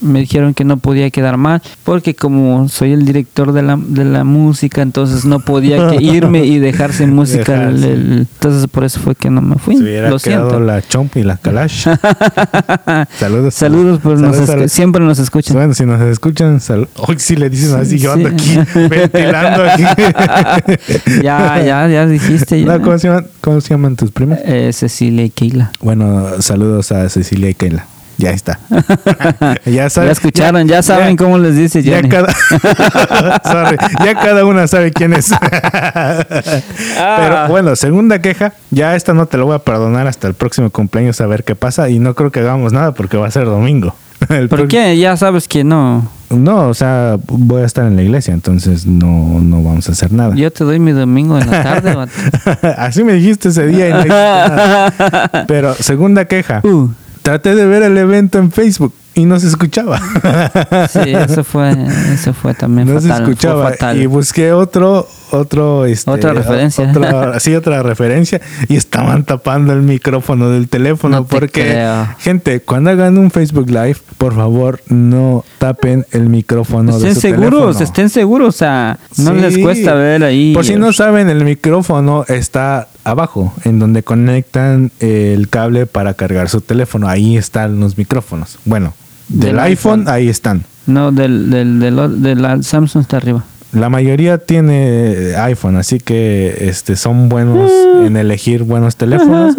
me 0.00 0.18
dijeron 0.18 0.52
que 0.52 0.64
no 0.64 0.78
podía 0.78 1.08
quedar 1.10 1.36
mal 1.36 1.62
porque 1.84 2.16
como 2.16 2.68
soy 2.68 2.90
el 2.92 3.04
director 3.04 3.52
de 3.52 3.62
la, 3.62 3.76
de 3.80 4.04
la 4.04 4.24
música, 4.24 4.82
entonces 4.82 5.24
no 5.24 5.38
podía 5.38 5.90
que 5.90 5.96
irme 6.02 6.44
y 6.44 6.58
dejar 6.58 6.92
sin 6.92 7.14
música. 7.14 7.54
el- 7.68 7.80
Dejarse. 7.80 7.92
el- 7.92 8.18
entonces 8.32 8.66
por 8.68 8.82
eso 8.82 8.98
fue 8.98 9.14
que 9.14 9.30
no 9.30 9.40
me 9.42 9.56
fui. 9.56 9.76
se 9.76 9.82
hubiera 9.84 10.10
Lo 10.10 10.18
quedado 10.18 10.50
siento. 10.50 10.66
la 10.66 10.82
chompa 10.82 11.20
y 11.20 11.22
la 11.22 11.36
kalash. 11.36 11.86
Saludos. 13.18 13.54
Saludos, 13.54 14.00
pues 14.02 14.72
siempre 14.72 15.04
nos 15.04 15.20
escuchan. 15.20 15.54
Bueno, 15.56 15.72
si 15.74 15.86
nos 15.86 16.00
escuchan, 16.00 16.60
sal- 16.60 16.88
hoy 16.96 17.16
sí 17.18 17.36
le 17.36 17.48
dicen 17.48 17.78
así, 17.78 17.98
yo 17.98 18.12
ando 18.12 18.28
Sí. 18.30 18.58
aquí 18.58 18.88
ventilando 18.88 19.62
aquí. 19.70 19.84
ya, 21.22 21.62
ya, 21.64 21.88
ya 21.88 22.06
dijiste. 22.06 22.62
Ya. 22.64 22.78
¿cómo, 22.80 22.98
se 22.98 23.06
llaman, 23.08 23.26
¿Cómo 23.40 23.60
se 23.60 23.68
llaman 23.70 23.94
tus 23.96 24.10
primos? 24.10 24.38
Eh, 24.44 24.70
Cecilia 24.72 25.24
y 25.24 25.30
Keila. 25.30 25.70
Bueno, 25.80 26.26
saludos 26.40 26.90
a 26.92 27.08
Cecilia 27.08 27.50
y 27.50 27.54
Keila. 27.54 27.86
Ya 28.22 28.30
está. 28.30 28.60
ya, 29.66 29.90
sabe- 29.90 30.06
ya 30.06 30.12
escucharon, 30.12 30.68
ya, 30.68 30.80
saben 30.80 31.16
cómo 31.16 31.38
les 31.38 31.56
dice 31.56 31.82
Ya 31.82 32.00
cada, 32.08 32.32
Sorry, 33.44 33.76
ya 34.04 34.14
cada 34.14 34.44
una 34.44 34.68
sabe 34.68 34.92
quién 34.92 35.12
es. 35.12 35.32
Ah. 35.32 36.24
Pero 37.18 37.48
bueno, 37.48 37.74
segunda 37.74 38.20
queja. 38.20 38.52
Ya 38.70 38.94
esta 38.94 39.12
no 39.12 39.26
te 39.26 39.38
lo 39.38 39.46
voy 39.46 39.56
a 39.56 39.58
perdonar 39.58 40.06
hasta 40.06 40.28
el 40.28 40.34
próximo 40.34 40.70
cumpleaños 40.70 41.20
a 41.20 41.26
ver 41.26 41.42
qué 41.42 41.56
pasa. 41.56 41.88
Y 41.88 41.98
no 41.98 42.14
creo 42.14 42.30
que 42.30 42.38
hagamos 42.38 42.72
nada 42.72 42.92
porque 42.92 43.16
va 43.16 43.26
a 43.26 43.30
ser 43.32 43.46
domingo. 43.46 43.92
El 44.28 44.48
¿Por 44.48 44.68
qué? 44.68 44.96
Ya 44.96 45.16
sabes 45.16 45.48
que 45.48 45.64
no. 45.64 46.08
No, 46.30 46.68
o 46.68 46.74
sea, 46.74 47.18
voy 47.26 47.62
a 47.62 47.66
estar 47.66 47.86
en 47.86 47.96
la 47.96 48.02
iglesia, 48.02 48.32
entonces 48.32 48.86
no, 48.86 49.40
no 49.40 49.64
vamos 49.64 49.88
a 49.88 49.92
hacer 49.92 50.12
nada. 50.12 50.36
Yo 50.36 50.52
te 50.52 50.62
doy 50.62 50.78
mi 50.78 50.92
domingo 50.92 51.36
en 51.40 51.50
la 51.50 51.62
tarde. 51.64 51.96
Así 52.78 53.02
me 53.02 53.14
dijiste 53.14 53.48
ese 53.48 53.66
día 53.66 53.88
y 53.88 54.08
no. 54.08 55.44
Pero 55.48 55.74
segunda 55.74 56.24
queja. 56.26 56.60
Uh, 56.62 56.88
Traté 57.22 57.54
de 57.54 57.66
ver 57.66 57.82
el 57.82 57.96
evento 57.96 58.38
en 58.38 58.50
Facebook 58.50 58.92
y 59.14 59.24
no 59.26 59.38
se 59.38 59.46
escuchaba. 59.48 60.00
sí, 60.90 61.00
eso 61.14 61.44
fue, 61.44 61.76
eso 62.12 62.32
fue 62.34 62.54
también 62.54 62.88
no 62.94 63.00
fatal. 63.00 63.16
se 63.16 63.22
escuchaba. 63.22 63.70
fatal. 63.70 64.00
Y 64.00 64.06
busqué 64.06 64.52
otro, 64.52 65.06
otro, 65.32 65.86
este, 65.86 66.10
Otra 66.10 66.32
referencia. 66.32 66.88
otra- 66.90 67.40
sí, 67.40 67.54
otra 67.54 67.82
referencia. 67.82 68.40
Y 68.68 68.76
estaban 68.76 69.24
tapando 69.24 69.72
el 69.72 69.82
micrófono 69.82 70.48
del 70.50 70.68
teléfono. 70.68 71.16
No 71.16 71.24
te 71.24 71.38
porque, 71.38 71.84
gente, 72.18 72.60
cuando 72.60 72.90
hagan 72.90 73.18
un 73.18 73.30
Facebook 73.30 73.68
Live, 73.68 73.96
por 74.18 74.34
favor, 74.34 74.80
no 74.88 75.44
tapen 75.58 76.06
el 76.12 76.28
micrófono 76.28 76.92
de 76.92 77.08
estén 77.08 77.14
su 77.14 77.20
seguros, 77.20 77.50
teléfono. 77.78 77.84
estén 77.84 78.08
seguros, 78.10 78.48
o 78.54 78.58
sea, 78.58 78.98
no 79.18 79.32
les 79.34 79.58
cuesta 79.58 79.94
ver 79.94 80.24
ahí. 80.24 80.54
Por 80.54 80.64
si 80.64 80.76
no 80.76 80.92
saben, 80.92 81.28
el 81.28 81.44
micrófono 81.44 82.24
está 82.28 82.88
abajo, 83.04 83.52
en 83.64 83.78
donde 83.78 84.02
conectan 84.02 84.92
el 85.00 85.48
cable 85.48 85.86
para 85.86 86.14
cargar 86.14 86.48
su 86.48 86.60
teléfono. 86.60 87.08
Ahí 87.08 87.36
están 87.36 87.80
los 87.80 87.98
micrófonos. 87.98 88.58
Bueno, 88.64 88.94
del, 89.28 89.40
Del 89.50 89.58
iPhone, 89.60 90.00
iPhone. 90.00 90.14
ahí 90.14 90.28
están. 90.28 90.64
No, 90.86 91.12
del, 91.12 91.48
del, 91.50 91.78
del, 91.78 92.22
de 92.22 92.62
Samsung 92.62 93.02
está 93.02 93.16
arriba. 93.18 93.44
La 93.72 93.88
mayoría 93.88 94.38
tiene 94.38 95.34
iPhone, 95.36 95.76
así 95.76 95.98
que 95.98 96.68
este 96.68 96.94
son 96.96 97.30
buenos 97.30 97.70
en 98.04 98.16
elegir 98.16 98.64
buenos 98.64 98.96
teléfonos. 98.96 99.56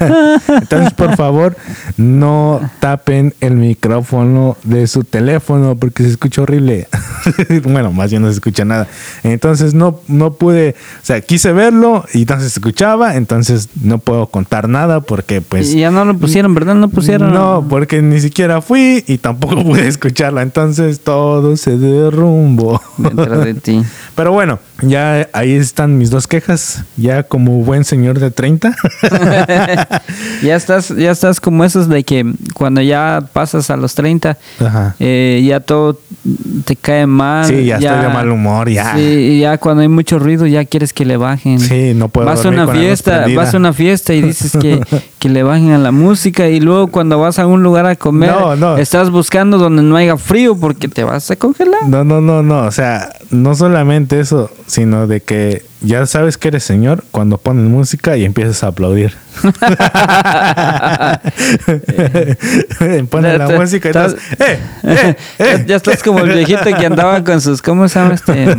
Entonces, 0.48 0.92
por 0.92 1.16
favor, 1.16 1.56
no 1.96 2.60
tapen 2.80 3.34
el 3.40 3.54
micrófono 3.54 4.58
de 4.62 4.86
su 4.86 5.04
teléfono 5.04 5.76
porque 5.76 6.02
se 6.02 6.10
escucha 6.10 6.42
horrible. 6.42 6.88
bueno, 7.64 7.92
más 7.92 8.10
bien 8.10 8.22
no 8.22 8.28
se 8.28 8.34
escucha 8.34 8.66
nada. 8.66 8.88
Entonces, 9.22 9.72
no, 9.72 10.00
no 10.06 10.34
pude, 10.34 10.74
o 11.02 11.06
sea, 11.06 11.20
quise 11.22 11.52
verlo 11.52 12.04
y 12.12 12.26
no 12.26 12.40
se 12.40 12.46
escuchaba, 12.46 13.16
entonces 13.16 13.70
no 13.82 13.98
puedo 13.98 14.26
contar 14.26 14.68
nada 14.68 15.00
porque 15.00 15.40
pues... 15.40 15.72
y 15.72 15.80
ya 15.80 15.90
no 15.90 16.04
lo 16.04 16.16
pusieron, 16.18 16.54
¿verdad? 16.54 16.74
No 16.74 16.88
pusieron. 16.88 17.32
No, 17.32 17.66
porque 17.68 18.02
ni 18.02 18.20
siquiera 18.20 18.60
fui 18.60 19.02
y 19.06 19.18
tampoco 19.18 19.62
pude 19.64 19.88
escucharla. 19.88 20.42
Entonces 20.42 21.00
todo 21.00 21.56
se 21.56 21.78
derrumbó. 21.78 22.82
Pero 24.14 24.32
bueno, 24.32 24.58
ya 24.82 25.28
ahí 25.32 25.54
están 25.54 25.98
mis 25.98 26.10
dos 26.10 26.26
quejas. 26.26 26.84
Ya 26.96 27.22
como 27.22 27.52
buen 27.64 27.84
señor 27.84 28.18
de 28.18 28.30
30. 28.30 28.74
ya 30.42 30.56
estás, 30.56 30.88
ya 30.88 31.10
estás 31.10 31.40
como 31.40 31.64
esos 31.64 31.88
de 31.88 32.04
que 32.04 32.24
cuando 32.54 32.80
ya 32.80 33.22
pasas 33.32 33.70
a 33.70 33.76
los 33.76 33.94
30, 33.94 34.36
Ajá. 34.60 34.94
eh, 34.98 35.44
ya 35.46 35.60
todo 35.60 35.98
te 36.64 36.76
cae 36.76 37.06
mal. 37.06 37.46
Sí, 37.46 37.64
ya 37.64 37.76
estoy 37.76 37.98
de 38.00 38.08
mal 38.08 38.30
humor, 38.30 38.68
ya. 38.68 38.94
Sí, 38.96 39.40
ya 39.40 39.58
cuando 39.58 39.82
hay 39.82 39.88
mucho 39.88 40.18
ruido 40.18 40.46
ya 40.46 40.64
quieres 40.64 40.92
que 40.92 41.04
le 41.04 41.16
bajen. 41.16 41.58
Sí, 41.60 41.92
no 41.94 42.08
puedo 42.08 42.26
Vas 42.26 42.44
a 42.44 42.48
una 42.48 42.68
fiesta, 42.68 43.26
vas 43.34 43.54
a 43.54 43.56
una 43.56 43.72
fiesta 43.72 44.14
y 44.14 44.22
dices 44.22 44.52
que, 44.60 44.80
que 45.18 45.28
le 45.28 45.42
bajen 45.42 45.70
a 45.72 45.78
la 45.78 45.92
música 45.92 46.48
y 46.48 46.60
luego 46.60 46.88
cuando 46.88 47.18
vas 47.18 47.38
a 47.38 47.46
un 47.46 47.62
lugar 47.62 47.86
a 47.86 47.96
comer 47.96 48.30
No, 48.30 48.56
no. 48.56 48.76
estás 48.76 49.10
buscando 49.10 49.58
donde 49.58 49.82
no 49.82 49.96
haya 49.96 50.16
frío 50.16 50.56
porque 50.56 50.88
te 50.88 51.04
vas 51.04 51.30
a 51.30 51.36
congelar. 51.36 51.88
No, 51.88 52.04
no, 52.04 52.20
no, 52.20 52.42
no. 52.42 52.62
O 52.66 52.70
sea, 52.70 53.10
no 53.30 53.54
solamente 53.54 54.20
eso, 54.20 54.50
sino 54.66 55.06
de 55.06 55.20
que 55.20 55.62
ya 55.80 56.06
sabes 56.06 56.36
que 56.38 56.48
eres 56.48 56.64
señor 56.64 57.04
cuando 57.12 57.38
ponen 57.38 57.70
música 57.70 58.16
y 58.16 58.24
empiezas 58.24 58.64
a 58.64 58.68
aplaudir. 58.68 59.14
Ponen 63.10 63.38
la 63.38 63.48
música 63.50 63.88
y 63.88 63.90
estás- 63.90 64.16
¡eh! 64.38 64.58
Ya- 64.82 65.16
¡eh! 65.38 65.64
ya 65.66 65.76
estás 65.76 66.02
como 66.02 66.20
el 66.20 66.30
viejito 66.32 66.64
que 66.64 66.86
andaba 66.86 67.22
con 67.24 67.40
sus, 67.40 67.62
¿cómo 67.62 67.88
se 67.88 67.98
llama 67.98 68.14
este? 68.14 68.56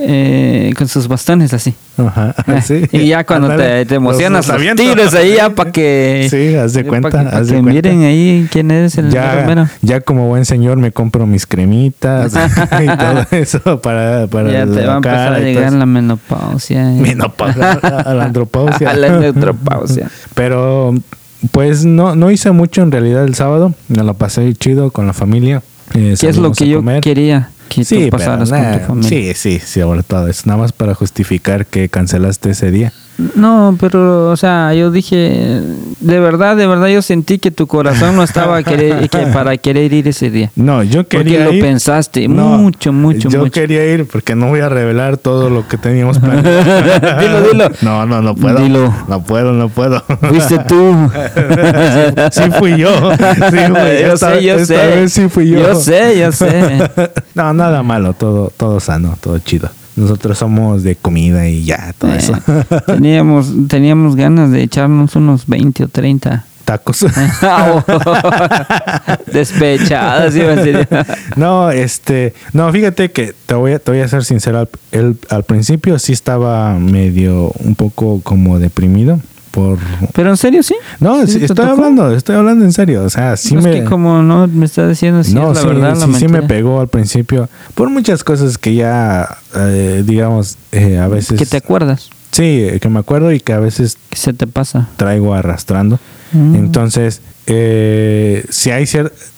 Eh, 0.00 0.72
con 0.76 0.88
sus 0.88 1.06
bastones 1.08 1.52
así. 1.54 1.74
Ajá, 1.96 2.34
sí. 2.62 2.82
y 2.92 3.06
ya 3.08 3.24
cuando 3.24 3.54
te, 3.56 3.86
te 3.86 3.94
emocionas, 3.94 4.48
los- 4.48 5.14
ahí 5.14 5.34
ya 5.36 5.50
para 5.50 5.70
que... 5.70 6.26
Sí, 6.30 6.54
haz 6.56 6.72
de 6.72 6.82
pa' 6.84 6.88
cuenta, 6.90 7.08
que- 7.10 7.16
pa' 7.30 7.36
haz 7.38 7.46
de 7.48 7.54
que 7.56 7.62
cuenta. 7.62 7.72
miren 7.72 8.02
ahí 8.04 8.48
quién 8.50 8.70
es 8.70 8.98
el 8.98 9.10
ya, 9.10 9.42
romero. 9.42 9.68
ya 9.82 10.00
como 10.00 10.26
buen 10.28 10.44
señor 10.44 10.76
me 10.78 10.90
compro 10.92 11.26
mis 11.26 11.46
cremitas 11.46 12.32
y 12.82 12.86
todo 12.86 13.26
eso 13.30 13.80
para, 13.80 14.26
para 14.26 14.50
Ya 14.50 14.66
te 14.66 14.72
va 14.72 14.82
a 14.82 14.86
la 14.86 14.96
empezar 14.96 15.32
a 15.34 15.38
llegar 15.38 15.72
la 15.72 15.86
menopausia. 15.86 16.92
eso. 16.92 17.02
Menopausia, 17.02 17.72
a 17.72 18.14
la 18.14 18.24
andropausia. 18.24 18.90
A 18.90 18.94
la 18.94 19.10
menopausia. 19.10 20.10
Pero 20.34 20.94
pues 21.52 21.84
no, 21.84 22.16
no 22.16 22.30
hice 22.30 22.50
mucho 22.52 22.82
en 22.82 22.90
realidad 22.90 23.24
el 23.24 23.34
sábado. 23.34 23.74
Me 23.88 24.02
la 24.02 24.14
pasé 24.14 24.52
chido 24.54 24.90
con 24.90 25.06
la 25.06 25.12
familia. 25.12 25.62
Eh, 25.94 26.14
¿Qué 26.18 26.28
es 26.28 26.38
lo 26.38 26.50
que 26.52 26.66
yo 26.66 26.82
quería 27.02 27.50
Sí, 27.82 28.10
con 28.10 28.20
tu 28.20 28.46
familia? 28.46 28.86
sí, 29.02 29.32
sí, 29.34 29.60
sí, 29.64 29.80
todo. 30.06 30.28
Es 30.28 30.46
nada 30.46 30.58
más 30.58 30.72
para 30.72 30.94
justificar 30.94 31.66
que 31.66 31.88
cancelaste 31.88 32.50
ese 32.50 32.70
día. 32.70 32.92
No, 33.36 33.76
pero, 33.78 34.30
o 34.30 34.36
sea, 34.36 34.74
yo 34.74 34.90
dije, 34.90 35.60
de 36.00 36.18
verdad, 36.20 36.56
de 36.56 36.66
verdad, 36.66 36.88
yo 36.88 37.00
sentí 37.00 37.38
que 37.38 37.50
tu 37.52 37.66
corazón 37.68 38.16
no 38.16 38.22
estaba 38.24 38.62
querer- 38.64 39.08
que 39.08 39.18
para 39.28 39.56
querer 39.56 39.92
ir 39.92 40.08
ese 40.08 40.30
día. 40.30 40.50
No, 40.56 40.82
yo 40.82 41.02
Porque 41.04 41.18
quería 41.18 41.44
lo 41.44 41.52
ir. 41.52 41.60
pensaste 41.62 42.26
No, 42.26 42.56
mucho, 42.58 42.92
mucho, 42.92 43.28
Yo 43.28 43.38
mucho. 43.40 43.52
quería 43.52 43.84
ir 43.86 44.06
porque 44.06 44.34
no 44.34 44.48
voy 44.48 44.60
a 44.60 44.68
revelar 44.68 45.16
todo 45.18 45.48
lo 45.50 45.68
que 45.68 45.76
teníamos 45.76 46.18
planeado. 46.18 47.20
Dilo, 47.20 47.40
dilo. 47.42 47.70
No, 47.82 48.04
no, 48.06 48.20
no 48.22 48.34
puedo. 48.34 48.58
Dilo. 48.58 48.92
No 49.08 49.22
puedo, 49.22 49.52
no 49.52 49.68
puedo. 49.68 50.02
Fuiste 50.20 50.58
tú. 50.60 51.10
sí, 52.32 52.42
sí 52.42 52.50
fui 52.58 52.76
yo. 52.78 52.88
Sí 53.14 53.16
fui 53.50 53.58
yo 53.60 54.12
Esta- 54.14 54.34
sé, 54.34 54.42
yo 54.44 54.54
esta 54.54 54.64
sé. 54.74 54.86
vez 54.86 55.12
sí 55.12 55.28
fui 55.28 55.48
yo. 55.50 55.58
Yo 55.60 55.74
sé, 55.76 56.18
yo 56.18 56.32
sé. 56.32 56.90
No, 57.34 57.52
nada 57.54 57.82
malo, 57.82 58.12
todo, 58.14 58.50
todo 58.56 58.80
sano, 58.80 59.16
todo 59.20 59.38
chido. 59.38 59.68
Nosotros 59.96 60.38
somos 60.38 60.82
de 60.82 60.96
comida 60.96 61.48
y 61.48 61.64
ya, 61.64 61.94
todo 61.96 62.12
eso. 62.14 62.34
Eh, 62.36 62.64
teníamos, 62.86 63.52
teníamos 63.68 64.16
ganas 64.16 64.50
de 64.50 64.62
echarnos 64.62 65.14
unos 65.16 65.46
20 65.46 65.84
o 65.84 65.88
30. 65.88 66.44
Tacos. 66.64 67.00
Despechadas, 69.32 70.34
iba 70.36 70.52
a 70.52 70.56
decir. 70.56 70.88
No, 71.36 71.70
este, 71.70 72.34
no, 72.52 72.70
fíjate 72.72 73.10
que 73.10 73.34
te 73.46 73.54
voy 73.54 73.72
a, 73.72 73.78
te 73.78 73.90
voy 73.90 74.00
a 74.00 74.08
ser 74.08 74.24
sincero, 74.24 74.58
al, 74.60 74.68
el- 74.92 75.18
al 75.30 75.44
principio 75.44 75.98
sí 75.98 76.12
estaba 76.12 76.74
medio 76.78 77.52
un 77.60 77.74
poco 77.74 78.20
como 78.22 78.58
deprimido 78.58 79.20
por 79.54 79.78
Pero 80.12 80.30
en 80.30 80.36
serio, 80.36 80.62
sí. 80.62 80.74
No, 81.00 81.24
¿Sí 81.26 81.38
sí, 81.38 81.44
estoy 81.44 81.66
hablando, 81.66 82.10
estoy 82.14 82.36
hablando 82.36 82.64
en 82.64 82.72
serio, 82.72 83.04
o 83.04 83.10
sea, 83.10 83.36
sí 83.36 83.54
No, 83.54 83.62
me 83.62 83.70
Es 83.78 83.82
que 83.82 83.88
como 83.88 84.22
no 84.22 84.46
me 84.48 84.64
está 84.66 84.88
diciendo 84.88 85.22
si 85.22 85.32
no, 85.34 85.50
es 85.52 85.56
la 85.56 85.60
sí, 85.62 85.66
verdad, 85.68 85.96
la 85.96 86.06
sí, 86.06 86.14
sí 86.14 86.28
me 86.28 86.42
pegó 86.42 86.80
al 86.80 86.88
principio 86.88 87.48
por 87.74 87.88
muchas 87.90 88.24
cosas 88.24 88.58
que 88.58 88.74
ya 88.74 89.38
eh, 89.56 90.02
digamos 90.04 90.56
eh, 90.72 90.98
a 90.98 91.08
veces 91.08 91.38
Que 91.38 91.46
te 91.46 91.56
acuerdas, 91.56 92.10
Sí, 92.32 92.66
que 92.80 92.88
me 92.88 92.98
acuerdo 92.98 93.30
y 93.30 93.38
que 93.38 93.52
a 93.52 93.60
veces 93.60 93.96
que 94.10 94.16
se 94.16 94.32
te 94.32 94.48
pasa. 94.48 94.88
traigo 94.96 95.34
arrastrando. 95.34 96.00
Mm. 96.32 96.56
Entonces, 96.56 97.20
eh, 97.46 98.46
si 98.48 98.70
hay 98.70 98.86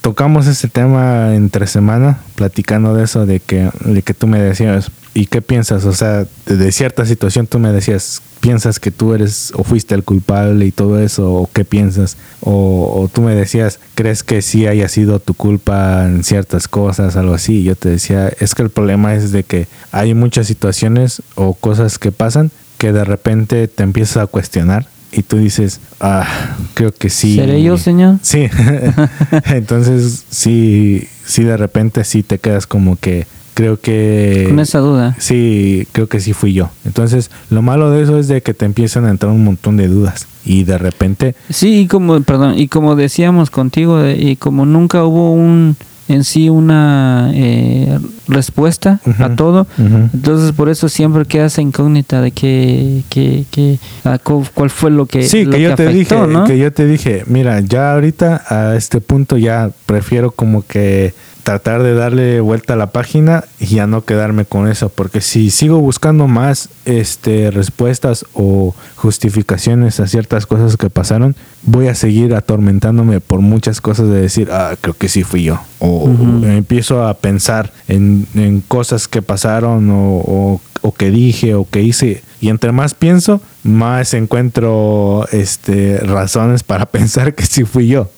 tocamos 0.00 0.46
ese 0.46 0.68
tema 0.68 1.34
entre 1.34 1.66
semana, 1.66 2.20
platicando 2.36 2.94
de 2.94 3.04
eso, 3.04 3.26
de 3.26 3.40
que, 3.40 3.70
de 3.84 4.02
que 4.02 4.14
tú 4.14 4.28
me 4.28 4.40
decías, 4.40 4.92
¿y 5.14 5.26
qué 5.26 5.42
piensas? 5.42 5.84
O 5.84 5.92
sea, 5.92 6.26
de, 6.46 6.56
de 6.56 6.72
cierta 6.72 7.04
situación 7.04 7.48
tú 7.48 7.58
me 7.58 7.72
decías, 7.72 8.22
¿piensas 8.40 8.78
que 8.78 8.92
tú 8.92 9.14
eres 9.14 9.52
o 9.56 9.64
fuiste 9.64 9.94
el 9.96 10.04
culpable 10.04 10.66
y 10.66 10.70
todo 10.70 11.00
eso? 11.00 11.32
¿O 11.32 11.50
qué 11.52 11.64
piensas? 11.64 12.16
O, 12.40 13.02
o 13.02 13.08
tú 13.08 13.22
me 13.22 13.34
decías, 13.34 13.80
¿crees 13.96 14.22
que 14.22 14.40
sí 14.40 14.68
haya 14.68 14.88
sido 14.88 15.18
tu 15.18 15.34
culpa 15.34 16.04
en 16.04 16.22
ciertas 16.22 16.68
cosas, 16.68 17.16
algo 17.16 17.34
así? 17.34 17.60
Y 17.60 17.64
yo 17.64 17.74
te 17.74 17.88
decía, 17.88 18.28
es 18.38 18.54
que 18.54 18.62
el 18.62 18.70
problema 18.70 19.14
es 19.14 19.32
de 19.32 19.42
que 19.42 19.66
hay 19.90 20.14
muchas 20.14 20.46
situaciones 20.46 21.22
o 21.34 21.54
cosas 21.54 21.98
que 21.98 22.12
pasan 22.12 22.52
que 22.78 22.92
de 22.92 23.04
repente 23.04 23.66
te 23.68 23.82
empiezas 23.82 24.18
a 24.18 24.26
cuestionar 24.26 24.86
y 25.16 25.22
tú 25.22 25.38
dices, 25.38 25.80
ah, 26.00 26.26
creo 26.74 26.92
que 26.92 27.08
sí. 27.10 27.36
¿Seré 27.36 27.62
yo, 27.62 27.78
señor? 27.78 28.16
Sí, 28.22 28.46
entonces 29.46 30.24
sí, 30.30 31.08
sí 31.24 31.42
de 31.42 31.56
repente 31.56 32.04
sí 32.04 32.22
te 32.22 32.38
quedas 32.38 32.66
como 32.66 32.96
que 32.96 33.26
creo 33.54 33.80
que... 33.80 34.44
Con 34.48 34.60
esa 34.60 34.80
duda. 34.80 35.16
Sí, 35.18 35.88
creo 35.92 36.08
que 36.08 36.20
sí 36.20 36.34
fui 36.34 36.52
yo. 36.52 36.68
Entonces 36.84 37.30
lo 37.48 37.62
malo 37.62 37.90
de 37.90 38.02
eso 38.02 38.18
es 38.18 38.28
de 38.28 38.42
que 38.42 38.52
te 38.52 38.66
empiezan 38.66 39.06
a 39.06 39.10
entrar 39.10 39.32
un 39.32 39.42
montón 39.44 39.78
de 39.78 39.88
dudas 39.88 40.26
y 40.44 40.64
de 40.64 40.76
repente... 40.76 41.34
Sí, 41.48 41.80
y 41.80 41.86
como, 41.86 42.20
perdón, 42.20 42.58
y 42.58 42.68
como 42.68 42.96
decíamos 42.96 43.48
contigo, 43.50 43.98
de- 43.98 44.16
y 44.18 44.36
como 44.36 44.66
nunca 44.66 45.04
hubo 45.04 45.32
un 45.32 45.76
en 46.08 46.22
sí 46.24 46.48
una 46.48 47.30
eh, 47.34 47.98
respuesta 48.28 49.00
a 49.18 49.30
todo, 49.34 49.66
entonces 49.78 50.52
por 50.52 50.68
eso 50.68 50.88
siempre 50.88 51.24
quedas 51.24 51.58
incógnita 51.58 52.20
de 52.20 52.30
que, 52.30 53.02
que, 53.08 53.44
que 53.50 53.78
cu- 54.22 54.44
cuál 54.54 54.70
fue 54.70 54.90
lo 54.90 55.06
que 55.06 55.24
sí, 55.26 55.44
lo 55.44 55.52
que 55.52 55.62
yo 55.62 55.74
te 55.74 55.82
afectó, 55.88 55.98
dije, 56.26 56.32
¿no? 56.32 56.44
que 56.44 56.58
yo 56.58 56.72
te 56.72 56.86
dije, 56.86 57.24
mira, 57.26 57.60
ya 57.60 57.92
ahorita 57.94 58.42
a 58.48 58.76
este 58.76 59.00
punto 59.00 59.36
ya 59.36 59.70
prefiero 59.86 60.30
como 60.30 60.64
que 60.66 61.12
tratar 61.46 61.80
de 61.84 61.94
darle 61.94 62.40
vuelta 62.40 62.72
a 62.72 62.76
la 62.76 62.88
página 62.88 63.44
y 63.60 63.66
ya 63.66 63.86
no 63.86 64.04
quedarme 64.04 64.44
con 64.46 64.66
eso, 64.68 64.88
porque 64.88 65.20
si 65.20 65.50
sigo 65.52 65.78
buscando 65.78 66.26
más 66.26 66.70
este 66.86 67.52
respuestas 67.52 68.26
o 68.34 68.74
justificaciones 68.96 70.00
a 70.00 70.08
ciertas 70.08 70.44
cosas 70.46 70.76
que 70.76 70.90
pasaron, 70.90 71.36
voy 71.62 71.86
a 71.86 71.94
seguir 71.94 72.34
atormentándome 72.34 73.20
por 73.20 73.40
muchas 73.42 73.80
cosas 73.80 74.08
de 74.08 74.20
decir, 74.20 74.48
ah, 74.50 74.74
creo 74.80 74.94
que 74.94 75.08
sí 75.08 75.22
fui 75.22 75.44
yo, 75.44 75.60
o 75.78 76.08
empiezo 76.44 77.06
a 77.06 77.14
pensar 77.14 77.72
en, 77.86 78.26
en 78.34 78.60
cosas 78.60 79.06
que 79.06 79.22
pasaron 79.22 79.88
o, 79.90 80.16
o- 80.16 80.60
o 80.82 80.92
que 80.92 81.10
dije 81.10 81.54
o 81.54 81.64
que 81.68 81.82
hice 81.82 82.22
y 82.40 82.48
entre 82.48 82.70
más 82.70 82.94
pienso 82.94 83.40
más 83.64 84.14
encuentro 84.14 85.26
este 85.32 85.98
razones 85.98 86.62
para 86.62 86.86
pensar 86.98 87.34
que 87.34 87.46
sí 87.46 87.64
fui 87.64 87.86
yo. 87.88 88.10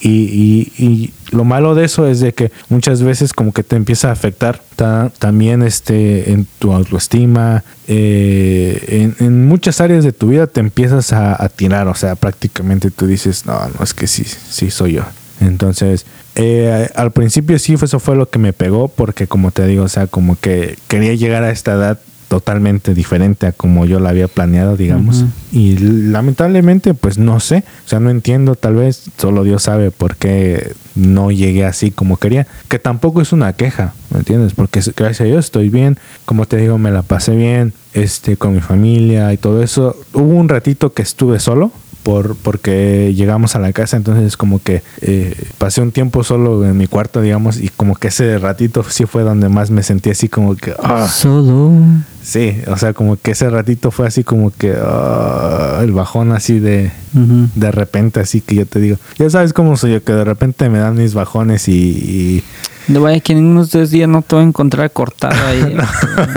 Y, 0.00 0.08
y- 0.10 0.72
y 0.84 1.12
lo 1.34 1.44
malo 1.44 1.74
de 1.74 1.84
eso 1.86 2.06
es 2.06 2.20
de 2.20 2.32
que 2.34 2.52
muchas 2.68 3.02
veces 3.02 3.32
como 3.32 3.52
que 3.52 3.62
te 3.64 3.76
empieza 3.76 4.08
a 4.08 4.12
afectar 4.12 4.60
ta- 4.76 5.10
también 5.18 5.62
este 5.62 6.30
en 6.32 6.46
tu 6.58 6.72
autoestima 6.72 7.64
eh, 7.88 9.12
en, 9.18 9.26
en 9.26 9.46
muchas 9.48 9.80
áreas 9.80 10.04
de 10.04 10.12
tu 10.12 10.28
vida 10.28 10.46
te 10.46 10.60
empiezas 10.60 11.12
a, 11.12 11.48
tirar 11.48 11.88
o 11.88 11.94
sea 11.94 12.14
prácticamente 12.16 12.90
tú 12.90 13.06
dices 13.06 13.46
no 13.46 13.58
no 13.78 13.82
es 13.84 13.94
que 13.94 14.06
sí 14.06 14.24
sí 14.24 14.70
soy 14.70 14.92
yo 14.94 15.02
entonces 15.40 16.04
eh, 16.34 16.90
al 16.94 17.12
principio 17.12 17.58
sí 17.58 17.74
eso 17.74 17.98
fue 17.98 18.14
lo 18.16 18.28
que 18.28 18.38
me 18.38 18.52
pegó 18.52 18.88
porque 18.88 19.26
como 19.26 19.50
te 19.50 19.66
digo 19.66 19.84
o 19.84 19.88
sea 19.88 20.06
como 20.06 20.38
que 20.38 20.78
quería 20.88 21.14
llegar 21.14 21.42
a 21.44 21.50
esta 21.50 21.72
edad 21.74 21.98
totalmente 22.28 22.94
diferente 22.94 23.46
a 23.46 23.52
como 23.52 23.86
yo 23.86 24.00
la 24.00 24.10
había 24.10 24.28
planeado 24.28 24.76
digamos 24.76 25.24
y 25.56 25.78
lamentablemente, 25.78 26.92
pues 26.92 27.16
no 27.16 27.40
sé, 27.40 27.64
o 27.86 27.88
sea, 27.88 27.98
no 27.98 28.10
entiendo, 28.10 28.56
tal 28.56 28.74
vez 28.74 29.04
solo 29.16 29.42
Dios 29.42 29.62
sabe 29.62 29.90
por 29.90 30.16
qué 30.16 30.74
no 30.94 31.30
llegué 31.30 31.64
así 31.64 31.90
como 31.90 32.18
quería, 32.18 32.46
que 32.68 32.78
tampoco 32.78 33.22
es 33.22 33.32
una 33.32 33.54
queja, 33.54 33.94
¿me 34.10 34.18
entiendes? 34.18 34.52
Porque 34.52 34.80
gracias 34.94 35.22
a 35.22 35.24
Dios 35.24 35.46
estoy 35.46 35.70
bien, 35.70 35.98
como 36.26 36.44
te 36.44 36.58
digo, 36.58 36.76
me 36.76 36.90
la 36.90 37.00
pasé 37.00 37.34
bien, 37.34 37.72
este, 37.94 38.36
con 38.36 38.52
mi 38.52 38.60
familia 38.60 39.32
y 39.32 39.38
todo 39.38 39.62
eso. 39.62 39.96
Hubo 40.12 40.34
un 40.34 40.50
ratito 40.50 40.92
que 40.92 41.00
estuve 41.00 41.40
solo. 41.40 41.72
Por, 42.06 42.36
porque 42.36 43.12
llegamos 43.16 43.56
a 43.56 43.58
la 43.58 43.72
casa, 43.72 43.96
entonces 43.96 44.36
como 44.36 44.62
que 44.62 44.80
eh, 45.00 45.34
pasé 45.58 45.80
un 45.80 45.90
tiempo 45.90 46.22
solo 46.22 46.64
en 46.64 46.76
mi 46.76 46.86
cuarto, 46.86 47.20
digamos, 47.20 47.60
y 47.60 47.68
como 47.68 47.96
que 47.96 48.08
ese 48.08 48.38
ratito 48.38 48.84
sí 48.88 49.06
fue 49.06 49.24
donde 49.24 49.48
más 49.48 49.72
me 49.72 49.82
sentí 49.82 50.10
así 50.10 50.28
como 50.28 50.54
que, 50.54 50.72
ah, 50.80 51.08
Solo. 51.08 51.72
Sí, 52.22 52.58
o 52.68 52.76
sea, 52.76 52.92
como 52.92 53.16
que 53.16 53.32
ese 53.32 53.50
ratito 53.50 53.90
fue 53.90 54.06
así 54.06 54.22
como 54.22 54.52
que 54.56 54.72
ah, 54.80 55.80
el 55.82 55.90
bajón 55.90 56.30
así 56.30 56.60
de, 56.60 56.92
de 57.56 57.70
repente, 57.72 58.20
así 58.20 58.40
que 58.40 58.54
yo 58.54 58.66
te 58.66 58.78
digo, 58.78 58.98
ya 59.18 59.28
sabes 59.28 59.52
cómo 59.52 59.76
soy 59.76 59.94
yo, 59.94 60.04
que 60.04 60.12
de 60.12 60.22
repente 60.24 60.68
me 60.70 60.78
dan 60.78 60.94
mis 60.94 61.12
bajones 61.12 61.66
y... 61.66 61.72
y- 61.74 62.44
No 62.88 63.00
vaya 63.00 63.18
que 63.20 63.34
ninguno 63.34 63.60
de 63.60 63.64
ustedes 63.64 63.90
días 63.90 64.08
no 64.08 64.22
te 64.22 64.36
va 64.36 64.42
a 64.42 64.44
encontrar 64.44 64.90
cortado 64.92 65.34
ahí. 65.46 65.76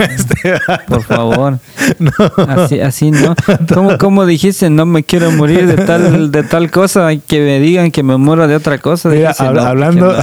este, 0.10 0.54
Por 0.88 1.02
favor. 1.04 1.58
no, 1.98 2.10
Así, 2.48 2.80
así 2.80 3.10
no. 3.12 3.34
¿Cómo, 3.72 3.98
cómo 3.98 4.26
dijiste? 4.26 4.68
No 4.70 4.84
me 4.86 5.04
quiero 5.04 5.30
morir 5.30 5.66
de 5.66 5.76
tal, 5.84 6.30
de 6.32 6.42
tal 6.42 6.70
cosa. 6.70 7.08
Que 7.16 7.40
me 7.40 7.60
digan 7.60 7.90
que 7.90 8.02
me 8.02 8.16
muero 8.16 8.48
de 8.48 8.56
otra 8.56 8.78
cosa. 8.78 9.10
Mira, 9.10 9.32
hab- 9.34 9.54
no, 9.54 9.60
hablando, 9.60 10.16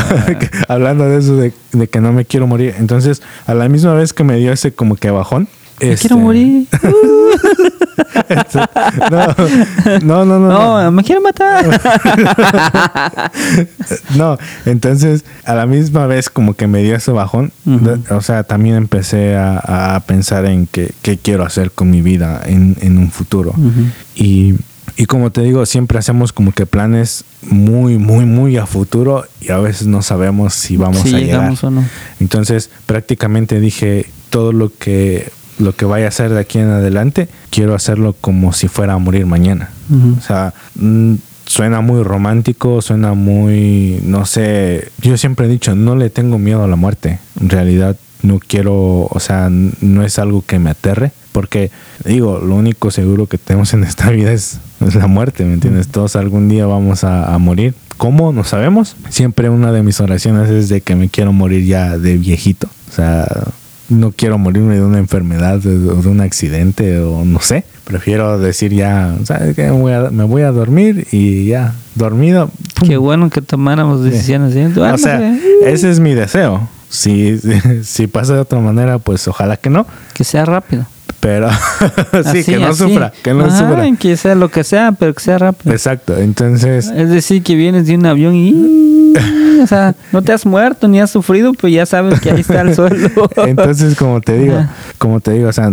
hablando 0.68 1.06
de 1.10 1.18
eso, 1.20 1.36
de, 1.38 1.54
de 1.72 1.88
que 1.88 2.02
no 2.02 2.12
me 2.12 2.26
quiero 2.26 2.46
morir, 2.48 2.76
entonces 2.78 3.22
a 3.46 3.54
la 3.54 3.70
misma 3.70 3.94
vez 3.94 4.12
que 4.14 4.24
me 4.24 4.36
dio 4.38 4.52
ese 4.52 4.74
como 4.74 4.96
que 4.96 5.10
bajón... 5.12 5.48
Me 5.80 5.94
este, 5.94 6.08
quiero 6.08 6.22
morir. 6.22 6.68
este, 8.30 8.60
no, 10.02 10.26
no, 10.26 10.26
no, 10.26 10.40
no, 10.40 10.84
no. 10.84 10.92
Me 10.92 11.04
quiero 11.04 11.22
matar. 11.22 11.66
no, 14.16 14.38
entonces 14.66 15.24
a 15.46 15.54
la 15.54 15.66
misma 15.66 16.08
vez 16.08 16.30
como 16.30 16.56
que 16.56 16.68
me 16.68 16.82
dio 16.82 16.96
ese 16.96 17.12
bajón, 17.12 17.52
o 18.10 18.22
sea, 18.22 18.44
también 18.44 18.76
empecé 18.76 19.36
a, 19.36 19.96
a 19.96 20.00
pensar 20.02 20.46
en 20.46 20.68
qué, 20.68 20.92
qué 21.02 21.18
quiero 21.18 21.44
hacer 21.44 21.72
con 21.72 21.92
mi 21.92 22.02
vida 22.02 22.42
en, 22.46 22.76
en 22.82 22.98
un 22.98 23.12
futuro. 23.12 23.54
Y, 24.16 24.56
y 24.96 25.06
como 25.06 25.32
te 25.32 25.42
digo, 25.42 25.66
siempre 25.68 26.00
hacemos 26.00 26.34
como 26.34 26.52
que 26.52 26.66
planes 26.66 27.24
muy, 27.44 28.00
muy, 28.00 28.26
muy 28.26 28.58
a 28.58 28.66
futuro 28.66 29.26
y 29.40 29.52
a 29.52 29.60
veces 29.60 29.86
no 29.86 30.02
sabemos 30.02 30.56
si 30.56 30.76
vamos 30.76 31.02
a 31.02 31.06
llegar. 31.06 31.22
llegamos 31.22 31.64
o 31.64 31.70
no. 31.70 31.86
Entonces 32.20 32.72
prácticamente 32.88 33.60
dije, 33.60 34.08
todo 34.32 34.52
lo 34.52 34.72
que 34.76 35.32
lo 35.60 35.76
que 35.76 35.86
vaya 35.86 36.06
a 36.06 36.10
hacer 36.10 36.32
de 36.32 36.40
aquí 36.40 36.60
en 36.60 36.70
adelante, 36.70 37.30
quiero 37.50 37.76
hacerlo 37.76 38.16
como 38.20 38.54
si 38.54 38.68
fuera 38.68 38.94
a 38.94 38.98
morir 38.98 39.26
mañana. 39.26 39.70
O 40.18 40.22
sea, 40.22 40.54
mm, 40.76 41.16
suena 41.46 41.82
muy 41.82 42.04
romántico, 42.04 42.82
suena 42.82 43.14
muy, 43.14 44.00
no 44.04 44.26
sé, 44.26 44.92
yo 45.02 45.18
siempre 45.18 45.48
he 45.48 45.50
dicho, 45.50 45.76
no 45.76 45.96
le 45.96 46.10
tengo 46.10 46.38
miedo 46.38 46.64
a 46.64 46.68
la 46.68 46.76
muerte. 46.76 47.20
En 47.40 47.50
realidad 47.50 47.96
no 48.22 48.40
quiero, 48.40 49.08
o 49.10 49.20
sea, 49.20 49.50
no 49.50 50.04
es 50.04 50.20
algo 50.20 50.44
que 50.46 50.60
me 50.60 50.70
aterre, 50.70 51.12
porque 51.32 51.72
digo, 52.04 52.40
lo 52.40 52.56
único 52.56 52.92
seguro 52.92 53.28
que 53.28 53.38
tenemos 53.38 53.74
en 53.74 53.84
esta 53.84 54.10
vida 54.10 54.32
es, 54.34 54.60
es 54.86 54.96
la 54.96 55.08
muerte, 55.08 55.46
¿me 55.46 55.54
entiendes? 55.54 55.88
Todos 55.88 56.16
algún 56.16 56.50
día 56.50 56.66
vamos 56.66 57.04
a, 57.04 57.34
a 57.34 57.38
morir. 57.38 57.74
¿Cómo? 57.98 58.32
No 58.32 58.44
sabemos. 58.44 58.96
Siempre 59.10 59.50
una 59.50 59.72
de 59.72 59.82
mis 59.82 60.00
oraciones 60.02 60.50
es 60.50 60.70
de 60.70 60.82
que 60.82 60.96
me 60.96 61.10
quiero 61.10 61.34
morir 61.34 61.66
ya 61.66 61.98
de 61.98 62.18
viejito. 62.18 62.68
O 62.90 62.94
sea, 62.94 63.28
no 63.90 64.12
quiero 64.12 64.38
morirme 64.38 64.76
de 64.76 64.84
una 64.84 64.98
enfermedad 65.00 65.56
o 65.66 65.70
de 65.70 66.10
un 66.10 66.22
accidente 66.22 67.00
o 67.00 67.24
no 67.26 67.40
sé. 67.40 67.64
Prefiero 67.84 68.38
decir 68.38 68.74
ya, 68.74 69.16
¿sabes 69.24 69.56
qué? 69.56 69.64
Me 69.64 69.72
voy 69.72 69.94
a, 69.94 70.10
me 70.10 70.24
voy 70.26 70.42
a 70.42 70.52
dormir 70.52 71.08
y 71.12 71.46
ya, 71.48 71.74
dormido. 71.96 72.50
¡pum! 72.76 72.90
Qué 72.90 72.98
bueno 72.98 73.30
que 73.30 73.42
tomáramos 73.42 74.04
decisiones 74.04 74.52
así. 74.52 74.74
Bueno, 74.78 74.96
o 74.96 74.98
sea, 74.98 75.38
ese 75.66 75.90
es 75.90 76.00
mi 76.00 76.14
deseo. 76.14 76.68
Si, 76.90 77.40
si 77.84 78.08
pasa 78.08 78.34
de 78.34 78.40
otra 78.40 78.60
manera, 78.60 79.00
pues 79.00 79.28
ojalá 79.28 79.58
que 79.58 79.70
no. 79.70 79.86
que 80.14 80.24
sea 80.24 80.46
rápido. 80.46 80.86
Pero 81.20 81.50
sí, 82.12 82.20
Así, 82.26 82.44
que 82.44 82.58
no 82.60 82.68
así. 82.68 82.78
sufra, 82.84 83.12
que 83.24 83.34
no 83.34 83.46
Ajá, 83.46 83.58
sufra. 83.58 83.98
Que 83.98 84.18
sea 84.18 84.36
lo 84.36 84.50
que 84.50 84.64
sea, 84.64 84.92
pero 84.92 85.14
que 85.14 85.22
sea 85.22 85.38
rápido. 85.38 85.74
Exacto, 85.74 86.18
entonces, 86.18 86.92
Es 86.96 87.10
decir, 87.10 87.42
que 87.42 87.56
vienes 87.56 87.88
de 87.88 87.96
un 87.96 88.06
avión 88.06 88.36
y... 88.36 88.54
O 89.64 89.66
sea, 89.66 89.96
no 90.12 90.22
te 90.22 90.32
has 90.34 90.46
muerto 90.46 90.88
ni 90.88 91.00
has 91.00 91.10
sufrido, 91.10 91.52
pues 91.54 91.74
ya 91.74 91.86
sabes 91.88 92.20
que 92.20 92.30
ahí 92.30 92.42
está 92.42 92.62
el 92.62 92.76
suelo. 92.76 93.10
entonces 93.48 93.96
como 93.96 94.22
te 94.22 94.38
digo, 94.38 94.64
como 95.00 95.20
te 95.20 95.32
digo, 95.32 95.50
o 95.50 95.54
sea, 95.54 95.72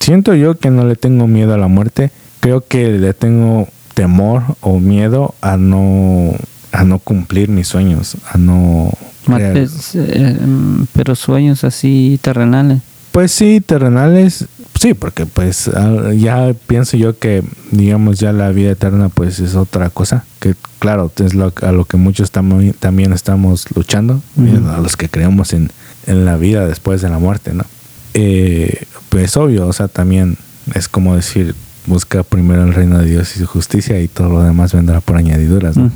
siento 0.00 0.34
yo 0.34 0.58
que 0.58 0.70
no 0.70 0.84
le 0.84 0.96
tengo 0.96 1.28
miedo 1.28 1.54
a 1.54 1.58
la 1.58 1.68
muerte. 1.68 2.10
Creo 2.40 2.64
que 2.66 2.88
le 2.88 3.14
tengo 3.14 3.68
temor 3.94 4.42
o 4.60 4.80
miedo 4.80 5.34
a 5.40 5.56
no 5.56 6.34
a 6.72 6.84
no 6.84 6.98
cumplir 6.98 7.48
mis 7.48 7.68
sueños, 7.68 8.16
a 8.30 8.36
no 8.36 8.92
eh, 9.36 9.68
mm, 10.40 10.84
pero 10.92 11.14
sueños 11.14 11.64
así 11.64 12.18
terrenales. 12.22 12.80
Pues 13.18 13.32
sí, 13.32 13.60
terrenales, 13.60 14.46
sí, 14.80 14.94
porque 14.94 15.26
pues 15.26 15.66
ah, 15.74 16.12
ya 16.16 16.54
pienso 16.68 16.96
yo 16.96 17.18
que, 17.18 17.42
digamos, 17.72 18.20
ya 18.20 18.32
la 18.32 18.50
vida 18.50 18.70
eterna 18.70 19.08
pues 19.08 19.40
es 19.40 19.56
otra 19.56 19.90
cosa, 19.90 20.24
que 20.38 20.54
claro, 20.78 21.10
es 21.18 21.34
lo, 21.34 21.52
a 21.62 21.72
lo 21.72 21.84
que 21.84 21.96
muchos 21.96 22.30
también 22.30 23.12
estamos 23.12 23.66
luchando, 23.74 24.22
Ujú. 24.36 24.68
a 24.68 24.78
los 24.78 24.96
que 24.96 25.08
creemos 25.08 25.52
en, 25.52 25.72
en 26.06 26.24
la 26.24 26.36
vida 26.36 26.64
después 26.68 27.02
de 27.02 27.08
la 27.10 27.18
muerte, 27.18 27.54
¿no? 27.54 27.64
Eh, 28.14 28.84
pues 29.08 29.36
obvio, 29.36 29.66
o 29.66 29.72
sea, 29.72 29.88
también 29.88 30.36
es 30.76 30.86
como 30.86 31.16
decir, 31.16 31.56
busca 31.86 32.22
primero 32.22 32.62
el 32.62 32.72
reino 32.72 33.00
de 33.00 33.06
Dios 33.06 33.34
y 33.34 33.40
su 33.40 33.46
justicia 33.48 34.00
y 34.00 34.06
todo 34.06 34.28
lo 34.28 34.44
demás 34.44 34.74
vendrá 34.74 35.00
por 35.00 35.16
añadiduras, 35.16 35.76
¿no? 35.76 35.90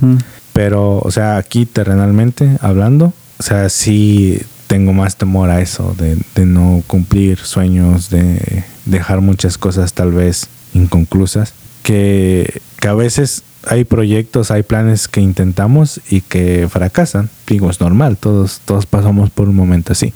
Pero, 0.55 0.99
o 0.99 1.11
sea, 1.13 1.37
aquí 1.37 1.67
terrenalmente 1.67 2.59
hablando, 2.61 3.13
o 3.39 3.43
sea, 3.45 3.69
sí 3.69 4.43
tengo 4.73 4.95
más 4.95 5.17
temor 5.17 5.51
a 5.51 5.61
eso, 5.61 5.95
de, 5.99 6.17
de 6.35 6.47
no 6.47 6.83
cumplir 6.87 7.37
sueños, 7.37 8.09
de 8.09 8.65
dejar 8.87 9.21
muchas 9.21 9.59
cosas 9.59 9.93
tal 9.93 10.13
vez 10.13 10.49
inconclusas, 10.73 11.53
que, 11.83 12.63
que 12.81 12.89
a 12.89 12.95
veces 12.95 13.43
hay 13.67 13.85
proyectos, 13.85 14.51
hay 14.51 14.63
planes 14.63 15.09
que 15.09 15.21
intentamos 15.21 16.01
y 16.09 16.23
que 16.23 16.69
fracasan. 16.71 17.29
Digo, 17.47 17.69
es 17.69 17.83
normal, 17.83 18.17
todos, 18.17 18.63
todos 18.65 18.87
pasamos 18.87 19.29
por 19.29 19.47
un 19.51 19.57
momento 19.57 19.93
así. 19.93 20.15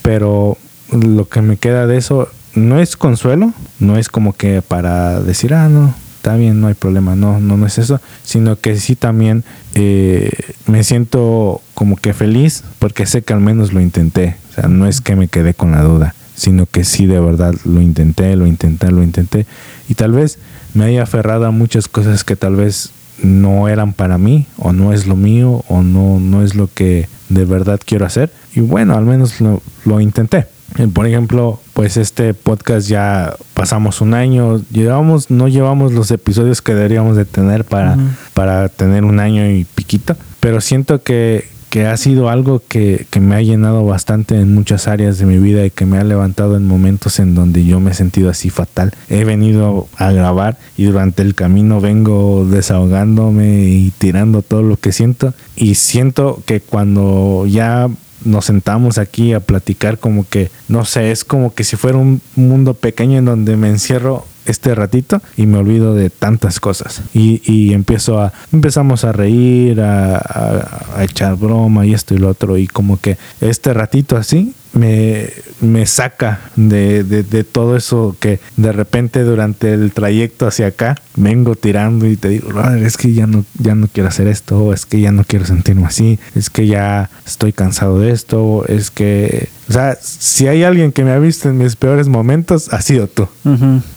Pero 0.00 0.56
lo 0.90 1.28
que 1.28 1.42
me 1.42 1.58
queda 1.58 1.86
de 1.86 1.98
eso 1.98 2.30
no 2.54 2.80
es 2.80 2.96
consuelo, 2.96 3.52
no 3.78 3.98
es 3.98 4.08
como 4.08 4.32
que 4.32 4.62
para 4.62 5.20
decir, 5.20 5.52
ah, 5.52 5.68
no, 5.68 5.94
está 6.26 6.36
bien, 6.36 6.60
no 6.60 6.66
hay 6.66 6.74
problema, 6.74 7.14
no, 7.14 7.38
no, 7.38 7.56
no 7.56 7.66
es 7.66 7.78
eso, 7.78 8.00
sino 8.24 8.58
que 8.58 8.76
sí 8.80 8.96
también 8.96 9.44
eh, 9.74 10.28
me 10.66 10.82
siento 10.82 11.60
como 11.74 11.94
que 11.94 12.14
feliz 12.14 12.64
porque 12.80 13.06
sé 13.06 13.22
que 13.22 13.32
al 13.32 13.38
menos 13.38 13.72
lo 13.72 13.80
intenté, 13.80 14.34
o 14.50 14.54
sea, 14.54 14.68
no 14.68 14.88
es 14.88 15.00
que 15.00 15.14
me 15.14 15.28
quedé 15.28 15.54
con 15.54 15.70
la 15.70 15.82
duda, 15.82 16.16
sino 16.34 16.66
que 16.66 16.82
sí 16.82 17.06
de 17.06 17.20
verdad 17.20 17.54
lo 17.64 17.80
intenté, 17.80 18.34
lo 18.34 18.48
intenté, 18.48 18.90
lo 18.90 19.04
intenté 19.04 19.46
y 19.88 19.94
tal 19.94 20.10
vez 20.10 20.40
me 20.74 20.86
haya 20.86 21.04
aferrado 21.04 21.46
a 21.46 21.52
muchas 21.52 21.86
cosas 21.86 22.24
que 22.24 22.34
tal 22.34 22.56
vez 22.56 22.90
no 23.22 23.68
eran 23.68 23.92
para 23.92 24.18
mí 24.18 24.48
o 24.58 24.72
no 24.72 24.92
es 24.92 25.06
lo 25.06 25.14
mío 25.14 25.64
o 25.68 25.84
no, 25.84 26.18
no 26.18 26.42
es 26.42 26.56
lo 26.56 26.68
que 26.74 27.08
de 27.28 27.44
verdad 27.44 27.78
quiero 27.86 28.04
hacer 28.04 28.32
y 28.52 28.62
bueno, 28.62 28.96
al 28.96 29.04
menos 29.04 29.40
lo, 29.40 29.62
lo 29.84 30.00
intenté. 30.00 30.55
Eh, 30.78 30.88
Por 30.92 31.06
ejemplo, 31.06 31.60
pues 31.74 31.96
este 31.96 32.34
podcast 32.34 32.88
ya 32.88 33.34
pasamos 33.54 34.00
un 34.00 34.14
año, 34.14 34.60
llevamos, 34.70 35.30
no 35.30 35.48
llevamos 35.48 35.92
los 35.92 36.10
episodios 36.10 36.60
que 36.62 36.74
deberíamos 36.74 37.16
de 37.16 37.24
tener 37.24 37.64
para, 37.64 37.92
Ujú. 37.94 38.02
para 38.34 38.68
tener 38.68 39.04
un 39.04 39.20
año 39.20 39.48
y 39.50 39.64
piquito, 39.64 40.16
pero 40.40 40.60
siento 40.60 41.02
que, 41.02 41.48
que 41.70 41.86
ha 41.86 41.96
sido 41.96 42.28
algo 42.30 42.62
que, 42.68 43.06
que 43.10 43.20
me 43.20 43.34
ha 43.36 43.42
llenado 43.42 43.84
bastante 43.84 44.38
en 44.40 44.54
muchas 44.54 44.86
áreas 44.88 45.18
de 45.18 45.26
mi 45.26 45.38
vida 45.38 45.64
y 45.66 45.70
que 45.70 45.84
me 45.86 45.98
ha 45.98 46.04
levantado 46.04 46.56
en 46.56 46.66
momentos 46.66 47.18
en 47.20 47.34
donde 47.34 47.64
yo 47.64 47.80
me 47.80 47.90
he 47.90 47.94
sentido 47.94 48.28
así 48.30 48.50
fatal. 48.50 48.92
He 49.08 49.24
venido 49.24 49.88
a 49.96 50.10
grabar 50.12 50.58
y 50.76 50.84
durante 50.84 51.22
el 51.22 51.34
camino 51.34 51.80
vengo 51.80 52.46
desahogándome 52.50 53.64
y 53.64 53.92
tirando 53.98 54.42
todo 54.42 54.62
lo 54.62 54.76
que 54.76 54.92
siento 54.92 55.34
y 55.56 55.74
siento 55.76 56.42
que 56.46 56.60
cuando 56.60 57.44
ya 57.46 57.88
nos 58.24 58.46
sentamos 58.46 58.98
aquí 58.98 59.32
a 59.32 59.40
platicar 59.40 59.98
como 59.98 60.26
que, 60.28 60.50
no 60.68 60.84
sé, 60.84 61.10
es 61.10 61.24
como 61.24 61.54
que 61.54 61.64
si 61.64 61.76
fuera 61.76 61.98
un 61.98 62.20
mundo 62.34 62.74
pequeño 62.74 63.18
en 63.18 63.24
donde 63.26 63.56
me 63.56 63.68
encierro 63.68 64.24
este 64.46 64.74
ratito 64.76 65.20
y 65.36 65.46
me 65.46 65.58
olvido 65.58 65.94
de 65.94 66.08
tantas 66.08 66.60
cosas. 66.60 67.02
Y, 67.12 67.42
y 67.44 67.72
empiezo 67.74 68.20
a 68.20 68.32
empezamos 68.52 69.04
a 69.04 69.10
reír 69.12 69.80
a, 69.80 70.16
a- 70.16 70.84
a 70.98 71.04
echar 71.04 71.34
broma 71.36 71.84
y 71.84 71.94
esto 71.94 72.14
y 72.14 72.18
lo 72.18 72.28
otro 72.28 72.56
y 72.56 72.66
como 72.68 73.00
que 73.00 73.18
este 73.40 73.74
ratito 73.74 74.16
así 74.16 74.54
me, 74.76 75.28
me 75.60 75.86
saca 75.86 76.40
de, 76.56 77.02
de- 77.04 77.22
de 77.22 77.44
todo 77.44 77.76
eso 77.76 78.14
que 78.20 78.40
de 78.56 78.72
repente 78.72 79.22
durante 79.24 79.72
el 79.72 79.92
trayecto 79.92 80.46
hacia 80.46 80.66
acá 80.68 80.96
vengo 81.16 81.54
tirando 81.54 82.06
y 82.06 82.16
te 82.16 82.28
digo 82.28 82.48
"Brother, 82.48 82.82
es 82.84 82.96
que 82.96 83.12
ya 83.14 83.26
no 83.26 83.44
ya 83.58 83.74
no 83.74 83.88
quiero 83.88 84.08
hacer 84.10 84.26
esto 84.28 84.72
es 84.74 84.84
que 84.86 85.00
ya 85.00 85.12
no 85.12 85.24
quiero 85.24 85.46
sentirme 85.46 85.86
así 85.86 86.18
es 86.34 86.50
que 86.50 86.66
ya 86.66 87.08
estoy 87.26 87.52
cansado 87.52 87.98
de 88.00 88.10
esto 88.12 88.64
es 88.68 88.90
que 88.90 89.48
o 89.68 89.72
sea 89.72 89.96
si 90.00 90.46
hay 90.46 90.62
alguien 90.62 90.92
que 90.92 91.04
me 91.04 91.10
ha 91.12 91.18
visto 91.18 91.48
en 91.48 91.56
mis 91.58 91.74
peores 91.74 92.08
momentos 92.08 92.72
ha 92.72 92.82
sido 92.82 93.06
tú 93.08 93.26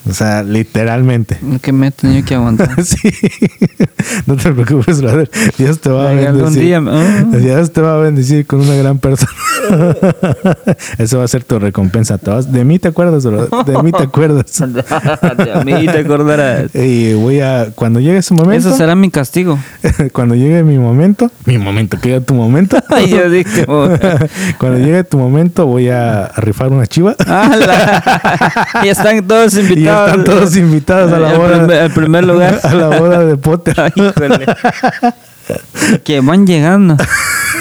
o 0.10 0.14
sea, 0.14 0.44
literalmente. 0.44 1.38
Que 1.62 1.72
me 1.72 1.88
he 1.88 1.92
tenido 1.92 2.26
que 2.26 2.36
aguantar. 2.36 2.84
sí. 2.84 3.12
No 4.26 4.36
te 4.36 4.52
preocupes, 4.52 5.02
brother. 5.02 5.30
Dios 5.58 5.80
te 5.80 5.90
va 5.90 6.08
a 6.08 6.10
Ay, 6.10 6.26
algún 6.26 6.44
bendecir. 6.54 6.64
día, 6.64 6.80
oh. 6.82 7.38
Dios 7.38 7.72
te 7.74 7.82
va 7.82 7.96
a 7.96 7.98
bendecir 8.00 8.46
con 8.48 8.62
una 8.62 8.76
gran 8.76 8.98
persona. 9.00 9.32
Eso 10.98 11.18
va 11.20 11.26
a 11.26 11.28
ser 11.28 11.44
tu 11.44 11.60
recompensa. 11.60 12.18
Te 12.18 12.30
vas- 12.32 12.52
De 12.52 12.64
mí 12.66 12.80
te 12.80 12.88
acuerdas, 12.90 13.26
brother. 13.26 13.50
De 13.66 13.84
mí 13.84 13.92
te 13.92 14.04
acuerdas. 14.04 14.46
De 14.60 15.64
mí 15.66 15.86
te 15.86 16.00
acordarás. 16.00 16.74
Y 16.76 17.14
voy 17.14 17.40
a, 17.42 17.68
cuando 17.76 18.00
llegue 18.00 18.18
ese 18.18 18.34
momento, 18.34 18.68
Eso 18.70 18.78
será 18.78 18.96
mi 18.96 19.10
castigo. 19.12 19.58
cuando 20.14 20.36
llegue 20.36 20.64
mi 20.64 20.78
momento, 20.78 21.32
mi 21.46 21.58
momento, 21.58 21.98
que 22.00 22.10
llegue 22.10 22.22
tu 22.22 22.34
momento. 22.34 22.78
Yo 23.08 23.30
dije, 23.30 23.66
cuando 23.66 24.78
llegue 24.80 25.04
tu 25.04 25.18
momento, 25.18 25.66
voy 25.66 25.90
a 25.90 26.32
rifar 26.38 26.70
una 26.72 26.86
chiva. 26.88 27.16
Ya 28.84 28.92
están 28.92 29.26
todos 29.28 29.54
Y 29.56 29.60
invitados. 29.62 30.10
están 30.10 30.24
todos 30.24 30.56
invitados 30.58 31.12
a 31.14 31.20
la 31.20 31.34
boda. 31.38 31.58
primer- 31.60 31.84
el 31.84 31.92
primer 31.92 32.24
lugar. 32.26 32.60
A 32.64 32.74
la 32.74 32.88
boda 33.00 33.20
de 33.26 33.38
Potter. 33.38 33.76
Ay, 33.80 33.92
que 36.04 36.20
van 36.22 36.46
llegando. 36.46 36.96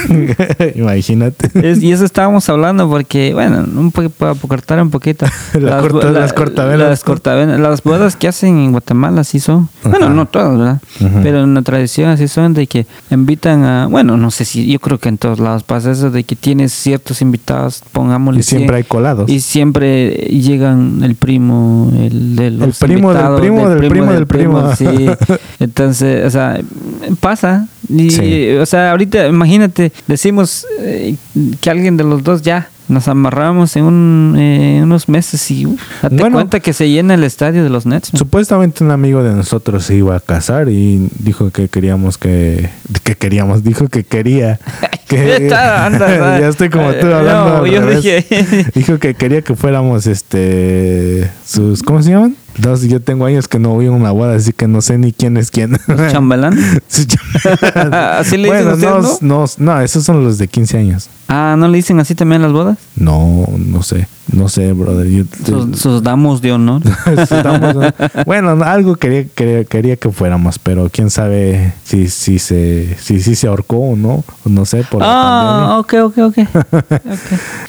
Imagínate. 0.74 1.50
Es- 1.70 1.82
y 1.82 1.92
eso 1.92 2.04
estábamos 2.04 2.48
hablando 2.48 2.88
porque, 2.88 3.32
bueno, 3.34 3.64
un 3.76 3.90
poco 3.92 4.10
para 4.10 4.34
cortar 4.34 4.80
un 4.82 4.90
poquito. 4.90 5.26
La 5.58 5.80
corta- 5.80 6.10
las 6.10 6.32
cortavenas. 6.32 6.88
Las 6.88 7.04
cortavenas. 7.04 7.60
Las 7.60 7.82
bodas 7.82 8.16
que 8.16 8.28
hacen 8.28 8.58
en 8.58 8.72
Guatemala 8.72 9.24
sí 9.24 9.40
son. 9.40 9.68
Bueno, 9.84 10.10
no 10.10 10.26
todas, 10.26 10.56
¿verdad? 10.58 10.80
Pero 11.22 11.42
en 11.44 11.54
la 11.54 11.62
tradición 11.62 12.10
así 12.10 12.28
son 12.28 12.54
de 12.54 12.66
que 12.66 12.86
invitan 13.10 13.64
a, 13.64 13.86
bueno, 13.86 14.16
no 14.16 14.30
sé 14.30 14.44
si, 14.44 14.66
yo 14.70 14.78
creo 14.78 14.98
que 14.98 15.08
en 15.08 15.18
todos 15.18 15.38
lados 15.40 15.62
pasa 15.62 15.90
eso 15.90 16.10
de 16.10 16.24
que 16.24 16.36
tienes 16.36 16.72
ciertos 16.72 17.22
invitados, 17.22 17.82
pongámosle 17.92 18.40
Y 18.40 18.42
siempre 18.42 18.66
100, 18.68 18.74
hay 18.76 18.84
colados. 18.84 19.30
y 19.30 19.40
siempre 19.40 20.08
llegan 20.10 21.02
el 21.02 21.14
primo, 21.14 21.92
el 21.98 22.36
de 22.36 22.50
los 22.50 22.78
primo 22.78 23.12
del 23.12 23.18
invitados, 23.18 23.40
primo 23.40 23.68
del 23.68 23.88
primo 23.88 24.12
del 24.12 24.26
primo. 24.26 24.74
Sí. 24.76 24.86
Entonces, 25.60 26.24
o 26.26 26.30
sea, 26.30 26.60
pasa. 27.20 27.66
Y, 27.88 28.10
Sí. 28.10 28.50
o 28.60 28.66
sea, 28.66 28.90
ahorita 28.90 29.26
imagínate, 29.28 29.77
decimos 30.06 30.66
eh, 30.80 31.16
que 31.60 31.70
alguien 31.70 31.96
de 31.96 32.04
los 32.04 32.22
dos 32.22 32.42
ya 32.42 32.68
Nos 32.88 33.06
amarramos 33.06 33.76
en 33.76 33.84
un, 33.84 34.34
eh, 34.38 34.80
unos 34.82 35.10
meses 35.10 35.50
y 35.50 35.66
uf, 35.66 35.78
date 36.00 36.16
Bueno. 36.16 36.36
cuenta 36.36 36.60
que 36.60 36.72
se 36.72 36.88
llena 36.88 37.12
el 37.14 37.22
estadio 37.24 37.62
de 37.62 37.68
los 37.68 37.84
Nets. 37.84 38.10
Supuestamente 38.14 38.82
un 38.82 38.90
amigo 38.90 39.22
de 39.22 39.34
nosotros 39.34 39.84
se 39.84 39.96
iba 39.96 40.16
a 40.16 40.20
casar 40.20 40.70
y 40.70 41.08
dijo 41.18 41.50
que 41.50 41.68
queríamos 41.68 42.16
que... 42.16 42.70
que 43.02 43.14
queríamos, 43.14 43.62
dijo 43.62 43.88
que 43.88 44.04
quería... 44.04 44.58
Que, 45.08 45.48
ya 45.48 45.88
estoy 46.50 46.68
como 46.68 46.92
tú 46.92 47.06
hablando. 47.06 47.48
no, 47.58 47.64
al 47.64 47.70
yo 47.70 47.80
revés. 47.80 48.02
dije- 48.04 48.70
Dijo 48.74 48.98
que 48.98 49.14
quería 49.14 49.40
que 49.40 49.54
fuéramos 49.56 50.06
este... 50.06 51.30
sus 51.46 51.82
¿Cómo 51.82 52.02
se 52.02 52.10
llaman? 52.10 52.36
Entonces 52.58 52.90
yo 52.90 53.00
tengo 53.00 53.24
años 53.24 53.48
que 53.48 53.58
no 53.58 53.70
voy 53.70 53.86
a 53.86 53.90
una 53.92 54.10
boda, 54.10 54.34
así 54.36 54.52
que 54.52 54.68
no 54.68 54.80
sé 54.82 54.98
ni 54.98 55.12
quién 55.12 55.36
es 55.36 55.50
quién. 55.50 55.78
¿Los 55.86 56.12
chambelán? 56.12 56.58
Sí, 56.88 57.06
cham- 57.06 57.92
¿Así 58.18 58.36
le 58.36 58.48
dicen 58.48 58.64
bueno, 58.64 58.74
ustedes, 58.74 59.22
no, 59.22 59.44
no, 59.58 59.74
no, 59.74 59.80
esos 59.80 60.04
son 60.04 60.24
los 60.24 60.38
de 60.38 60.48
15 60.48 60.78
años. 60.78 61.08
Ah, 61.28 61.56
¿no 61.58 61.68
le 61.68 61.76
dicen 61.76 62.00
así 62.00 62.14
también 62.14 62.40
las 62.42 62.52
bodas? 62.52 62.78
No, 62.96 63.46
no 63.56 63.82
sé, 63.82 64.08
no 64.32 64.48
sé, 64.48 64.72
brother. 64.72 65.06
Yo- 65.08 65.24
Sus, 65.44 65.78
sus 65.78 66.02
damos 66.02 66.40
de 66.42 66.52
honor. 66.52 66.82
Estamos- 67.06 67.76
bueno, 68.26 68.56
no, 68.56 68.64
algo 68.64 68.96
quería, 68.96 69.26
quería, 69.34 69.64
quería 69.64 69.96
que 69.96 70.10
fuéramos, 70.10 70.58
pero 70.58 70.88
quién 70.90 71.10
sabe 71.10 71.74
si, 71.84 72.08
si, 72.08 72.38
se, 72.38 72.96
si, 73.00 73.20
si 73.20 73.34
se 73.36 73.46
ahorcó 73.46 73.76
o 73.76 73.96
no, 73.96 74.24
no 74.44 74.64
sé, 74.64 74.82
por 74.84 75.02
la 75.02 75.06
Ah, 75.74 75.78
ok, 75.78 75.94
ok, 76.04 76.18
ok. 76.18 76.34
pandemia. 76.52 77.02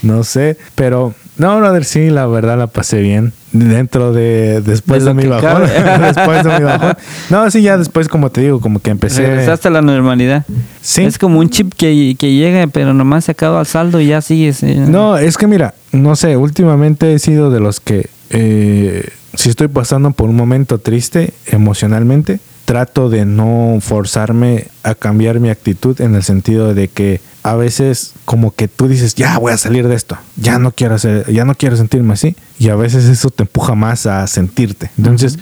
No 0.01 0.23
sé, 0.23 0.57
pero 0.75 1.13
no, 1.39 1.57
brother, 1.57 1.83
sí, 1.85 2.09
la 2.09 2.27
verdad 2.27 2.57
la 2.57 2.67
pasé 2.67 3.01
bien. 3.01 3.33
Dentro 3.51 4.13
de, 4.13 4.61
después 4.61 5.03
De 5.05 5.13
mi 5.15 5.25
bajón. 5.25 5.63
después 6.01 6.43
de 6.43 6.59
mi 6.59 6.63
bajón. 6.63 6.93
No, 7.31 7.49
sí, 7.49 7.63
ya 7.63 7.79
después, 7.79 8.07
como 8.07 8.29
te 8.29 8.41
digo, 8.41 8.61
como 8.61 8.79
que 8.79 8.91
empecé. 8.91 9.25
Regresaste 9.25 9.69
a 9.69 9.71
la 9.71 9.81
normalidad. 9.81 10.45
Sí. 10.81 11.03
Es 11.03 11.17
como 11.17 11.39
un 11.39 11.49
chip 11.49 11.73
que, 11.75 12.15
que 12.19 12.33
llega, 12.33 12.67
pero 12.67 12.93
nomás 12.93 13.25
se 13.25 13.31
acaba 13.31 13.59
el 13.61 13.65
saldo 13.65 13.99
y 13.99 14.07
ya 14.07 14.21
sigues. 14.21 14.61
eh. 14.61 14.75
No, 14.75 15.17
es 15.17 15.35
que 15.35 15.47
mira, 15.47 15.73
no 15.91 16.15
sé, 16.15 16.37
últimamente 16.37 17.11
he 17.13 17.17
sido 17.17 17.49
de 17.49 17.59
los 17.59 17.79
que 17.79 18.07
eh, 18.29 19.09
si 19.33 19.49
estoy 19.49 19.67
pasando 19.67 20.11
por 20.11 20.29
un 20.29 20.35
momento 20.35 20.77
triste 20.77 21.33
emocionalmente, 21.47 22.39
trato 22.69 23.09
de 23.09 23.25
no 23.25 23.79
forzarme 23.81 24.67
a 24.83 24.93
cambiar 24.93 25.39
mi 25.39 25.49
actitud 25.49 25.99
en 26.01 26.13
el 26.13 26.21
sentido 26.21 26.75
de 26.75 26.87
que 26.87 27.19
a 27.41 27.55
veces 27.55 28.13
como 28.25 28.51
que 28.53 28.67
tú 28.67 28.87
dices, 28.87 29.15
ya 29.15 29.39
voy 29.39 29.53
a 29.53 29.57
salir 29.57 29.87
de 29.87 29.95
esto, 29.95 30.19
ya 30.35 30.59
no 30.59 30.71
quiero 30.71 30.93
hacer, 30.93 31.25
ya 31.33 31.45
no 31.45 31.55
quiero 31.55 31.75
sentirme 31.77 32.13
así 32.13 32.35
y 32.59 32.69
a 32.69 32.75
veces 32.75 33.05
eso 33.05 33.31
te 33.31 33.41
empuja 33.41 33.73
más 33.73 34.05
a 34.05 34.27
sentirte. 34.27 34.91
Entonces, 34.99 35.39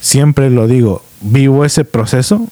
siempre 0.00 0.48
lo 0.48 0.68
digo, 0.68 1.02
vivo 1.20 1.64
ese 1.64 1.84
proceso 1.84 2.46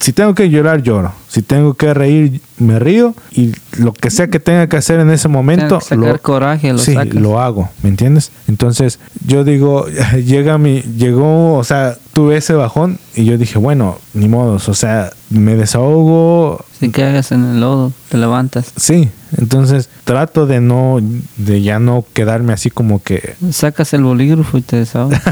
si 0.00 0.12
tengo 0.12 0.34
que 0.34 0.50
llorar, 0.50 0.82
lloro. 0.82 1.12
Si 1.28 1.40
tengo 1.42 1.74
que 1.74 1.94
reír, 1.94 2.40
me 2.58 2.78
río. 2.78 3.14
Y 3.32 3.52
lo 3.78 3.92
que 3.92 4.10
sea 4.10 4.28
que 4.28 4.40
tenga 4.40 4.68
que 4.68 4.76
hacer 4.76 5.00
en 5.00 5.10
ese 5.10 5.28
momento, 5.28 5.78
que 5.78 5.84
sacar 5.84 5.98
lo, 5.98 6.18
coraje, 6.20 6.72
lo 6.72 6.78
sí, 6.78 6.94
lo 7.12 7.40
hago. 7.40 7.70
¿Me 7.82 7.88
entiendes? 7.88 8.30
Entonces, 8.48 8.98
yo 9.26 9.44
digo, 9.44 9.86
llega 10.24 10.58
mi, 10.58 10.82
llegó, 10.82 11.54
o 11.54 11.64
sea, 11.64 11.96
tuve 12.12 12.36
ese 12.36 12.54
bajón 12.54 12.98
y 13.14 13.24
yo 13.24 13.36
dije, 13.36 13.58
bueno, 13.58 13.98
ni 14.14 14.28
modos, 14.28 14.68
o 14.68 14.74
sea, 14.74 15.10
me 15.30 15.56
desahogo. 15.56 16.64
Si 16.78 16.90
cagas 16.90 17.32
en 17.32 17.44
el 17.44 17.60
lodo, 17.60 17.92
te 18.08 18.18
levantas. 18.18 18.72
Sí, 18.76 19.10
entonces 19.36 19.88
trato 20.04 20.46
de 20.46 20.60
no, 20.60 21.00
de 21.36 21.62
ya 21.62 21.78
no 21.78 22.04
quedarme 22.12 22.52
así 22.52 22.70
como 22.70 23.02
que 23.02 23.34
Sacas 23.50 23.92
el 23.94 24.04
bolígrafo 24.04 24.58
y 24.58 24.62
te 24.62 24.76
desahogas. 24.76 25.20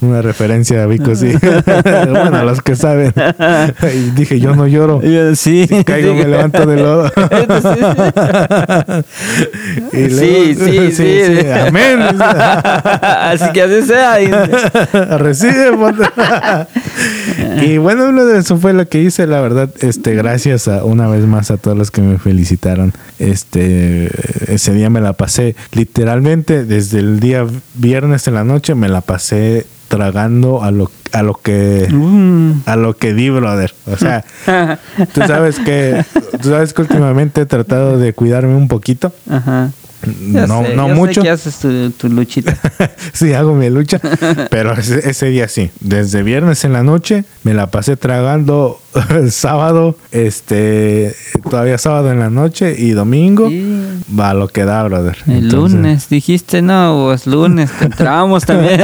una 0.00 0.22
referencia 0.22 0.82
a 0.82 0.86
Vico, 0.86 1.14
sí. 1.14 1.32
bueno, 1.84 2.44
los 2.44 2.62
que 2.62 2.76
saben. 2.76 3.12
Dije, 4.14 4.40
yo 4.40 4.54
no 4.54 4.66
lloro. 4.66 5.00
sí. 5.34 5.66
Si 5.68 5.84
caigo, 5.84 6.14
me 6.14 6.24
levanto 6.26 6.64
del 6.66 6.82
lodo. 6.82 7.10
Y 9.92 10.10
Sí, 10.10 10.54
luego- 10.56 10.90
sí, 10.90 10.92
sí. 10.92 11.46
Amén. 11.66 12.00
Así 12.20 13.44
que 13.52 13.62
así 13.62 13.82
sea. 13.86 14.16
Recibe. 15.18 15.72
ponte. 15.76 16.04
y 17.62 17.78
bueno, 17.78 18.20
eso 18.32 18.56
fue 18.58 18.72
lo 18.72 18.88
que 18.88 19.02
hice, 19.02 19.26
la 19.26 19.40
verdad. 19.40 19.68
Este, 19.80 20.14
gracias 20.14 20.68
a, 20.68 20.84
una 20.84 21.08
vez 21.08 21.24
más 21.26 21.50
a 21.50 21.56
todos 21.56 21.76
los 21.76 21.90
que 21.90 22.00
me 22.02 22.18
felicitaron. 22.18 22.92
Este, 23.18 24.10
ese 24.52 24.72
día 24.74 24.90
me 24.90 25.00
la 25.00 25.12
pasé 25.14 25.54
literalmente 25.72 26.64
desde 26.64 26.98
el 26.98 27.20
día 27.20 27.46
viernes 27.74 28.26
en 28.28 28.34
la 28.34 28.44
noche, 28.44 28.74
me 28.74 28.88
la 28.88 29.00
pasé 29.00 29.66
tragando 29.88 30.62
a 30.62 30.70
lo, 30.70 30.90
a 31.14 31.22
lo 31.22 31.34
que 31.34 31.88
Mm. 31.90 32.62
a 32.66 32.76
lo 32.76 32.96
que 32.96 33.14
di, 33.14 33.30
brother. 33.30 33.72
O 33.86 33.96
sea, 33.96 34.24
tú 35.14 35.20
sabes 35.26 35.58
que 35.60 36.04
tú 36.42 36.48
sabes 36.50 36.72
que 36.74 36.82
últimamente 36.82 37.40
he 37.42 37.46
tratado 37.46 37.98
de 37.98 38.12
cuidarme 38.12 38.54
un 38.56 38.68
poquito. 38.68 39.12
Ajá. 39.30 39.70
Ya 40.32 40.46
No, 40.46 40.62
sé, 40.64 40.74
no 40.76 40.86
ya 40.88 40.94
sé 40.94 41.00
mucho. 41.00 41.22
que 41.22 41.30
haces 41.30 41.56
tu, 41.58 41.90
tu 41.90 42.08
luchita. 42.08 42.56
sí, 43.12 43.32
hago 43.32 43.54
mi 43.54 43.70
lucha. 43.70 43.98
Pero 44.50 44.72
ese, 44.74 45.08
ese 45.08 45.26
día 45.26 45.48
sí. 45.48 45.70
Desde 45.80 46.22
viernes 46.22 46.64
en 46.64 46.72
la 46.72 46.82
noche 46.82 47.24
me 47.42 47.54
la 47.54 47.68
pasé 47.70 47.96
tragando 47.96 48.80
el 49.10 49.30
sábado, 49.32 49.96
este, 50.12 51.14
todavía 51.50 51.78
sábado 51.78 52.10
en 52.12 52.20
la 52.20 52.30
noche 52.30 52.74
y 52.78 52.90
domingo. 52.92 53.48
Sí. 53.48 53.80
Va 54.18 54.34
lo 54.34 54.48
que 54.48 54.64
da, 54.64 54.82
brother. 54.84 55.16
El 55.26 55.44
Entonces- 55.44 55.72
lunes, 55.78 56.08
dijiste 56.08 56.62
no, 56.62 57.04
pues 57.08 57.26
lunes, 57.26 57.70
te 57.78 57.86
entramos 57.86 58.44
también. 58.44 58.80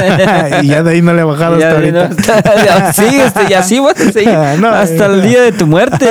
y 0.63 0.67
ya 0.67 0.83
de 0.83 0.91
ahí 0.91 1.01
no 1.01 1.13
le 1.13 1.21
he 1.21 1.23
bajado 1.23 1.55
hasta 1.55 1.79
no, 1.81 2.93
sí, 2.93 3.15
este, 3.19 3.39
y 3.49 3.53
así 3.53 3.79
vas 3.79 3.99
a 3.99 4.11
seguir 4.11 4.33
No, 4.59 4.69
hasta 4.69 5.05
el 5.07 5.21
día 5.21 5.41
de 5.41 5.51
tu 5.51 5.67
muerte. 5.67 6.07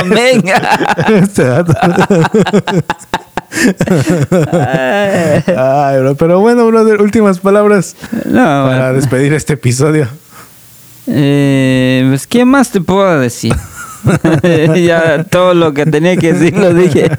Amén. 0.00 0.42
Dato. 3.66 4.58
Ay, 5.56 6.00
bro, 6.00 6.14
pero 6.16 6.40
bueno, 6.40 6.66
brother, 6.66 7.00
últimas 7.00 7.38
palabras 7.38 7.96
No, 8.26 8.34
para 8.42 8.64
bueno. 8.66 8.92
despedir 8.94 9.32
este 9.32 9.54
episodio. 9.54 10.08
Eh, 11.06 12.06
pues, 12.08 12.26
¿qué 12.26 12.44
más 12.44 12.70
te 12.70 12.80
puedo 12.80 13.20
decir? 13.20 13.54
ya 14.86 15.24
todo 15.24 15.54
lo 15.54 15.72
que 15.72 15.86
tenía 15.86 16.16
que 16.16 16.32
decir 16.34 16.56
lo 16.56 16.74
dije. 16.74 17.10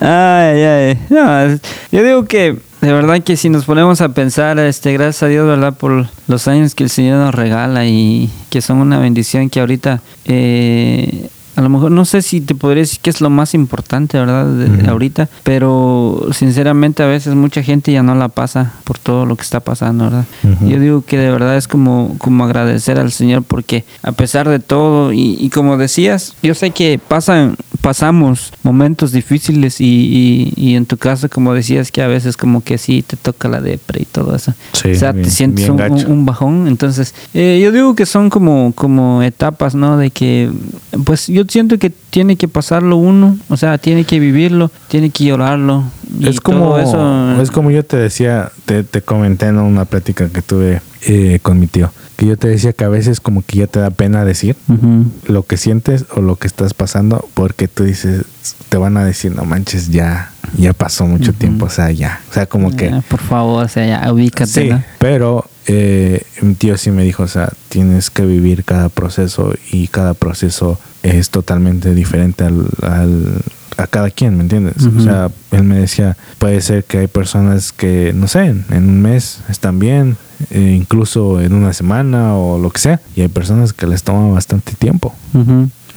Ay, 0.00 0.62
ay. 0.62 0.98
No, 1.08 1.58
yo 1.92 2.02
digo 2.02 2.24
que 2.24 2.58
de 2.80 2.92
verdad 2.92 3.22
que 3.22 3.36
si 3.36 3.48
nos 3.48 3.64
ponemos 3.64 4.00
a 4.02 4.10
pensar, 4.10 4.58
este, 4.58 4.92
gracias 4.92 5.22
a 5.22 5.26
Dios, 5.28 5.46
¿verdad? 5.46 5.72
Por 5.74 6.06
los 6.28 6.48
años 6.48 6.74
que 6.74 6.84
el 6.84 6.90
Señor 6.90 7.18
nos 7.18 7.34
regala 7.34 7.86
y 7.86 8.28
que 8.50 8.60
son 8.60 8.78
una 8.78 8.98
bendición 8.98 9.48
que 9.48 9.60
ahorita, 9.60 10.00
eh, 10.26 11.28
a 11.56 11.62
lo 11.62 11.68
mejor 11.68 11.90
no 11.90 12.04
sé 12.04 12.22
si 12.22 12.40
te 12.40 12.54
podría 12.54 12.82
decir 12.82 13.00
que 13.00 13.10
es 13.10 13.20
lo 13.20 13.30
más 13.30 13.54
importante, 13.54 14.18
¿verdad? 14.18 14.46
De-. 14.46 14.88
Ahorita, 14.88 15.28
pero 15.42 16.28
sinceramente 16.32 17.02
a 17.02 17.06
veces 17.06 17.34
mucha 17.34 17.62
gente 17.62 17.92
ya 17.92 18.02
no 18.02 18.14
la 18.14 18.28
pasa 18.28 18.72
por 18.84 18.98
todo 18.98 19.26
lo 19.26 19.36
que 19.36 19.42
está 19.42 19.60
pasando, 19.60 20.04
¿verdad? 20.04 20.24
Yo 20.60 20.78
digo 20.78 21.04
que 21.04 21.18
de 21.18 21.30
verdad 21.30 21.56
es 21.56 21.68
como, 21.68 22.16
como 22.18 22.44
agradecer 22.44 22.98
al 22.98 23.12
Señor 23.12 23.42
porque 23.42 23.84
a 24.02 24.12
pesar 24.12 24.48
de 24.48 24.58
todo 24.58 25.12
y, 25.12 25.36
y 25.40 25.50
como 25.50 25.76
decías, 25.76 26.34
yo 26.42 26.54
sé 26.54 26.70
que 26.70 26.98
pasan, 26.98 27.56
pasamos 27.84 28.52
momentos 28.62 29.12
difíciles 29.12 29.80
y, 29.80 29.84
y, 29.84 30.52
y 30.56 30.74
en 30.74 30.86
tu 30.86 30.96
caso 30.96 31.28
como 31.28 31.52
decías 31.54 31.92
que 31.92 32.02
a 32.02 32.06
veces 32.08 32.36
como 32.36 32.62
que 32.62 32.78
sí 32.78 33.02
te 33.02 33.16
toca 33.16 33.48
la 33.48 33.60
depre 33.60 34.02
y 34.02 34.04
todo 34.06 34.34
eso. 34.34 34.54
Sí, 34.72 34.92
o 34.92 34.94
sea, 34.94 35.12
bien- 35.12 35.24
te 35.24 35.30
sientes 35.30 35.68
un, 35.68 35.80
un- 35.80 36.06
un 36.06 36.26
bajón. 36.26 36.66
Entonces, 36.66 37.14
eh, 37.34 37.60
yo 37.62 37.70
digo 37.72 37.94
que 37.94 38.06
son 38.06 38.30
como, 38.30 38.72
como 38.74 39.22
etapas, 39.22 39.74
¿no? 39.74 39.96
De 39.98 40.10
que, 40.10 40.50
pues 41.04 41.26
yo 41.28 41.42
siento 41.48 41.78
que 41.78 41.90
tiene 41.90 42.36
que 42.36 42.48
pasarlo 42.48 42.96
uno, 42.96 43.36
o 43.48 43.56
sea, 43.56 43.76
tiene 43.78 44.04
que 44.04 44.18
vivirlo, 44.18 44.70
tiene 44.88 45.10
que 45.10 45.24
llorarlo. 45.24 45.84
y 46.18 46.28
Es 46.28 46.40
como, 46.40 46.70
todo 46.70 46.78
eso. 46.80 47.42
es 47.42 47.50
como 47.50 47.70
yo 47.70 47.84
te 47.84 47.96
decía, 47.96 48.50
te, 48.64 48.82
te 48.84 49.02
comenté 49.02 49.46
en 49.46 49.58
una 49.58 49.84
plática 49.84 50.28
que 50.28 50.40
tuve 50.42 50.80
eh, 51.06 51.38
con 51.42 51.58
mi 51.60 51.66
tío, 51.66 51.90
que 52.16 52.26
yo 52.26 52.36
te 52.36 52.48
decía 52.48 52.72
que 52.72 52.84
a 52.84 52.88
veces 52.88 53.20
como 53.20 53.42
que 53.42 53.58
ya 53.58 53.66
te 53.66 53.80
da 53.80 53.90
pena 53.90 54.24
decir 54.24 54.56
lo 55.26 55.42
que 55.44 55.56
sientes 55.56 56.04
o 56.14 56.20
lo 56.20 56.36
que 56.36 56.46
estás 56.46 56.74
pasando 56.74 57.28
porque 57.34 57.68
tú 57.68 57.84
dices, 57.84 58.24
te 58.68 58.76
van 58.76 58.96
a 58.96 59.04
decir, 59.04 59.34
no 59.34 59.44
manches, 59.44 59.88
ya, 59.90 60.30
ya 60.56 60.72
pasó 60.72 61.06
mucho 61.06 61.32
tiempo, 61.32 61.66
o 61.66 61.70
sea, 61.70 61.90
ya, 61.90 62.20
o 62.30 62.34
sea, 62.34 62.46
como 62.46 62.70
que... 62.74 62.86
Eh, 62.86 63.02
por 63.08 63.20
favor, 63.20 63.64
o 63.64 63.68
sea, 63.68 63.86
ya 63.86 64.12
ubícate, 64.12 64.50
Sí, 64.50 64.68
¿no? 64.68 64.82
pero 64.98 65.44
eh, 65.66 66.22
mi 66.42 66.54
tío 66.54 66.76
sí 66.76 66.90
me 66.90 67.02
dijo, 67.04 67.22
o 67.24 67.28
sea, 67.28 67.50
tienes 67.68 68.10
que 68.10 68.24
vivir 68.24 68.64
cada 68.64 68.88
proceso 68.90 69.54
y 69.72 69.88
cada 69.88 70.14
proceso 70.14 70.78
es 71.02 71.30
totalmente 71.30 71.94
diferente 71.94 72.44
al, 72.44 72.66
al- 72.82 73.42
a 73.76 73.88
cada 73.88 74.08
quien, 74.10 74.36
¿me 74.36 74.42
entiendes? 74.44 74.74
O 74.96 75.00
sea, 75.00 75.30
él 75.50 75.64
me 75.64 75.76
decía, 75.80 76.16
puede 76.38 76.60
ser 76.60 76.84
que 76.84 76.98
hay 76.98 77.06
personas 77.08 77.72
que, 77.72 78.12
no 78.14 78.28
sé, 78.28 78.44
en 78.46 78.64
un 78.88 79.02
mes 79.02 79.40
están 79.48 79.80
bien, 79.80 80.16
eh, 80.50 80.76
incluso 80.78 81.40
en 81.40 81.52
una 81.52 81.72
semana 81.72 82.36
o 82.36 82.58
lo 82.58 82.70
que 82.70 82.80
sea, 82.80 83.00
y 83.16 83.22
hay 83.22 83.28
personas 83.28 83.72
que 83.72 83.86
les 83.86 84.02
toma 84.02 84.32
bastante 84.32 84.72
tiempo. 84.74 85.14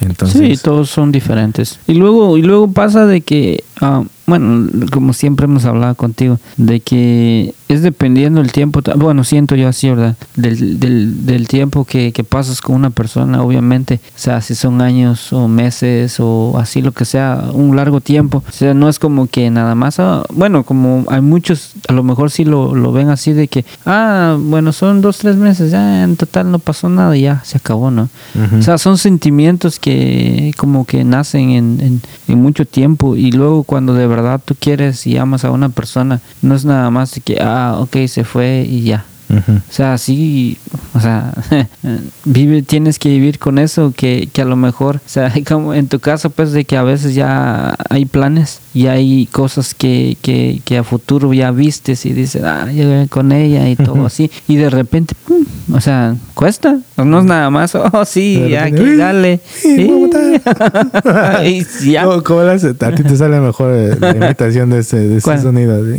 Entonces, 0.00 0.58
sí, 0.58 0.62
todos 0.62 0.90
son 0.90 1.10
diferentes. 1.12 1.80
Y 1.86 1.94
luego, 1.94 2.38
y 2.38 2.42
luego 2.42 2.70
pasa 2.70 3.06
de 3.06 3.20
que 3.20 3.64
ah, 3.80 4.04
bueno, 4.28 4.68
como 4.92 5.14
siempre 5.14 5.46
hemos 5.46 5.64
hablado 5.64 5.94
contigo, 5.94 6.38
de 6.58 6.80
que 6.80 7.54
es 7.68 7.82
dependiendo 7.82 8.42
el 8.42 8.52
tiempo, 8.52 8.80
bueno, 8.96 9.24
siento 9.24 9.56
yo 9.56 9.68
así, 9.68 9.88
¿verdad? 9.88 10.16
Del, 10.36 10.78
del, 10.78 11.24
del 11.26 11.48
tiempo 11.48 11.84
que, 11.84 12.12
que 12.12 12.24
pasas 12.24 12.60
con 12.60 12.76
una 12.76 12.90
persona, 12.90 13.42
obviamente, 13.42 14.00
o 14.14 14.18
sea, 14.18 14.42
si 14.42 14.54
son 14.54 14.82
años 14.82 15.32
o 15.32 15.48
meses 15.48 16.16
o 16.20 16.58
así 16.58 16.82
lo 16.82 16.92
que 16.92 17.06
sea, 17.06 17.50
un 17.54 17.74
largo 17.74 18.02
tiempo, 18.02 18.44
o 18.46 18.52
sea, 18.52 18.74
no 18.74 18.90
es 18.90 18.98
como 18.98 19.28
que 19.28 19.48
nada 19.50 19.74
más, 19.74 19.98
ah, 19.98 20.24
bueno, 20.30 20.62
como 20.62 21.06
hay 21.08 21.22
muchos, 21.22 21.72
a 21.88 21.94
lo 21.94 22.02
mejor 22.02 22.30
sí 22.30 22.44
lo, 22.44 22.74
lo 22.74 22.92
ven 22.92 23.08
así 23.08 23.32
de 23.32 23.48
que, 23.48 23.64
ah, 23.86 24.36
bueno, 24.38 24.72
son 24.72 25.00
dos, 25.00 25.18
tres 25.18 25.36
meses, 25.36 25.70
ya 25.70 26.04
en 26.04 26.16
total 26.16 26.50
no 26.50 26.58
pasó 26.58 26.90
nada 26.90 27.16
y 27.16 27.22
ya 27.22 27.42
se 27.44 27.56
acabó, 27.56 27.90
¿no? 27.90 28.10
O 28.58 28.62
sea, 28.62 28.76
son 28.76 28.98
sentimientos 28.98 29.78
que 29.78 30.52
como 30.58 30.84
que 30.84 31.02
nacen 31.04 31.50
en, 31.50 31.80
en, 31.80 32.00
en 32.28 32.42
mucho 32.42 32.66
tiempo 32.66 33.16
y 33.16 33.32
luego 33.32 33.62
cuando 33.62 33.94
de 33.94 34.06
verdad 34.06 34.17
tú 34.44 34.54
quieres 34.58 35.06
y 35.06 35.16
amas 35.16 35.44
a 35.44 35.50
una 35.50 35.68
persona, 35.68 36.20
no 36.42 36.54
es 36.54 36.64
nada 36.64 36.90
más 36.90 37.14
de 37.14 37.20
que, 37.20 37.38
ah, 37.40 37.76
ok, 37.78 37.96
se 38.06 38.24
fue 38.24 38.64
y 38.68 38.82
ya. 38.82 39.04
O 39.30 39.60
sea, 39.72 39.98
sí, 39.98 40.56
o 40.94 41.00
sea, 41.00 41.32
vive, 42.24 42.62
tienes 42.62 42.98
que 42.98 43.10
vivir 43.10 43.38
con 43.38 43.58
eso, 43.58 43.92
que, 43.94 44.28
que 44.32 44.40
a 44.42 44.44
lo 44.46 44.56
mejor, 44.56 44.96
o 44.96 45.00
sea, 45.08 45.32
como 45.46 45.74
en 45.74 45.86
tu 45.88 46.00
caso, 46.00 46.30
pues 46.30 46.52
de 46.52 46.64
que 46.64 46.76
a 46.76 46.82
veces 46.82 47.14
ya 47.14 47.74
hay 47.90 48.06
planes 48.06 48.60
y 48.72 48.86
hay 48.86 49.26
cosas 49.30 49.74
que, 49.74 50.16
que, 50.22 50.62
que 50.64 50.78
a 50.78 50.84
futuro 50.84 51.32
ya 51.34 51.50
vistes 51.50 52.06
y 52.06 52.12
dices, 52.14 52.42
ah, 52.42 52.66
llegué 52.72 53.06
con 53.08 53.32
ella 53.32 53.68
y 53.68 53.76
todo 53.76 54.06
así, 54.06 54.30
y 54.48 54.56
de 54.56 54.70
repente, 54.70 55.14
pum, 55.26 55.44
o 55.74 55.80
sea, 55.80 56.14
cuesta, 56.34 56.78
no 56.96 57.18
es 57.18 57.24
nada 57.26 57.50
más, 57.50 57.74
oh, 57.74 58.04
sí, 58.06 58.40
De 58.40 58.50
ya, 58.50 58.64
repente, 58.64 58.80
aquí, 58.82 58.90
"Uy, 58.90 58.96
dale. 58.96 59.40
sí, 59.54 59.84
Bogotá". 59.84 61.44
y 61.46 61.64
ya. 61.90 62.04
¿Cómo, 62.04 62.22
cómo 62.22 62.40
hace? 62.40 62.68
A 62.80 62.94
ti 62.94 63.02
te 63.02 63.16
sale 63.16 63.40
mejor 63.40 63.74
eh, 63.74 63.96
la 64.00 64.10
imitación 64.10 64.70
de 64.70 64.78
ese, 64.78 64.96
de 64.96 65.18
ese 65.18 65.38
sonido. 65.38 65.82
de, 65.84 65.96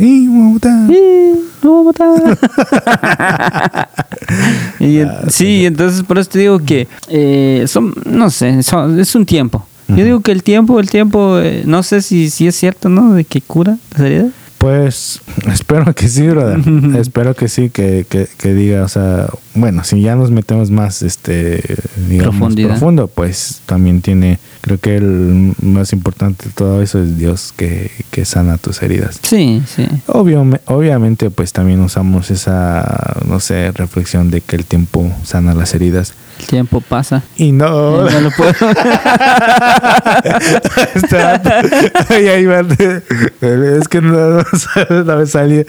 Sí, 5.28 5.66
entonces 5.66 6.02
por 6.02 6.18
eso 6.18 6.30
te 6.30 6.38
digo 6.40 6.58
que 6.60 6.88
eh, 7.08 7.64
son, 7.66 7.94
no 8.06 8.30
sé, 8.30 8.62
son- 8.62 8.98
es 8.98 9.14
un 9.14 9.26
tiempo. 9.26 9.66
Yo 9.88 10.04
digo 10.04 10.20
que 10.20 10.30
el 10.30 10.44
tiempo, 10.44 10.78
el 10.78 10.88
tiempo, 10.88 11.40
eh, 11.40 11.64
no 11.66 11.82
sé 11.82 12.00
si, 12.00 12.30
si 12.30 12.46
es 12.46 12.54
cierto, 12.54 12.88
¿no? 12.88 13.12
De 13.12 13.24
que 13.24 13.40
cura 13.40 13.76
la. 13.98 14.28
Pues 14.56 15.20
espero 15.52 15.92
que 15.94 16.06
sí, 16.06 16.28
brother. 16.28 16.60
espero 16.96 17.34
que 17.34 17.48
sí, 17.48 17.70
que, 17.70 18.06
que, 18.08 18.28
que 18.38 18.54
diga, 18.54 18.84
o 18.84 18.88
sea, 18.88 19.26
bueno, 19.54 19.82
si 19.82 20.00
ya 20.00 20.14
nos 20.14 20.30
metemos 20.30 20.70
más, 20.70 21.02
este, 21.02 21.60
digamos, 22.08 22.36
Profundidad. 22.36 22.68
profundo, 22.68 23.08
pues 23.08 23.62
también 23.66 24.00
tiene, 24.00 24.38
creo 24.60 24.78
que 24.78 24.96
el 24.96 25.54
más 25.62 25.92
importante 25.92 26.46
de 26.46 26.52
todo 26.52 26.82
eso 26.82 27.02
es 27.02 27.18
Dios 27.18 27.52
que, 27.56 27.90
que 28.10 28.24
sana 28.24 28.58
tus 28.58 28.82
heridas. 28.82 29.18
Sí, 29.22 29.62
sí. 29.66 29.86
Obvio, 30.06 30.44
obviamente, 30.66 31.30
pues 31.30 31.52
también 31.52 31.80
usamos 31.80 32.30
esa, 32.30 33.16
no 33.26 33.40
sé, 33.40 33.72
reflexión 33.72 34.30
de 34.30 34.40
que 34.40 34.56
el 34.56 34.64
tiempo 34.64 35.10
sana 35.24 35.54
las 35.54 35.74
heridas. 35.74 36.14
El 36.40 36.46
tiempo 36.46 36.80
pasa. 36.80 37.22
Y 37.36 37.52
no. 37.52 38.08
Eh, 38.08 38.12
no 38.12 38.20
lo 38.20 38.30
puedo. 38.32 38.52
Este 40.94 41.18
es 43.78 43.88
que 43.88 44.00
no, 44.00 44.38
no, 45.04 45.26
salía. 45.26 45.64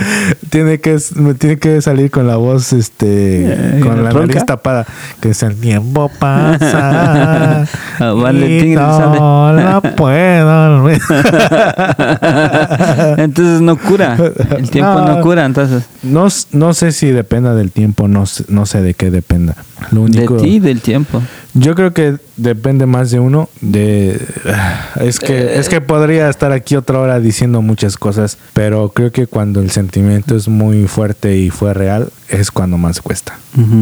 Tiene 0.50 0.80
que, 0.80 0.98
me 1.16 1.34
tiene 1.36 1.58
que 1.58 1.82
salir 1.82 2.10
con 2.12 2.28
la 2.28 2.36
voz, 2.38 2.72
este, 2.74 3.78
Eh, 3.78 3.80
con 3.82 4.04
la 4.04 4.12
ronca. 4.12 4.28
nariz 4.28 4.46
tapada. 4.46 4.86
Que 5.20 5.30
es 5.30 5.42
el 5.44 5.56
tiempo 5.56 6.10
pasa. 6.20 7.66
Ah, 8.00 8.14
vale, 8.14 8.60
y 8.60 8.76
no 8.76 9.52
la 9.54 9.80
puedo. 9.82 10.90
entonces 13.18 13.62
no 13.62 13.78
cura. 13.78 14.18
El 14.58 14.70
tiempo 14.72 15.02
no, 15.02 15.18
No. 15.18 15.22
cura, 15.22 15.46
entonces. 15.46 15.84
no, 16.04 16.28
no 16.52 16.74
sé 16.74 16.92
si 16.94 17.12
dependa 17.12 17.54
del 17.54 17.72
tiempo, 17.72 18.08
no, 18.08 18.24
no 18.48 18.66
sé 18.66 18.82
de 18.82 18.94
qué 18.96 19.12
dependa. 19.12 19.56
Lo 19.92 20.02
único, 20.04 20.36
De 20.36 20.42
ti, 20.44 20.60
del 20.62 20.82
tiempo. 20.82 21.22
Yo 21.54 21.76
creo 21.76 21.94
que 21.94 22.18
depende 22.38 22.86
más 22.86 23.12
de 23.12 23.20
uno. 23.20 23.50
De 23.60 24.20
es 25.02 25.20
que 25.20 25.60
es 25.60 25.70
que 25.70 25.82
podría 25.82 26.30
estar 26.30 26.52
aquí 26.52 26.76
otra 26.76 27.00
hora 27.00 27.20
diciendo 27.20 27.62
muchas 27.62 27.98
cosas, 27.98 28.38
pero 28.54 28.90
creo 28.90 29.12
que 29.12 29.28
cuando 29.28 29.62
el 29.62 29.72
sentimiento 29.72 30.36
es 30.36 30.48
muy 30.48 30.88
fuerte 30.88 31.38
y 31.38 31.50
fue 31.50 31.74
real 31.74 32.10
es 32.30 32.52
cuando 32.52 32.78
más 32.78 33.02
cuesta. 33.02 33.38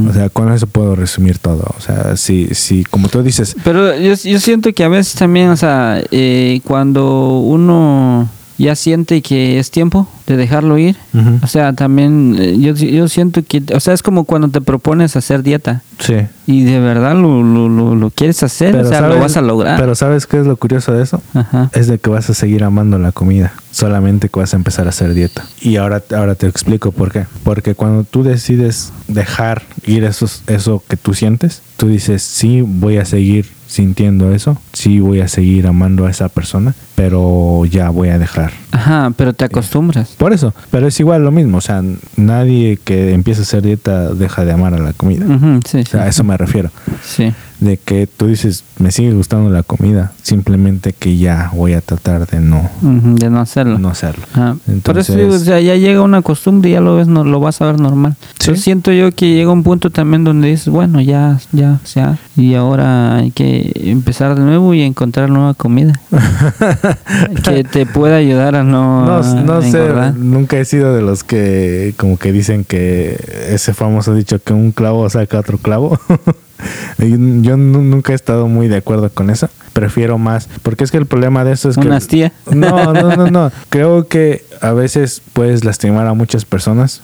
O 0.10 0.14
sea, 0.14 0.30
con 0.30 0.52
eso 0.52 0.66
puedo 0.66 0.96
resumir 0.96 1.38
todo. 1.38 1.64
O 1.78 1.82
sea, 1.82 2.18
si 2.18 2.56
si 2.56 2.84
como 2.84 3.08
tú 3.08 3.22
dices, 3.22 3.56
Pero 3.64 3.96
yo, 3.96 4.16
yo 4.16 4.40
siento 4.40 4.74
que 4.74 4.84
a 4.84 4.90
veces 4.90 5.14
también, 5.14 5.50
o 5.50 5.58
sea, 5.58 6.02
eh, 6.10 6.60
cuando 6.64 7.40
uno 7.40 8.28
ya 8.60 8.76
siente 8.76 9.22
que 9.24 9.58
es 9.58 9.72
tiempo 9.72 10.08
de 10.28 10.38
dejarlo 10.38 10.78
ir, 10.78 10.96
o 11.42 11.48
sea, 11.48 11.74
también 11.74 12.36
eh, 12.38 12.58
yo, 12.60 12.74
yo 12.76 13.08
siento 13.08 13.42
que, 13.44 13.64
o 13.74 13.80
sea, 13.80 13.94
es 13.96 14.04
como 14.04 14.26
cuando 14.26 14.50
te 14.50 14.62
propones 14.62 15.16
hacer 15.16 15.42
dieta 15.42 15.82
sí. 15.98 16.18
y 16.46 16.66
de 16.66 16.80
verdad 16.80 17.16
lo, 17.16 17.42
lo, 17.42 17.68
lo, 17.70 17.96
lo 17.96 18.10
quieres 18.12 18.44
hacer, 18.44 18.76
o 18.76 18.88
sea, 18.88 19.02
lo 19.02 19.08
¿sabes- 19.08 19.20
vas 19.22 19.38
a 19.38 19.42
lograr. 19.42 19.80
Pero 19.80 19.96
¿sabes 19.96 20.28
qué 20.28 20.40
es 20.40 20.46
lo 20.46 20.56
curioso 20.58 20.92
de 20.94 21.02
eso? 21.02 21.22
Ajá. 21.34 21.72
es 21.74 21.88
de 21.88 21.98
que 21.98 22.10
vas 22.12 22.30
a 22.30 22.36
seguir 22.36 22.64
amando 22.64 23.00
la 23.00 23.12
comida, 23.12 23.54
solamente 23.72 24.30
que 24.30 24.40
vas 24.40 24.54
a 24.54 24.58
empezar 24.58 24.86
a 24.86 24.90
hacer 24.90 25.14
dieta. 25.16 25.46
Y 25.62 25.78
ahora, 25.78 26.04
ahora 26.16 26.36
te 26.36 26.46
explico 26.48 26.92
por 26.92 27.12
qué. 27.12 27.26
Porque 27.44 27.74
cuando 27.74 28.04
tú 28.04 28.22
decides 28.24 28.92
dejar 29.08 29.64
ir 29.88 30.04
esos, 30.04 30.44
eso 30.48 30.84
que 30.88 30.98
tú 30.98 31.14
sientes, 31.16 31.62
tú 31.78 31.88
dices, 31.88 32.22
sí, 32.22 32.62
voy 32.62 32.98
a 32.98 33.06
seguir 33.06 33.48
sintiendo 33.70 34.34
eso, 34.34 34.58
sí, 34.74 35.00
voy 35.00 35.22
a 35.22 35.28
seguir 35.28 35.68
amando 35.68 36.08
a 36.08 36.10
esa 36.10 36.28
persona, 36.28 36.74
pero 36.96 37.66
ya 37.66 37.92
voy 37.92 38.10
a 38.10 38.18
dejar. 38.18 38.52
Ajá, 38.72 39.14
pero 39.16 39.34
te 39.34 39.46
acostumbras. 39.46 40.10
Por 40.18 40.34
eso, 40.34 40.56
pero 40.72 40.88
es 40.88 41.00
igual 41.00 41.24
lo 41.24 41.32
mismo, 41.32 41.58
o 41.58 41.62
sea, 41.62 41.84
nadie 42.18 42.80
que 42.84 43.14
empieza 43.14 43.42
a 43.42 43.44
hacer 43.44 43.62
dieta 43.62 44.10
deja 44.16 44.44
de 44.44 44.52
amar 44.54 44.74
a 44.74 44.80
la 44.80 44.94
comida. 44.94 45.26
Sí, 45.70 45.82
O 45.82 45.86
sea, 45.86 46.04
a 46.04 46.08
eso 46.08 46.24
me 46.24 46.36
refiero 46.36 46.72
Sí. 47.06 47.32
De 47.60 47.78
que 47.78 48.08
tú 48.08 48.28
dices, 48.28 48.64
me 48.78 48.92
sigue 48.92 49.12
gustando 49.12 49.50
la 49.50 49.64
comida, 49.64 50.14
simplemente 50.22 50.94
que 50.94 51.18
ya 51.18 51.52
voy 51.54 51.74
a 51.74 51.82
tratar 51.82 52.26
de 52.28 52.40
no, 52.40 52.70
de 52.82 53.30
no 53.30 53.40
hacerlo. 53.40 53.78
no 53.80 53.90
hacerlo. 53.90 54.26
Ajá. 54.34 54.56
Por 54.84 54.98
eso 54.98 55.14
o 55.28 55.38
sea, 55.38 55.60
ya 55.60 55.76
llega 55.76 56.02
una 56.02 56.22
costumbre 56.22 56.70
y 56.70 56.74
ya 56.74 56.82
lo 56.82 56.96
ves, 56.96 57.08
no, 57.08 57.24
lo 57.24 57.40
vas 57.40 57.62
a 57.62 57.66
ver 57.66 57.80
normal. 57.80 58.16
Sí. 58.40 58.52
Yo 58.52 58.56
siento 58.56 58.92
yo 58.92 59.12
que 59.12 59.34
llega 59.34 59.52
un 59.52 59.64
punto 59.64 59.90
también 59.90 60.24
donde 60.24 60.48
dices, 60.50 60.70
bueno, 60.70 61.02
ya, 61.02 61.40
ya, 61.52 61.80
ya, 61.94 62.18
y 62.38 62.56
ahora 62.56 63.18
hay 63.18 63.32
que 63.32 63.72
empezar 63.76 64.36
de 64.36 64.42
nuevo 64.42 64.74
y 64.74 64.82
encontrar 64.82 65.30
nueva 65.30 65.54
comida 65.54 66.00
que 67.44 67.64
te 67.64 67.86
pueda 67.86 68.18
ayudar 68.18 68.56
a 68.56 68.64
no, 68.64 69.06
No, 69.06 69.44
no 69.44 69.62
sé, 69.62 70.14
nunca 70.16 70.58
he 70.58 70.66
sido 70.66 70.94
de 70.94 71.02
los 71.02 71.24
que 71.24 71.94
como 71.98 72.18
que 72.18 72.32
dicen 72.32 72.64
que 72.64 73.20
ese 73.50 73.74
famoso 73.74 74.16
dicho 74.16 74.40
que 74.42 74.54
un 74.54 74.72
clavo 74.72 75.10
saca 75.10 75.40
otro 75.40 75.58
clavo. 75.58 76.00
Yo 77.00 77.58
nu- 77.58 77.82
nunca 77.84 78.12
he 78.12 78.16
estado 78.16 78.48
muy 78.48 78.68
de 78.68 78.78
acuerdo 78.78 79.10
con 79.10 79.30
eso. 79.30 79.50
Prefiero 79.74 80.18
más, 80.18 80.50
porque 80.64 80.84
es 80.84 80.92
que 80.92 80.98
el 80.98 81.06
problema 81.06 81.44
de 81.46 81.54
eso 81.54 81.70
es 81.70 81.78
que 81.78 81.88
Una 81.88 81.98
astilla. 81.98 82.34
No, 82.54 82.94
no, 82.94 83.16
no, 83.16 83.30
no. 83.32 83.52
Creo 83.70 84.08
que 84.08 84.44
a 84.62 84.74
veces 84.74 85.22
puedes 85.34 85.64
lastimar 85.64 86.08
a 86.08 86.14
muchas 86.14 86.44
personas 86.44 87.02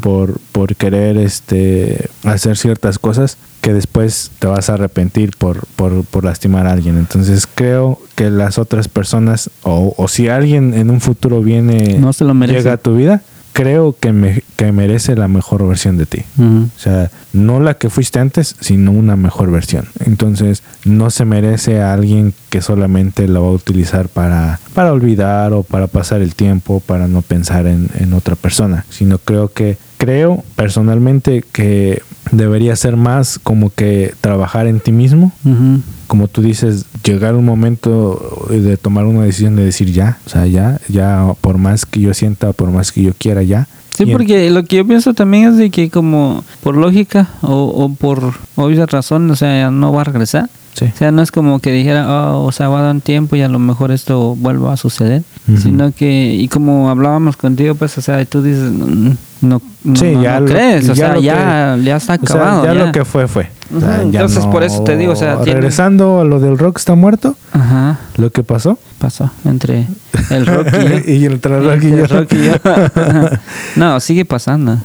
por, 0.00 0.38
por 0.52 0.76
querer 0.76 1.16
este 1.16 2.08
hacer 2.24 2.56
ciertas 2.56 2.98
cosas 2.98 3.38
que 3.60 3.72
después 3.72 4.30
te 4.38 4.46
vas 4.46 4.70
a 4.70 4.74
arrepentir 4.74 5.36
por, 5.36 5.66
por, 5.76 6.04
por 6.04 6.24
lastimar 6.24 6.66
a 6.66 6.72
alguien. 6.72 6.96
Entonces 6.98 7.48
creo 7.52 7.98
que 8.14 8.30
las 8.30 8.58
otras 8.58 8.88
personas, 8.88 9.50
o, 9.62 9.94
o 9.96 10.08
si 10.08 10.28
alguien 10.28 10.74
en 10.74 10.90
un 10.90 11.00
futuro 11.00 11.40
viene, 11.42 11.96
No 11.98 12.12
se 12.12 12.24
lo 12.24 12.34
merece. 12.34 12.58
llega 12.58 12.74
a 12.74 12.76
tu 12.76 12.96
vida, 12.96 13.22
creo 13.52 13.96
que, 13.98 14.12
me, 14.12 14.42
que 14.56 14.72
merece 14.72 15.14
la 15.14 15.28
mejor 15.28 15.66
versión 15.66 15.96
de 15.96 16.06
ti. 16.06 16.22
O 16.38 16.78
sea, 16.78 17.10
no 17.32 17.60
la 17.60 17.74
que 17.74 17.90
fuiste 17.90 18.18
antes, 18.18 18.56
sino 18.60 18.92
una 18.92 19.16
mejor 19.16 19.50
versión. 19.50 19.86
Entonces, 20.04 20.62
no 20.84 21.10
se 21.10 21.24
merece 21.24 21.80
a 21.80 21.92
alguien 21.92 22.34
que 22.50 22.62
solamente 22.62 23.28
la 23.28 23.40
va 23.40 23.48
a 23.48 23.52
utilizar 23.52 24.08
para, 24.08 24.60
para 24.74 24.92
olvidar 24.92 25.52
o 25.52 25.62
para 25.62 25.86
pasar 25.86 26.22
el 26.22 26.34
tiempo, 26.34 26.80
para 26.80 27.08
no 27.08 27.22
pensar 27.22 27.66
en, 27.66 27.88
en 27.98 28.12
otra 28.14 28.36
persona. 28.36 28.84
Sino 28.90 29.18
creo 29.18 29.52
que, 29.52 29.76
creo 29.98 30.42
personalmente 30.56 31.44
que 31.52 32.02
debería 32.32 32.74
ser 32.74 32.96
más 32.96 33.38
como 33.38 33.70
que 33.70 34.14
trabajar 34.20 34.66
en 34.66 34.80
ti 34.80 34.92
mismo. 34.92 35.32
Ujú. 35.44 35.80
Como 36.12 36.28
tú 36.28 36.42
dices, 36.42 36.84
llegar 37.02 37.36
un 37.36 37.46
momento 37.46 38.46
de 38.50 38.76
tomar 38.76 39.06
una 39.06 39.24
decisión 39.24 39.56
de 39.56 39.64
decir 39.64 39.90
ya, 39.92 40.18
o 40.26 40.28
sea, 40.28 40.46
ya, 40.46 40.78
ya, 40.90 41.32
por 41.40 41.56
más 41.56 41.86
que 41.86 42.00
yo 42.00 42.12
sienta, 42.12 42.52
por 42.52 42.70
más 42.70 42.92
que 42.92 43.00
yo 43.00 43.12
quiera, 43.16 43.42
ya. 43.42 43.66
Sí, 43.96 44.04
porque 44.04 44.50
lo 44.50 44.62
que 44.64 44.76
yo 44.76 44.86
pienso 44.86 45.14
también 45.14 45.48
es 45.48 45.56
de 45.56 45.70
que 45.70 45.88
como 45.88 46.44
por 46.62 46.76
lógica 46.76 47.30
o, 47.40 47.64
o 47.64 47.94
por 47.94 48.34
obvias 48.56 48.90
razones, 48.90 49.30
o 49.30 49.36
sea, 49.36 49.70
no 49.70 49.90
va 49.90 50.02
a 50.02 50.04
regresar. 50.04 50.50
Sí. 50.74 50.86
O 50.86 50.96
sea, 50.96 51.10
no 51.12 51.20
es 51.22 51.30
como 51.30 51.58
que 51.60 51.70
dijera, 51.70 52.06
oh, 52.08 52.44
o 52.44 52.52
sea, 52.52 52.68
va 52.68 52.78
a 52.80 52.82
dar 52.82 52.94
un 52.94 53.00
tiempo 53.02 53.36
y 53.36 53.42
a 53.42 53.48
lo 53.48 53.58
mejor 53.58 53.92
esto 53.92 54.34
vuelva 54.36 54.72
a 54.72 54.76
suceder. 54.76 55.22
Sino 55.60 55.92
que, 55.92 56.34
y 56.34 56.48
como 56.48 56.88
hablábamos 56.88 57.36
contigo, 57.36 57.74
pues, 57.74 57.98
o 57.98 58.00
sea, 58.00 58.24
tú 58.24 58.42
dices, 58.42 58.70
no, 58.72 59.60
Sí, 59.94 60.12
no- 60.14 60.22
ya 60.22 60.34
no 60.40 60.46
lo- 60.46 60.52
crees, 60.52 60.88
o 60.88 60.94
ya 60.94 61.14
sea, 61.14 61.18
ya, 61.18 61.76
ya 61.82 61.96
está 61.96 62.14
O 62.14 62.26
sea, 62.26 62.36
acabado. 62.36 62.64
ya, 62.64 62.74
ya. 62.74 62.86
lo 62.86 62.92
que 62.92 63.04
fue, 63.04 63.26
fue. 63.28 63.50
O 63.76 63.80
sea, 63.80 64.02
entonces, 64.02 64.46
por 64.46 64.62
eso 64.62 64.82
te 64.84 64.96
digo, 64.96 65.12
o 65.12 65.16
sea, 65.16 65.36
Regresando 65.44 66.20
a 66.20 66.24
lo 66.24 66.38
del 66.40 66.56
rock 66.56 66.78
está 66.78 66.94
muerto, 66.94 67.36
Ajá, 67.52 67.98
lo 68.16 68.30
que 68.30 68.42
pasó. 68.44 68.78
pasó 68.98 69.30
entre 69.44 69.86
el 70.30 70.46
rock 70.46 70.68
y 70.72 70.88
yo. 71.06 71.12
y 71.12 71.26
entre 71.26 71.56
el 71.58 71.64
rock 71.64 71.82
y 71.82 71.90
yo. 71.90 72.06
rock 72.06 72.32
y 72.34 72.44
yo. 72.44 72.52
no, 73.76 73.98
sigue 74.00 74.24
pasando. 74.24 74.78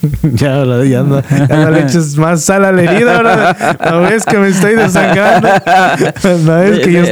ya, 0.22 0.64
ya 0.84 1.02
no, 1.02 1.20
ya 1.48 1.56
no 1.56 1.70
le 1.70 1.80
eches 1.80 2.16
más 2.16 2.42
sal 2.42 2.64
a 2.64 2.72
la 2.72 2.82
herida, 2.82 3.18
bro. 3.18 3.90
No 3.90 4.00
ves 4.02 4.24
que 4.24 4.38
me 4.38 4.48
estoy 4.48 4.74
desangrando. 4.76 5.48
No 6.44 6.58
es 6.62 6.78
que 6.84 6.92
yo 6.92 7.02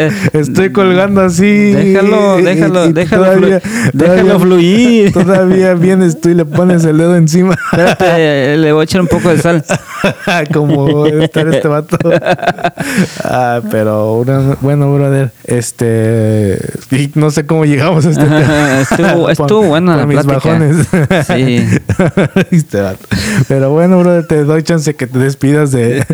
estoy 0.41 0.71
colgando 0.71 1.21
así. 1.23 1.73
Déjalo, 1.73 2.37
déjalo, 2.37 2.89
déjalo, 2.93 3.25
todavía- 3.25 3.61
flu- 3.61 3.91
todavía- 3.93 4.15
déjalo 4.15 4.41
fluir. 4.41 5.13
Todavía 5.13 5.75
vienes 5.75 6.21
tú 6.21 6.29
y 6.29 6.35
le 6.35 6.45
pones 6.45 6.85
el 6.85 6.99
dedo 6.99 7.17
encima. 7.17 7.55
Espérate, 7.73 8.57
le 8.57 8.73
voy 8.73 8.83
a 8.83 8.85
echar 8.85 9.01
un 9.01 9.09
poco 9.09 9.31
de 9.31 9.39
sal. 9.39 9.65
Como 10.53 11.07
estar 11.07 11.49
este 11.49 11.67
vato. 11.69 11.97
Ah, 13.25 13.61
pero 13.71 14.15
una- 14.15 14.57
bueno, 14.61 14.93
brother, 14.95 15.33
este 15.45 16.59
y 16.91 17.11
no 17.15 17.31
sé 17.31 17.47
cómo 17.47 17.65
llegamos 17.65 18.07
a 18.07 18.11
este 18.11 18.23
tema. 18.25 18.81
Estuvo- 18.81 19.31
estuvo 19.31 19.63
buena 19.63 19.97
la 19.97 20.07
mis 20.07 20.23
plática. 20.23 20.51
bajones. 20.53 20.87
Sí. 21.27 21.67
Este. 22.81 23.17
Pero 23.49 23.71
bueno, 23.71 23.99
brother, 24.01 24.27
te 24.27 24.45
doy 24.45 24.63
chance 24.63 24.95
que 24.95 25.07
te 25.07 25.19
despidas 25.19 25.71
de, 25.73 26.05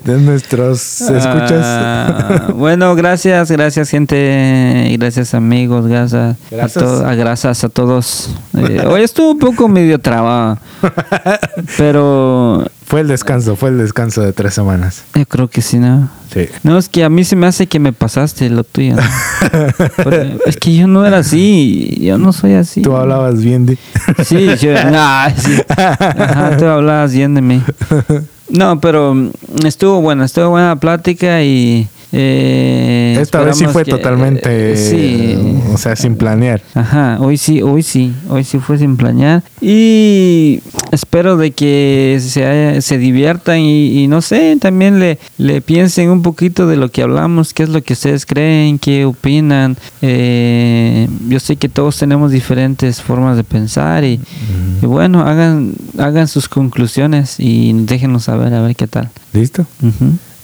de 0.04 0.18
nuestros 0.20 1.00
escuchas. 1.00 1.62
Ah, 1.64 2.48
bueno, 2.54 2.94
gracias, 2.94 3.50
gracias 3.50 3.90
gente, 3.90 4.86
y 4.90 4.96
gracias 4.96 5.34
amigos, 5.34 5.86
gracias, 5.86 6.36
Gracias. 6.50 6.82
A, 6.82 6.86
to- 6.86 7.06
a- 7.06 7.14
gracias 7.14 7.64
a 7.64 7.68
todos. 7.68 8.30
Eh, 8.56 8.82
hoy 8.86 9.02
estuvo 9.02 9.32
un 9.32 9.38
poco 9.38 9.68
medio 9.68 9.98
trabado, 9.98 10.58
pero 11.76 12.64
Fue 12.86 13.00
el 13.00 13.08
descanso, 13.08 13.56
fue 13.56 13.70
el 13.70 13.78
descanso 13.78 14.22
de 14.22 14.32
tres 14.32 14.54
semanas. 14.54 15.02
yo 15.12 15.26
creo 15.26 15.48
que 15.48 15.60
sí, 15.60 15.78
¿no? 15.78 16.08
Sí. 16.32 16.48
No, 16.62 16.78
es 16.78 16.88
que 16.88 17.02
a 17.02 17.08
mí 17.08 17.24
se 17.24 17.34
me 17.34 17.48
hace 17.48 17.66
que 17.66 17.80
me 17.80 17.92
pasaste 17.92 18.48
lo 18.48 18.62
tuyo. 18.62 18.94
es 20.46 20.56
que 20.56 20.76
yo 20.76 20.86
no 20.86 21.04
era 21.04 21.18
así, 21.18 21.98
yo 22.00 22.16
no 22.16 22.32
soy 22.32 22.54
así. 22.54 22.82
Tú 22.82 22.96
hablabas 22.96 23.42
bien 23.42 23.66
de. 23.66 23.76
Sí, 24.24 24.48
yo, 24.60 24.72
nah, 24.90 25.30
sí. 25.30 25.60
Ajá, 25.76 26.56
tú 26.56 26.64
hablabas 26.66 27.12
bien 27.12 27.34
de 27.34 27.42
mí. 27.42 27.62
No, 28.48 28.80
pero 28.80 29.12
mm, 29.12 29.30
estuvo 29.64 30.00
buena, 30.00 30.24
estuvo 30.24 30.50
buena 30.50 30.68
la 30.68 30.76
plática 30.76 31.42
y... 31.42 31.88
eh, 32.12 33.18
Esta 33.20 33.40
vez 33.42 33.56
sí 33.58 33.66
fue 33.66 33.84
que- 33.84 33.90
totalmente. 33.90 34.72
eh, 34.72 34.76
sí. 34.76 35.58
O 35.72 35.78
sea, 35.78 35.96
sin 35.96 36.16
planear. 36.16 36.62
Ajá, 36.74 37.18
hoy 37.20 37.36
sí, 37.36 37.62
hoy 37.62 37.82
sí, 37.82 38.12
hoy 38.28 38.44
sí 38.44 38.58
fue 38.58 38.78
sin 38.78 38.96
planear 38.96 39.42
y 39.60 40.60
espero 40.92 41.36
de 41.36 41.50
que 41.50 42.18
se, 42.20 42.46
haya- 42.46 42.80
se 42.80 42.98
diviertan 42.98 43.58
y, 43.60 44.02
y 44.02 44.06
no 44.08 44.22
sé, 44.22 44.56
también 44.60 44.98
le, 45.00 45.18
le 45.38 45.60
piensen 45.60 46.10
un 46.10 46.22
poquito 46.22 46.66
de 46.66 46.76
lo 46.76 46.90
que 46.90 47.02
hablamos, 47.02 47.52
qué 47.52 47.62
es 47.64 47.68
lo 47.68 47.82
que 47.82 47.92
ustedes 47.94 48.24
creen, 48.26 48.78
qué 48.78 49.04
opinan. 49.04 49.76
Eh, 50.02 51.08
yo 51.28 51.40
sé 51.40 51.56
que 51.56 51.68
todos 51.68 51.98
tenemos 51.98 52.30
diferentes 52.30 53.02
formas 53.02 53.36
de 53.36 53.44
pensar 53.44 54.04
y, 54.04 54.20
y 54.82 54.86
bueno, 54.86 55.20
hagan, 55.22 55.72
hagan 55.98 56.28
sus 56.28 56.48
conclusiones 56.48 57.36
y 57.38 57.72
déjenos 57.72 58.24
saber 58.24 58.54
a 58.54 58.62
ver 58.62 58.76
qué 58.76 58.86
tal. 58.86 59.10
¿Listo? 59.32 59.66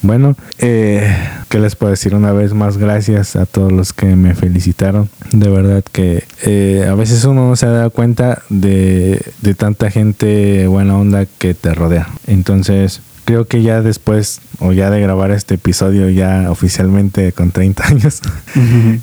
Bueno, 0.03 0.37
eh, 0.59 1.17
¿qué 1.49 1.61
les 1.61 1.77
puedo 1.77 1.93
decir? 1.93 2.17
Una 2.17 2.33
vez 2.33 2.55
más, 2.55 2.77
gracias 2.77 3.37
a 3.37 3.47
todos 3.47 3.71
los 3.71 3.93
que 3.93 4.17
me 4.17 4.35
felicitaron. 4.35 5.09
De 5.31 5.49
verdad 5.49 5.85
que 5.93 6.25
eh, 6.43 6.87
a 6.91 6.95
veces 6.95 7.25
uno 7.25 7.49
no 7.49 7.57
se 7.57 7.67
da 7.67 7.89
cuenta 7.89 8.43
de, 8.49 9.23
de 9.41 9.55
tanta 9.55 9.91
gente 9.91 10.67
buena 10.67 10.99
onda 10.99 11.27
que 11.39 11.55
te 11.55 11.73
rodea. 11.73 12.09
Entonces, 12.27 13.01
creo 13.25 13.47
que 13.47 13.63
ya 13.63 13.81
después, 13.81 14.41
o 14.59 14.73
ya 14.73 14.91
de 14.91 15.01
grabar 15.01 15.31
este 15.31 15.55
episodio, 15.55 16.11
ya 16.11 16.51
oficialmente 16.51 17.33
con 17.33 17.53
30 17.53 17.87
años, 17.87 18.21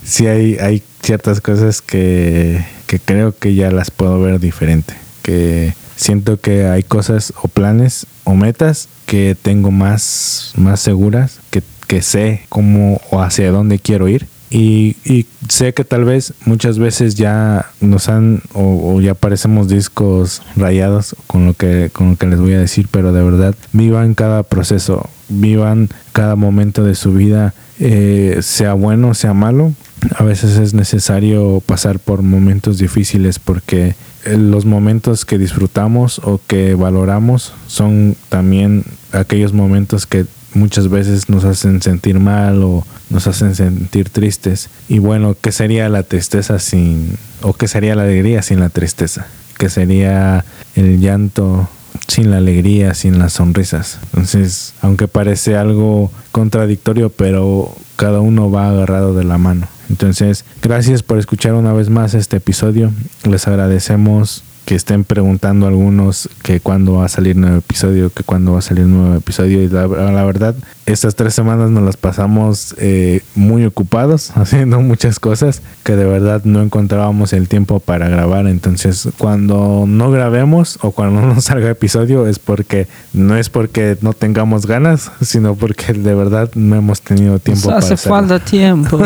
sí 0.04 0.28
hay, 0.28 0.58
hay 0.58 0.84
ciertas 1.02 1.40
cosas 1.40 1.82
que, 1.82 2.66
que 2.88 3.00
creo 3.00 3.34
que 3.38 3.56
ya 3.56 3.72
las 3.72 3.90
puedo 3.90 4.22
ver 4.22 4.42
diferente. 4.42 4.96
Que 5.22 5.74
siento 6.00 6.40
que 6.40 6.66
hay 6.66 6.82
cosas 6.84 7.34
o 7.44 7.50
planes 7.50 8.08
o 8.24 8.34
metas 8.34 8.88
que 9.06 9.36
tengo 9.40 9.70
más, 9.70 10.54
más 10.56 10.80
seguras, 10.80 11.40
que, 11.52 11.62
que 11.88 12.02
sé 12.02 12.42
cómo 12.48 13.02
o 13.12 13.22
hacia 13.22 13.52
dónde 13.52 13.80
quiero 13.80 14.08
ir. 14.08 14.26
Y, 14.50 14.96
y 15.04 15.28
sé 15.48 15.74
que 15.74 15.84
tal 15.84 16.06
vez 16.06 16.34
muchas 16.46 16.80
veces 16.80 17.16
ya 17.16 17.70
nos 17.82 18.10
han 18.10 18.42
o, 18.54 19.00
ya 19.00 19.14
parecemos 19.14 19.68
discos 19.68 20.42
rayados 20.56 21.16
con 21.28 21.46
lo 21.46 21.54
que 21.54 21.92
con 21.94 22.12
lo 22.12 22.16
que 22.16 22.26
les 22.26 22.40
voy 22.40 22.54
a 22.54 22.60
decir, 22.60 22.88
pero 22.90 23.14
de 23.14 23.22
verdad 23.22 23.54
vivan 23.74 24.16
cada 24.16 24.42
proceso, 24.42 25.08
vivan 25.28 25.90
cada 26.14 26.36
momento 26.36 26.84
de 26.84 26.96
su 26.96 27.14
vida, 27.14 27.54
eh, 27.80 28.40
sea 28.42 28.74
bueno, 28.74 29.14
sea 29.14 29.34
malo. 29.34 29.74
A 30.16 30.24
veces 30.24 30.58
es 30.58 30.74
necesario 30.74 31.62
pasar 31.64 32.00
por 32.00 32.24
momentos 32.24 32.80
difíciles 32.80 33.38
porque 33.38 33.96
los 34.26 34.66
momentos 34.66 35.26
que 35.26 35.38
disfrutamos 35.38 36.20
o 36.20 36.40
que 36.46 36.76
valoramos 36.76 37.54
son 37.68 38.16
también 38.30 38.84
aquellos 39.12 39.54
momentos 39.54 40.06
que 40.06 40.26
muchas 40.54 40.90
veces 40.90 41.30
nos 41.30 41.46
hacen 41.46 41.82
sentir 41.82 42.20
mal 42.20 42.64
o 42.64 42.86
nos 43.10 43.28
hacen 43.28 43.56
sentir 43.56 44.10
tristes. 44.10 44.70
Y 44.88 45.00
bueno, 45.00 45.36
¿qué 45.40 45.52
sería 45.52 45.90
la 45.90 46.04
tristeza 46.04 46.60
sin, 46.60 47.18
o 47.42 47.54
qué 47.54 47.68
sería 47.68 47.96
la 47.96 48.04
alegría 48.04 48.42
sin 48.42 48.60
la 48.60 48.70
tristeza? 48.70 49.28
¿Qué 49.58 49.70
sería 49.70 50.46
el 50.76 51.00
llanto 51.00 51.68
sin 52.08 52.32
la 52.32 52.38
alegría, 52.38 52.94
sin 52.94 53.20
las 53.20 53.34
sonrisas? 53.34 54.00
Entonces, 54.14 54.74
aunque 54.82 55.08
parece 55.08 55.58
algo 55.58 56.12
contradictorio, 56.32 57.10
pero 57.10 57.76
cada 57.96 58.22
uno 58.22 58.50
va 58.50 58.70
agarrado 58.70 59.14
de 59.14 59.24
la 59.24 59.38
mano. 59.38 59.68
Entonces, 59.90 60.46
gracias 60.62 61.04
por 61.04 61.18
escuchar 61.18 61.54
una 61.54 61.74
vez 61.74 61.90
más 61.90 62.14
este 62.14 62.38
episodio. 62.38 62.92
Les 63.24 63.48
agradecemos 63.48 64.44
que 64.70 64.76
estén 64.76 65.04
preguntando 65.04 65.66
algunos 65.66 66.30
que 66.44 66.60
cuándo 66.60 66.94
va 66.94 67.06
a 67.06 67.08
salir 67.08 67.36
nuevo 67.36 67.58
episodio, 67.58 68.12
que 68.12 68.22
cuándo 68.22 68.54
va 68.54 68.60
a 68.60 68.62
salir 68.62 68.86
nuevo 68.86 69.16
episodio. 69.16 69.64
Y 69.64 69.68
la, 69.68 69.88
la 69.88 70.24
verdad, 70.24 70.54
estas 70.86 71.16
tres 71.16 71.34
semanas 71.34 71.72
nos 71.72 71.82
las 71.82 71.98
pasamos 71.98 72.76
eh, 72.78 73.22
muy 73.34 73.66
ocupados, 73.66 74.30
haciendo 74.38 74.80
muchas 74.80 75.20
cosas 75.20 75.64
que 75.84 75.96
de 75.96 76.06
verdad 76.06 76.44
no 76.44 76.62
encontrábamos 76.62 77.34
el 77.34 77.48
tiempo 77.48 77.80
para 77.80 78.10
grabar. 78.10 78.46
Entonces, 78.46 79.10
cuando 79.18 79.86
no 79.88 80.12
grabemos 80.12 80.78
o 80.84 80.92
cuando 80.92 81.20
no 81.26 81.34
nos 81.34 81.46
salga 81.46 81.72
episodio 81.72 82.28
es 82.28 82.38
porque 82.38 82.88
no 83.12 83.38
es 83.38 83.50
porque 83.50 83.98
no 84.02 84.14
tengamos 84.14 84.68
ganas, 84.68 85.12
sino 85.22 85.56
porque 85.56 85.94
de 85.94 86.14
verdad 86.14 86.52
no 86.54 86.76
hemos 86.76 87.02
tenido 87.02 87.40
tiempo 87.40 87.72
Nos 87.72 87.74
para 87.74 87.78
hace 87.80 87.94
hacerlo. 87.96 88.18
falta 88.18 88.46
tiempo. 88.46 89.00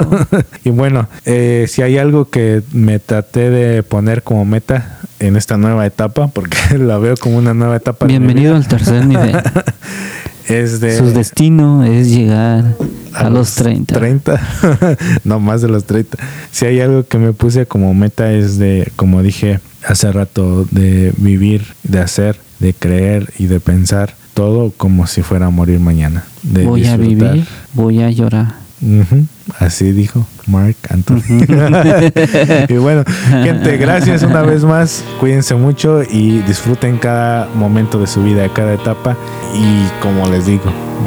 y 0.65 0.71
bueno, 0.71 1.07
eh, 1.23 1.67
si 1.69 1.83
hay 1.83 1.97
algo 1.97 2.29
que 2.29 2.63
me 2.73 2.99
traté 2.99 3.49
de 3.49 3.81
poner 3.81 4.23
como 4.23 4.43
meta 4.43 4.99
en 5.23 5.37
esta 5.37 5.57
nueva 5.57 5.85
etapa, 5.85 6.27
porque 6.27 6.57
la 6.77 6.97
veo 6.97 7.15
como 7.15 7.37
una 7.37 7.53
nueva 7.53 7.77
etapa. 7.77 8.05
Bienvenido 8.05 8.55
al 8.55 8.67
tercer 8.67 9.05
nivel. 9.05 9.35
Es 10.49 10.81
de 10.81 10.97
Su 10.97 11.11
destino 11.11 11.85
es 11.85 12.09
llegar 12.09 12.75
a, 13.13 13.29
los 13.29 13.55
30. 13.55 13.95
30. 13.95 14.41
no, 15.23 15.39
más 15.39 15.61
de 15.61 15.69
los 15.69 15.85
30. 15.85 16.17
Si 16.51 16.65
hay 16.65 16.81
algo 16.81 17.07
que 17.07 17.17
me 17.17 17.31
puse 17.31 17.65
como 17.65 17.93
meta 17.93 18.29
es 18.29 18.57
de, 18.57 18.91
como 18.97 19.23
dije 19.23 19.61
hace 19.87 20.11
rato, 20.11 20.65
de 20.69 21.13
vivir, 21.15 21.67
de 21.83 21.99
hacer, 21.99 22.37
de 22.59 22.73
creer 22.73 23.31
y 23.39 23.45
de 23.45 23.61
pensar 23.61 24.15
todo 24.33 24.73
como 24.75 25.07
si 25.07 25.21
fuera 25.21 25.45
a 25.45 25.49
morir 25.49 25.79
mañana. 25.79 26.25
De 26.41 26.65
Voy 26.65 26.87
a 26.87 26.97
vivir, 26.97 27.45
voy 27.73 28.03
a 28.03 28.11
llorar. 28.11 28.62
Así 29.59 29.91
dijo 29.91 30.25
Mark 30.47 30.75
Anthony. 30.89 31.21
y 32.69 32.73
bueno, 32.75 33.03
gente, 33.43 33.77
gracias 33.77 34.23
una 34.23 34.41
vez 34.41 34.63
más. 34.63 35.03
Cuídense 35.19 35.55
mucho 35.55 36.03
y 36.03 36.39
disfruten 36.41 36.97
cada 36.97 37.47
momento 37.55 37.99
de 37.99 38.07
su 38.07 38.23
vida, 38.23 38.47
cada 38.53 38.73
etapa. 38.73 39.15
Y 39.55 39.87
como 40.01 40.29
les 40.29 40.45
digo, 40.45 40.65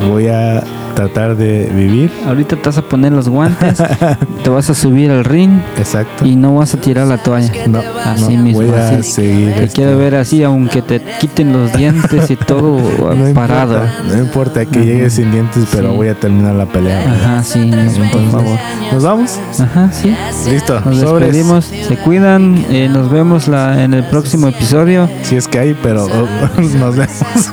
voy 0.08 0.28
a 0.28 0.62
tratar 0.96 1.36
de 1.36 1.70
vivir. 1.74 2.10
Ahorita 2.26 2.56
te 2.56 2.62
vas 2.62 2.78
a 2.78 2.82
poner 2.82 3.12
los 3.12 3.28
guantes, 3.28 3.80
te 4.42 4.50
vas 4.50 4.68
a 4.70 4.74
subir 4.74 5.10
al 5.10 5.24
ring 5.24 5.60
Exacto. 5.78 6.24
y 6.26 6.34
no 6.34 6.56
vas 6.56 6.72
a 6.74 6.78
tirar 6.80 7.06
la 7.06 7.18
toalla. 7.18 7.52
No, 7.68 7.80
Así 8.04 8.34
no, 8.36 8.42
mismo. 8.42 8.62
voy 8.62 8.70
a 8.74 8.88
así. 8.88 9.12
seguir. 9.12 9.52
Te 9.54 9.64
este, 9.64 9.76
quiero 9.76 9.98
ver 9.98 10.14
así, 10.16 10.42
aunque 10.42 10.80
te 10.82 11.00
quiten 11.20 11.52
los 11.52 11.72
dientes 11.74 12.30
y 12.30 12.36
todo 12.36 12.78
no 13.14 13.34
parado. 13.34 13.74
Importa, 13.84 14.02
no 14.16 14.18
importa 14.22 14.64
que 14.66 14.84
llegue 14.84 15.10
sin 15.10 15.30
dientes, 15.30 15.64
pero 15.70 15.90
Sí. 15.90 15.96
voy 15.96 16.08
a 16.08 16.14
terminar 16.14 16.54
la 16.54 16.66
pelea. 16.66 16.98
Ajá, 17.12 17.42
sí, 17.44 17.70
por 18.10 18.30
favor. 18.30 18.58
¿Nos 18.92 19.02
vamos? 19.04 19.38
Ajá, 19.60 19.90
sí. 19.92 20.16
Listo. 20.50 20.80
Nos 20.80 20.98
Sobres. 21.00 21.28
despedimos, 21.28 21.64
se 21.66 21.96
cuidan, 21.98 22.64
eh, 22.70 22.88
nos 22.90 23.10
vemos 23.10 23.46
la, 23.48 23.84
en 23.84 23.92
el 23.94 24.04
próximo 24.04 24.48
episodio. 24.48 25.08
Si 25.22 25.36
es 25.36 25.46
que 25.46 25.58
hay, 25.58 25.76
pero 25.82 26.06
oh, 26.06 26.60
nos 26.78 26.96
vemos. 26.96 27.50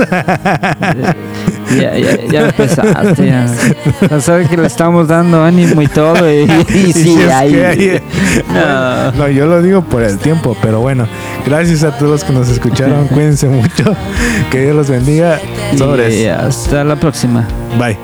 Ya, 1.80 1.98
ya, 1.98 2.18
ya 2.32 2.42
empezaste. 2.48 3.33
Ya. 3.34 4.08
Ya 4.10 4.22
sabes 4.22 4.48
que 4.50 4.58
le 4.58 4.68
estamos 4.68 5.08
dando 5.08 5.44
ánimo 5.44 5.82
y 5.82 5.88
todo. 5.88 6.14
Y, 6.32 6.46
y 6.74 6.78
Y 6.90 6.94
sí, 6.94 7.04
si 7.18 7.22
ahí. 7.30 7.56
hay- 7.56 8.02
No. 8.54 9.12
No, 9.18 9.28
yo 9.28 9.46
lo 9.46 9.62
digo 9.62 9.82
por 9.84 10.02
el 10.04 10.18
tiempo, 10.18 10.56
pero 10.62 10.80
bueno, 10.82 11.08
gracias 11.46 11.84
a 11.84 11.92
todos 11.98 12.12
los 12.12 12.24
que 12.24 12.34
nos 12.34 12.50
escucharon, 12.50 13.08
cuídense 13.14 13.48
mucho, 13.48 13.96
que 14.52 14.62
Dios 14.62 14.76
los 14.76 14.90
bendiga, 14.90 15.40
sobres, 15.78 16.14
Y 16.16 16.28
hasta 16.28 16.84
la 16.84 16.96
próxima. 16.96 17.48
bye. 17.80 17.98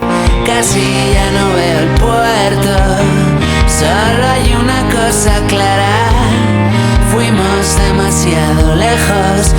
Casi 0.45 0.79
ya 1.13 1.31
no 1.39 1.53
veo 1.55 1.79
el 1.79 1.89
puerto, 1.99 2.77
solo 3.67 4.27
hay 4.27 4.53
una 4.61 4.81
cosa 4.89 5.31
clara. 5.47 5.95
Fuimos 7.11 7.77
demasiado 7.87 8.75
lejos 8.75 9.53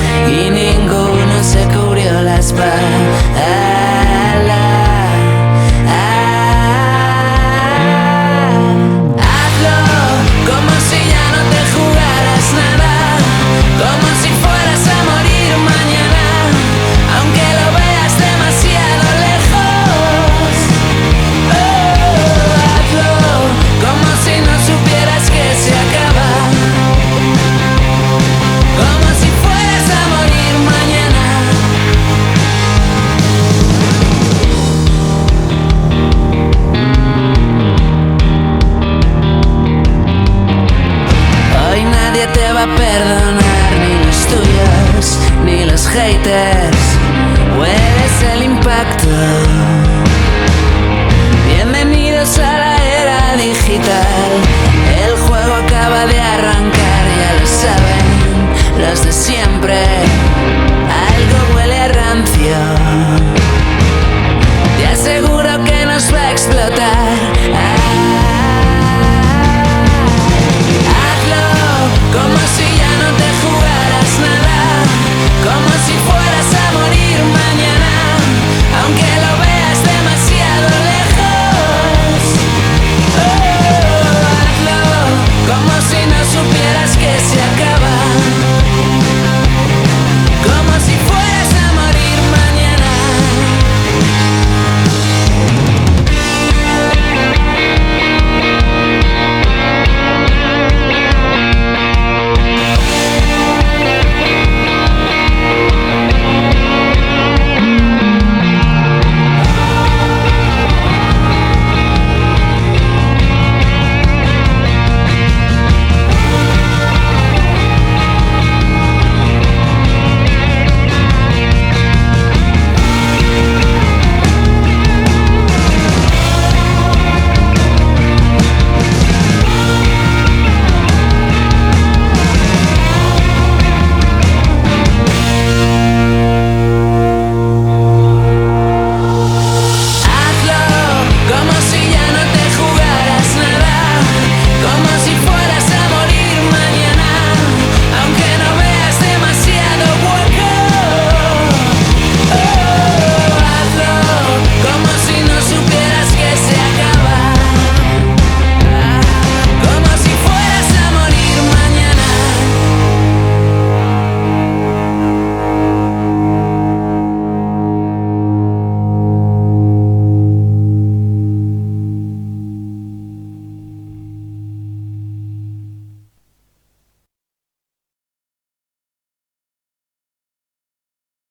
ni 46.10 46.16
los 46.24 46.69